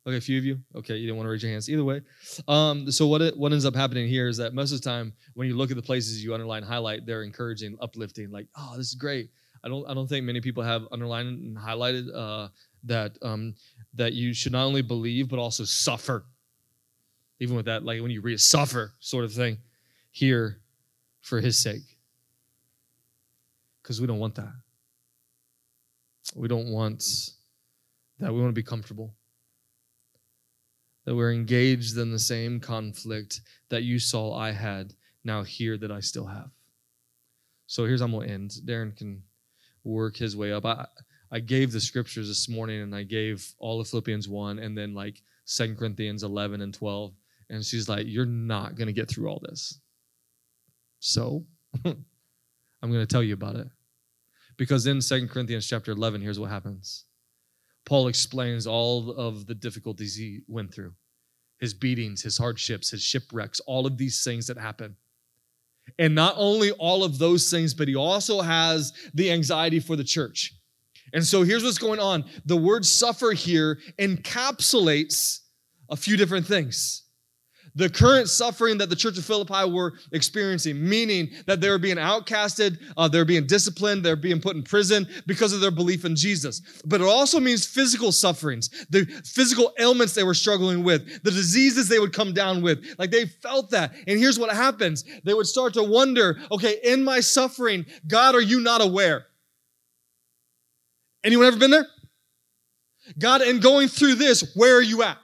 Okay, 0.08 0.18
a 0.18 0.22
few 0.22 0.38
of 0.38 0.46
you. 0.46 0.60
Okay, 0.76 0.98
you 0.98 1.08
didn't 1.08 1.18
want 1.18 1.26
to 1.26 1.32
raise 1.32 1.42
your 1.42 1.52
hands. 1.52 1.68
Either 1.68 1.84
way, 1.84 2.02
um, 2.48 2.92
so 2.92 3.08
what 3.08 3.22
it, 3.24 3.36
what 3.36 3.52
ends 3.52 3.66
up 3.66 3.76
happening 3.76 4.08
here 4.08 4.28
is 4.28 4.38
that 4.38 4.54
most 4.54 4.72
of 4.72 4.80
the 4.80 4.88
time 4.88 5.14
when 5.34 5.48
you 5.48 5.56
look 5.56 5.72
at 5.72 5.76
the 5.76 5.82
places 5.82 6.24
you 6.24 6.34
underline 6.34 6.62
highlight, 6.62 7.08
they're 7.08 7.24
encouraging, 7.24 7.76
uplifting, 7.82 8.30
like, 8.30 8.48
oh, 8.56 8.76
this 8.78 8.88
is 8.88 8.96
great. 8.96 9.32
I 9.64 9.68
don't 9.68 9.90
I 9.90 9.96
don't 9.96 10.08
think 10.08 10.24
many 10.24 10.42
people 10.42 10.62
have 10.62 10.84
underlined 10.92 11.28
and 11.28 11.58
highlighted 11.58 12.08
uh, 12.14 12.50
that 12.84 13.18
um, 13.24 13.56
that 13.96 14.14
you 14.14 14.32
should 14.32 14.52
not 14.52 14.66
only 14.66 14.84
believe 14.84 15.28
but 15.28 15.40
also 15.40 15.64
suffer. 15.64 16.26
Even 17.40 17.56
with 17.56 17.66
that, 17.66 17.84
like 17.84 18.00
when 18.00 18.12
you 18.12 18.22
read 18.22 18.40
suffer 18.40 18.94
sort 19.00 19.26
of 19.26 19.34
thing 19.34 19.58
here 20.12 20.62
for 21.22 21.42
His 21.42 21.58
sake 21.58 21.95
because 23.86 24.02
we 24.02 24.08
don't 24.08 24.18
want 24.18 24.34
that. 24.34 24.52
We 26.36 26.48
don't 26.48 26.72
want 26.72 27.04
that. 28.18 28.34
We 28.34 28.40
want 28.42 28.50
to 28.50 28.60
be 28.60 28.64
comfortable. 28.64 29.14
That 31.06 31.14
we're 31.14 31.32
engaged 31.32 31.96
in 31.96 32.12
the 32.12 32.18
same 32.18 32.60
conflict 32.60 33.42
that 33.70 33.84
you 33.84 34.00
saw 34.00 34.34
I 34.36 34.52
had, 34.52 34.96
now 35.24 35.44
here 35.44 35.78
that 35.78 35.92
I 35.92 36.00
still 36.00 36.26
have. 36.26 36.50
So 37.68 37.86
here's 37.86 38.00
how 38.00 38.08
I'm 38.08 38.12
going 38.12 38.28
to 38.28 38.34
end. 38.34 38.52
Darren 38.66 38.98
can 38.98 39.22
work 39.84 40.18
his 40.18 40.36
way 40.36 40.52
up. 40.52 40.66
I, 40.66 40.88
I 41.32 41.40
gave 41.40 41.72
the 41.72 41.80
scriptures 41.80 42.28
this 42.28 42.50
morning 42.50 42.82
and 42.82 42.96
I 42.96 43.04
gave 43.04 43.54
all 43.60 43.80
of 43.80 43.88
Philippians 43.88 44.28
1 44.28 44.58
and 44.58 44.76
then 44.76 44.96
like 44.96 45.22
Second 45.46 45.78
Corinthians 45.78 46.24
11 46.24 46.60
and 46.62 46.74
12. 46.74 47.14
And 47.52 47.64
she's 47.64 47.88
like, 47.88 48.08
You're 48.08 48.26
not 48.26 48.74
going 48.74 48.88
to 48.88 48.94
get 48.94 49.08
through 49.08 49.30
all 49.30 49.44
this. 49.48 49.80
So 51.02 51.46
I'm 52.86 52.92
going 52.92 53.06
to 53.06 53.12
tell 53.12 53.24
you 53.24 53.34
about 53.34 53.56
it. 53.56 53.68
Because 54.58 54.86
in 54.86 55.02
Second 55.02 55.30
Corinthians 55.30 55.68
chapter 55.68 55.92
11, 55.92 56.22
here's 56.22 56.40
what 56.40 56.52
happens. 56.52 57.06
Paul 57.84 58.08
explains 58.08 58.68
all 58.68 59.10
of 59.12 59.48
the 59.48 59.56
difficulties 59.56 60.16
he 60.16 60.42
went 60.48 60.72
through 60.72 60.94
his 61.60 61.74
beatings, 61.74 62.22
his 62.22 62.38
hardships, 62.38 62.92
his 62.92 63.02
shipwrecks, 63.02 63.60
all 63.62 63.88
of 63.88 63.98
these 63.98 64.24
things 64.24 64.46
that 64.48 64.58
happen. 64.58 64.96
And 65.98 66.14
not 66.14 66.36
only 66.38 66.72
all 66.74 67.04
of 67.04 67.18
those 67.18 67.50
things, 67.50 67.74
but 67.74 67.88
he 67.88 67.96
also 67.96 68.42
has 68.42 68.94
the 69.14 69.32
anxiety 69.32 69.80
for 69.80 69.96
the 69.96 70.04
church. 70.04 70.54
And 71.14 71.24
so 71.24 71.42
here's 71.42 71.64
what's 71.64 71.78
going 71.80 72.00
on 72.00 72.26
the 72.46 72.58
word 72.58 72.86
suffer 72.86 73.32
here 73.32 73.80
encapsulates 73.98 75.40
a 75.90 75.96
few 75.96 76.18
different 76.18 76.46
things 76.46 77.05
the 77.76 77.90
current 77.90 78.30
suffering 78.30 78.78
that 78.78 78.90
the 78.90 78.96
church 78.96 79.18
of 79.18 79.26
Philippi 79.26 79.70
were 79.70 79.94
experiencing, 80.12 80.82
meaning 80.88 81.30
that 81.46 81.60
they 81.62 81.70
were 81.70 81.78
being 81.78 81.98
outcasted, 81.98 82.80
uh, 82.98 83.08
they're 83.08 83.26
being 83.26 83.46
disciplined, 83.46 84.04
they're 84.04 84.16
being 84.16 84.40
put 84.40 84.56
in 84.56 84.64
prison 84.64 85.08
because 85.28 85.54
of 85.54 85.62
their 85.62 85.72
belief 85.72 86.06
in 86.06 86.16
Jesus. 86.16 86.62
But 86.86 87.02
it 87.02 87.08
also 87.08 87.40
means 87.40 87.66
physical 87.66 88.12
sufferings, 88.12 88.70
the 88.90 89.06
physical 89.26 89.74
ailments 89.78 90.14
they 90.14 90.24
were 90.24 90.34
struggling 90.34 90.84
with, 90.84 91.24
the 91.24 91.32
diseases 91.32 91.90
they 91.90 92.00
would 92.00 92.14
come 92.14 92.34
down 92.34 92.62
with. 92.62 92.86
Like 92.98 93.12
they 93.12 93.26
felt 93.26 93.70
that. 93.72 93.94
And 94.08 94.18
here's 94.18 94.40
what 94.40 94.56
happens 94.56 95.04
they 95.24 95.34
would 95.34 95.48
start 95.48 95.74
to 95.74 95.84
wonder 95.84 96.38
okay, 96.52 96.80
in 96.84 97.04
my 97.04 97.20
suffering, 97.20 97.86
God, 98.08 98.36
are 98.36 98.42
you 98.42 98.62
not 98.62 98.82
aware? 98.82 99.26
Anyone 101.24 101.48
ever 101.48 101.58
been 101.58 101.72
there? 101.72 101.88
God, 103.20 103.42
in 103.42 103.60
going 103.60 103.88
through 103.88 104.16
this, 104.16 104.54
where 104.56 104.78
are 104.78 104.82
you 104.82 105.04
at? 105.04 105.18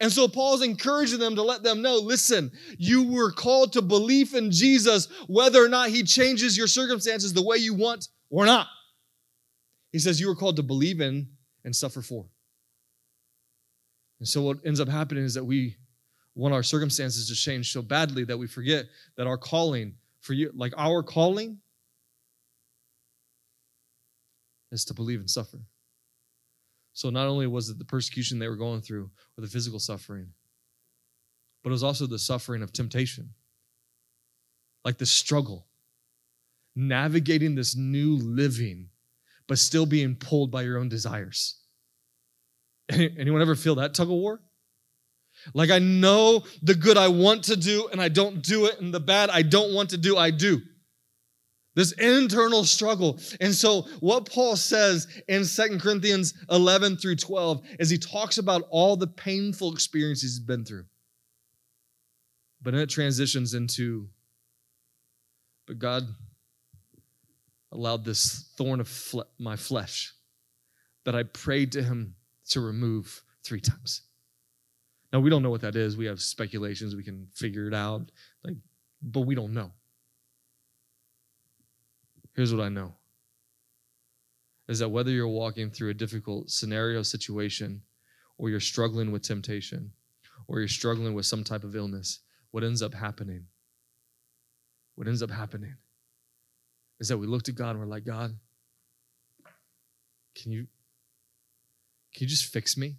And 0.00 0.10
so 0.10 0.28
Paul's 0.28 0.62
encouraging 0.62 1.18
them 1.18 1.36
to 1.36 1.42
let 1.42 1.62
them 1.62 1.82
know 1.82 1.96
listen, 1.96 2.50
you 2.78 3.04
were 3.04 3.30
called 3.30 3.72
to 3.74 3.82
belief 3.82 4.34
in 4.34 4.50
Jesus, 4.50 5.08
whether 5.26 5.64
or 5.64 5.68
not 5.68 5.90
he 5.90 6.02
changes 6.02 6.56
your 6.56 6.66
circumstances 6.66 7.32
the 7.32 7.42
way 7.42 7.56
you 7.56 7.74
want 7.74 8.08
or 8.30 8.46
not. 8.46 8.66
He 9.92 9.98
says 9.98 10.20
you 10.20 10.28
were 10.28 10.34
called 10.34 10.56
to 10.56 10.62
believe 10.62 11.00
in 11.00 11.28
and 11.64 11.74
suffer 11.74 12.02
for. 12.02 12.26
And 14.18 14.28
so 14.28 14.42
what 14.42 14.58
ends 14.64 14.80
up 14.80 14.88
happening 14.88 15.24
is 15.24 15.34
that 15.34 15.44
we 15.44 15.76
want 16.34 16.54
our 16.54 16.62
circumstances 16.62 17.28
to 17.28 17.34
change 17.34 17.72
so 17.72 17.82
badly 17.82 18.24
that 18.24 18.36
we 18.36 18.46
forget 18.46 18.86
that 19.16 19.26
our 19.26 19.38
calling 19.38 19.94
for 20.20 20.32
you, 20.32 20.50
like 20.54 20.72
our 20.76 21.02
calling, 21.02 21.58
is 24.72 24.84
to 24.84 24.94
believe 24.94 25.20
and 25.20 25.30
suffer. 25.30 25.58
So 26.96 27.10
not 27.10 27.26
only 27.26 27.46
was 27.46 27.68
it 27.68 27.78
the 27.78 27.84
persecution 27.84 28.38
they 28.38 28.48
were 28.48 28.56
going 28.56 28.80
through 28.80 29.10
or 29.36 29.42
the 29.42 29.46
physical 29.46 29.78
suffering, 29.78 30.28
but 31.62 31.68
it 31.68 31.72
was 31.72 31.82
also 31.82 32.06
the 32.06 32.18
suffering 32.18 32.62
of 32.62 32.72
temptation. 32.72 33.34
Like 34.82 34.96
the 34.96 35.04
struggle, 35.04 35.66
navigating 36.74 37.54
this 37.54 37.76
new 37.76 38.16
living, 38.16 38.88
but 39.46 39.58
still 39.58 39.84
being 39.84 40.14
pulled 40.14 40.50
by 40.50 40.62
your 40.62 40.78
own 40.78 40.88
desires. 40.88 41.60
Anyone 42.88 43.42
ever 43.42 43.56
feel 43.56 43.74
that 43.74 43.92
tug 43.92 44.06
of 44.08 44.14
war? 44.14 44.40
Like 45.52 45.68
I 45.68 45.78
know 45.78 46.44
the 46.62 46.74
good 46.74 46.96
I 46.96 47.08
want 47.08 47.44
to 47.44 47.58
do 47.58 47.90
and 47.92 48.00
I 48.00 48.08
don't 48.08 48.40
do 48.40 48.64
it, 48.64 48.80
and 48.80 48.94
the 48.94 49.00
bad 49.00 49.28
I 49.28 49.42
don't 49.42 49.74
want 49.74 49.90
to 49.90 49.98
do, 49.98 50.16
I 50.16 50.30
do 50.30 50.62
this 51.76 51.92
internal 51.92 52.64
struggle. 52.64 53.20
And 53.40 53.54
so, 53.54 53.82
what 54.00 54.28
Paul 54.28 54.56
says 54.56 55.06
in 55.28 55.44
Second 55.44 55.80
Corinthians 55.80 56.34
11 56.50 56.96
through 56.96 57.16
12 57.16 57.62
is 57.78 57.90
he 57.90 57.98
talks 57.98 58.38
about 58.38 58.62
all 58.70 58.96
the 58.96 59.06
painful 59.06 59.72
experiences 59.72 60.22
he's 60.22 60.40
been 60.40 60.64
through. 60.64 60.86
But 62.62 62.72
then 62.72 62.80
it 62.80 62.90
transitions 62.90 63.54
into, 63.54 64.08
but 65.66 65.78
God 65.78 66.08
allowed 67.70 68.04
this 68.04 68.50
thorn 68.56 68.80
of 68.80 68.88
fle- 68.88 69.28
my 69.38 69.54
flesh 69.54 70.14
that 71.04 71.14
I 71.14 71.24
prayed 71.24 71.72
to 71.72 71.82
him 71.82 72.14
to 72.48 72.60
remove 72.60 73.22
three 73.44 73.60
times. 73.60 74.02
Now 75.12 75.20
we 75.20 75.30
don't 75.30 75.42
know 75.42 75.50
what 75.50 75.60
that 75.60 75.76
is. 75.76 75.96
We 75.96 76.06
have 76.06 76.20
speculations. 76.20 76.96
We 76.96 77.04
can 77.04 77.28
figure 77.34 77.68
it 77.68 77.74
out. 77.74 78.10
Like, 78.42 78.56
but 79.02 79.20
we 79.20 79.34
don't 79.34 79.52
know. 79.52 79.72
Here's 82.36 82.54
what 82.54 82.62
I 82.62 82.68
know 82.68 82.92
is 84.68 84.80
that 84.80 84.90
whether 84.90 85.10
you're 85.10 85.26
walking 85.26 85.70
through 85.70 85.88
a 85.88 85.94
difficult 85.94 86.50
scenario 86.50 87.02
situation 87.02 87.80
or 88.36 88.50
you're 88.50 88.60
struggling 88.60 89.10
with 89.10 89.22
temptation 89.22 89.90
or 90.46 90.58
you're 90.58 90.68
struggling 90.68 91.14
with 91.14 91.24
some 91.24 91.42
type 91.42 91.64
of 91.64 91.74
illness, 91.74 92.20
what 92.50 92.62
ends 92.62 92.82
up 92.82 92.92
happening, 92.92 93.46
what 94.96 95.08
ends 95.08 95.22
up 95.22 95.30
happening 95.30 95.76
is 97.00 97.08
that 97.08 97.16
we 97.16 97.26
look 97.26 97.42
to 97.44 97.52
God 97.52 97.70
and 97.70 97.80
we're 97.80 97.86
like, 97.86 98.04
God, 98.04 98.36
can 100.34 100.52
you 100.52 100.66
can 102.14 102.24
you 102.24 102.28
just 102.28 102.52
fix 102.52 102.76
me? 102.76 102.96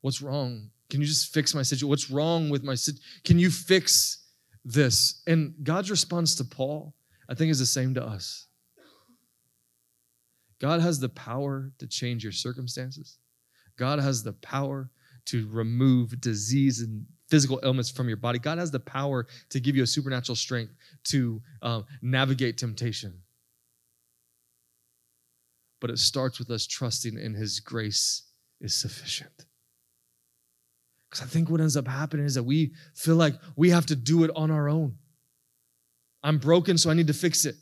What's 0.00 0.20
wrong? 0.20 0.70
Can 0.90 1.00
you 1.00 1.06
just 1.06 1.32
fix 1.32 1.54
my 1.54 1.62
situation? 1.62 1.88
What's 1.88 2.10
wrong 2.10 2.50
with 2.50 2.62
my 2.62 2.74
situation? 2.74 3.04
Can 3.24 3.38
you 3.38 3.50
fix 3.50 4.26
this? 4.64 5.22
And 5.26 5.54
God's 5.62 5.90
response 5.90 6.34
to 6.36 6.44
Paul, 6.44 6.94
I 7.28 7.34
think, 7.34 7.50
is 7.50 7.58
the 7.58 7.66
same 7.66 7.94
to 7.94 8.04
us. 8.04 8.46
God 10.60 10.80
has 10.80 10.98
the 10.98 11.08
power 11.08 11.72
to 11.78 11.86
change 11.86 12.22
your 12.24 12.32
circumstances. 12.32 13.18
God 13.76 14.00
has 14.00 14.22
the 14.22 14.32
power 14.32 14.90
to 15.26 15.46
remove 15.50 16.20
disease 16.20 16.80
and 16.80 17.06
physical 17.28 17.60
ailments 17.62 17.90
from 17.90 18.08
your 18.08 18.16
body. 18.16 18.38
God 18.38 18.58
has 18.58 18.70
the 18.70 18.80
power 18.80 19.26
to 19.50 19.60
give 19.60 19.76
you 19.76 19.82
a 19.82 19.86
supernatural 19.86 20.36
strength 20.36 20.72
to 21.04 21.40
um, 21.62 21.84
navigate 22.02 22.58
temptation. 22.58 23.14
But 25.80 25.90
it 25.90 25.98
starts 25.98 26.38
with 26.38 26.50
us 26.50 26.66
trusting 26.66 27.16
in 27.16 27.34
His 27.34 27.60
grace 27.60 28.22
is 28.60 28.74
sufficient. 28.74 29.44
Because 31.08 31.24
I 31.24 31.28
think 31.28 31.48
what 31.48 31.60
ends 31.60 31.76
up 31.76 31.86
happening 31.86 32.26
is 32.26 32.34
that 32.34 32.42
we 32.42 32.72
feel 32.94 33.16
like 33.16 33.34
we 33.54 33.70
have 33.70 33.86
to 33.86 33.96
do 33.96 34.24
it 34.24 34.30
on 34.34 34.50
our 34.50 34.68
own. 34.68 34.96
I'm 36.22 36.38
broken, 36.38 36.78
so 36.78 36.90
I 36.90 36.94
need 36.94 37.06
to 37.06 37.14
fix 37.14 37.44
it. 37.44 37.54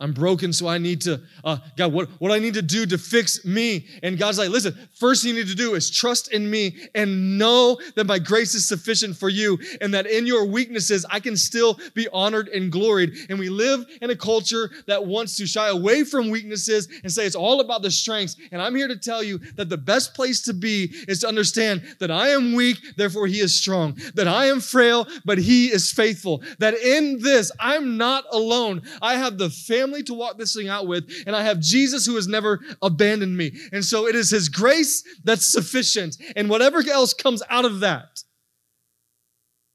I'm 0.00 0.12
broken, 0.12 0.52
so 0.52 0.66
I 0.66 0.78
need 0.78 1.00
to, 1.02 1.20
uh, 1.44 1.58
God, 1.76 1.92
what, 1.92 2.08
what 2.18 2.32
I 2.32 2.40
need 2.40 2.54
to 2.54 2.62
do 2.62 2.84
to 2.84 2.98
fix 2.98 3.44
me? 3.44 3.86
And 4.02 4.18
God's 4.18 4.38
like, 4.38 4.50
listen, 4.50 4.76
first 4.98 5.22
thing 5.22 5.34
you 5.34 5.40
need 5.44 5.48
to 5.50 5.54
do 5.54 5.74
is 5.76 5.88
trust 5.88 6.32
in 6.32 6.50
me 6.50 6.76
and 6.96 7.38
know 7.38 7.78
that 7.94 8.04
my 8.04 8.18
grace 8.18 8.54
is 8.54 8.66
sufficient 8.66 9.16
for 9.16 9.28
you 9.28 9.56
and 9.80 9.94
that 9.94 10.08
in 10.08 10.26
your 10.26 10.46
weaknesses, 10.46 11.06
I 11.08 11.20
can 11.20 11.36
still 11.36 11.78
be 11.94 12.08
honored 12.12 12.48
and 12.48 12.72
gloried. 12.72 13.12
And 13.30 13.38
we 13.38 13.48
live 13.48 13.86
in 14.02 14.10
a 14.10 14.16
culture 14.16 14.68
that 14.88 15.06
wants 15.06 15.36
to 15.36 15.46
shy 15.46 15.68
away 15.68 16.02
from 16.02 16.28
weaknesses 16.28 16.88
and 17.04 17.10
say 17.10 17.24
it's 17.24 17.36
all 17.36 17.60
about 17.60 17.82
the 17.82 17.90
strengths. 17.90 18.36
And 18.50 18.60
I'm 18.60 18.74
here 18.74 18.88
to 18.88 18.98
tell 18.98 19.22
you 19.22 19.38
that 19.54 19.68
the 19.68 19.78
best 19.78 20.12
place 20.12 20.42
to 20.42 20.52
be 20.52 20.92
is 21.06 21.20
to 21.20 21.28
understand 21.28 21.82
that 22.00 22.10
I 22.10 22.30
am 22.30 22.54
weak, 22.54 22.78
therefore 22.96 23.28
he 23.28 23.38
is 23.38 23.56
strong, 23.56 23.96
that 24.16 24.26
I 24.26 24.46
am 24.46 24.60
frail, 24.60 25.06
but 25.24 25.38
he 25.38 25.68
is 25.68 25.92
faithful, 25.92 26.42
that 26.58 26.74
in 26.74 27.20
this, 27.20 27.52
I'm 27.60 27.96
not 27.96 28.24
alone. 28.32 28.82
I 29.00 29.14
have 29.14 29.38
the 29.38 29.50
family 29.50 29.93
family 29.94 30.02
to 30.04 30.14
walk 30.14 30.38
this 30.38 30.54
thing 30.54 30.68
out 30.68 30.86
with, 30.86 31.10
and 31.26 31.36
I 31.36 31.42
have 31.42 31.60
Jesus 31.60 32.06
who 32.06 32.16
has 32.16 32.26
never 32.26 32.60
abandoned 32.82 33.36
me. 33.36 33.52
And 33.72 33.84
so 33.84 34.06
it 34.06 34.14
is 34.14 34.30
His 34.30 34.48
grace 34.48 35.02
that's 35.22 35.46
sufficient, 35.46 36.16
and 36.36 36.48
whatever 36.48 36.82
else 36.90 37.14
comes 37.14 37.42
out 37.48 37.64
of 37.64 37.80
that 37.80 38.22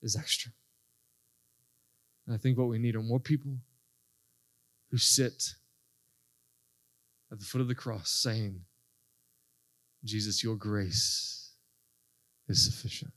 is 0.01 0.15
extra. 0.15 0.51
And 2.27 2.35
I 2.35 2.37
think 2.37 2.57
what 2.57 2.67
we 2.67 2.79
need 2.79 2.95
are 2.95 3.01
more 3.01 3.19
people 3.19 3.51
who 4.91 4.97
sit 4.97 5.55
at 7.31 7.39
the 7.39 7.45
foot 7.45 7.61
of 7.61 7.67
the 7.67 7.75
cross 7.75 8.09
saying, 8.09 8.61
Jesus, 10.03 10.43
your 10.43 10.55
grace 10.55 11.51
is 12.47 12.65
sufficient. 12.65 13.11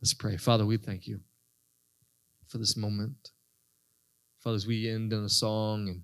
Let's 0.00 0.14
pray. 0.14 0.36
Father, 0.36 0.66
we 0.66 0.76
thank 0.76 1.06
you 1.06 1.20
for 2.48 2.58
this 2.58 2.76
moment. 2.76 3.30
Father, 4.40 4.56
as 4.56 4.66
we 4.66 4.88
end 4.88 5.12
in 5.12 5.24
a 5.24 5.28
song 5.28 5.88
and 5.88 6.02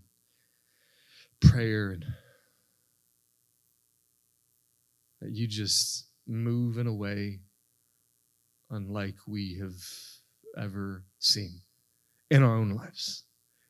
prayer 1.42 1.90
and 1.90 2.04
that 5.20 5.30
you 5.32 5.46
just 5.46 6.06
move 6.26 6.78
in 6.78 6.86
a 6.86 6.94
way 6.94 7.40
unlike 8.70 9.16
we 9.26 9.58
have 9.60 9.74
ever 10.56 11.04
seen 11.18 11.60
in 12.30 12.42
our 12.42 12.56
own 12.56 12.70
lives. 12.70 13.24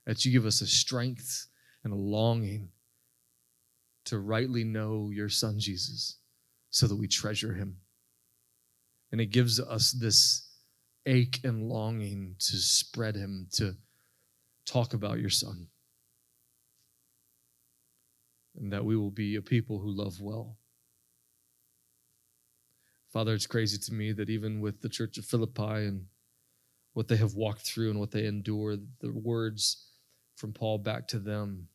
That 0.07 0.25
you 0.25 0.33
give 0.33 0.47
us 0.47 0.61
a 0.61 0.67
strength 0.67 1.49
and 1.85 1.93
a 1.93 1.97
longing 1.97 2.71
to 4.07 4.19
rightly 4.19 4.65
know 4.65 5.11
your 5.13 5.29
son 5.29 5.59
Jesus 5.59 6.19
so 6.71 6.87
that 6.87 6.97
we 6.97 7.07
treasure 7.07 7.55
him. 7.55 7.77
And 9.11 9.21
it 9.21 9.27
gives 9.27 9.61
us 9.61 9.93
this 9.93 10.49
ache 11.07 11.41
and 11.45 11.69
longing 11.69 12.37
to 12.39 12.57
spread 12.57 13.15
him, 13.15 13.49
to 13.53 13.75
talk 14.67 14.95
about 14.95 15.19
your 15.19 15.31
son. 15.31 15.69
And 18.57 18.73
that 18.73 18.85
we 18.85 18.97
will 18.97 19.11
be 19.11 19.37
a 19.37 19.43
people 19.43 19.79
who 19.79 19.91
love 19.91 20.21
well. 20.21 20.57
Father, 23.13 23.35
it's 23.35 23.47
crazy 23.47 23.79
to 23.79 23.95
me 23.95 24.13
that 24.13 24.31
even 24.31 24.61
with 24.61 24.81
the 24.81 24.89
church 24.89 25.19
of 25.19 25.25
Philippi 25.25 25.87
and 25.87 26.07
what 26.95 27.09
they 27.09 27.17
have 27.17 27.35
walked 27.35 27.63
through 27.63 27.91
and 27.91 28.01
what 28.01 28.11
they 28.11 28.27
endure, 28.27 28.77
the 29.01 29.13
words 29.13 29.89
from 30.37 30.53
Paul 30.53 30.79
back 30.79 31.09
to 31.09 31.19
them 31.19 31.69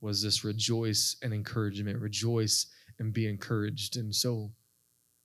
was 0.00 0.22
this 0.22 0.44
rejoice 0.44 1.16
and 1.22 1.32
encouragement, 1.32 1.98
rejoice 1.98 2.66
and 2.98 3.12
be 3.12 3.28
encouraged. 3.28 3.96
And 3.96 4.14
so 4.14 4.52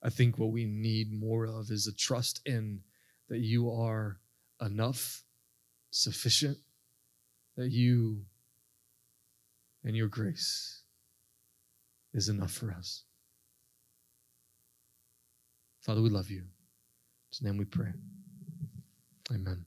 I 0.03 0.09
think 0.09 0.38
what 0.38 0.51
we 0.51 0.65
need 0.65 1.11
more 1.11 1.45
of 1.45 1.71
is 1.71 1.88
a 1.88 1.93
trust 1.93 2.41
in 2.45 2.82
that 3.30 3.39
you 3.39 3.71
are 3.71 4.19
enough, 4.61 5.23
sufficient, 5.91 6.57
that 7.57 7.71
you 7.71 8.26
and 9.86 9.95
your 9.95 10.07
grace 10.07 10.81
is 12.13 12.27
enough 12.27 12.51
for 12.51 12.71
us. 12.71 13.03
Father, 15.81 16.01
we 16.01 16.09
love 16.09 16.31
you. 16.31 16.39
In 16.39 16.47
His 17.31 17.43
name 17.43 17.57
we 17.57 17.65
pray. 17.65 17.93
Amen. 19.31 19.65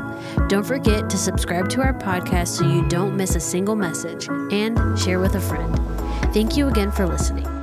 Don't 0.49 0.65
forget 0.65 1.11
to 1.11 1.19
subscribe 1.19 1.69
to 1.71 1.81
our 1.81 1.93
podcast 1.93 2.49
so 2.49 2.65
you 2.65 2.89
don't 2.89 3.17
miss 3.17 3.35
a 3.35 3.41
single 3.41 3.75
message 3.75 4.29
and 4.29 4.99
share 4.99 5.19
with 5.19 5.35
a 5.35 5.41
friend. 5.41 5.75
Thank 6.33 6.57
you 6.57 6.69
again 6.69 6.93
for 6.93 7.05
listening. 7.07 7.56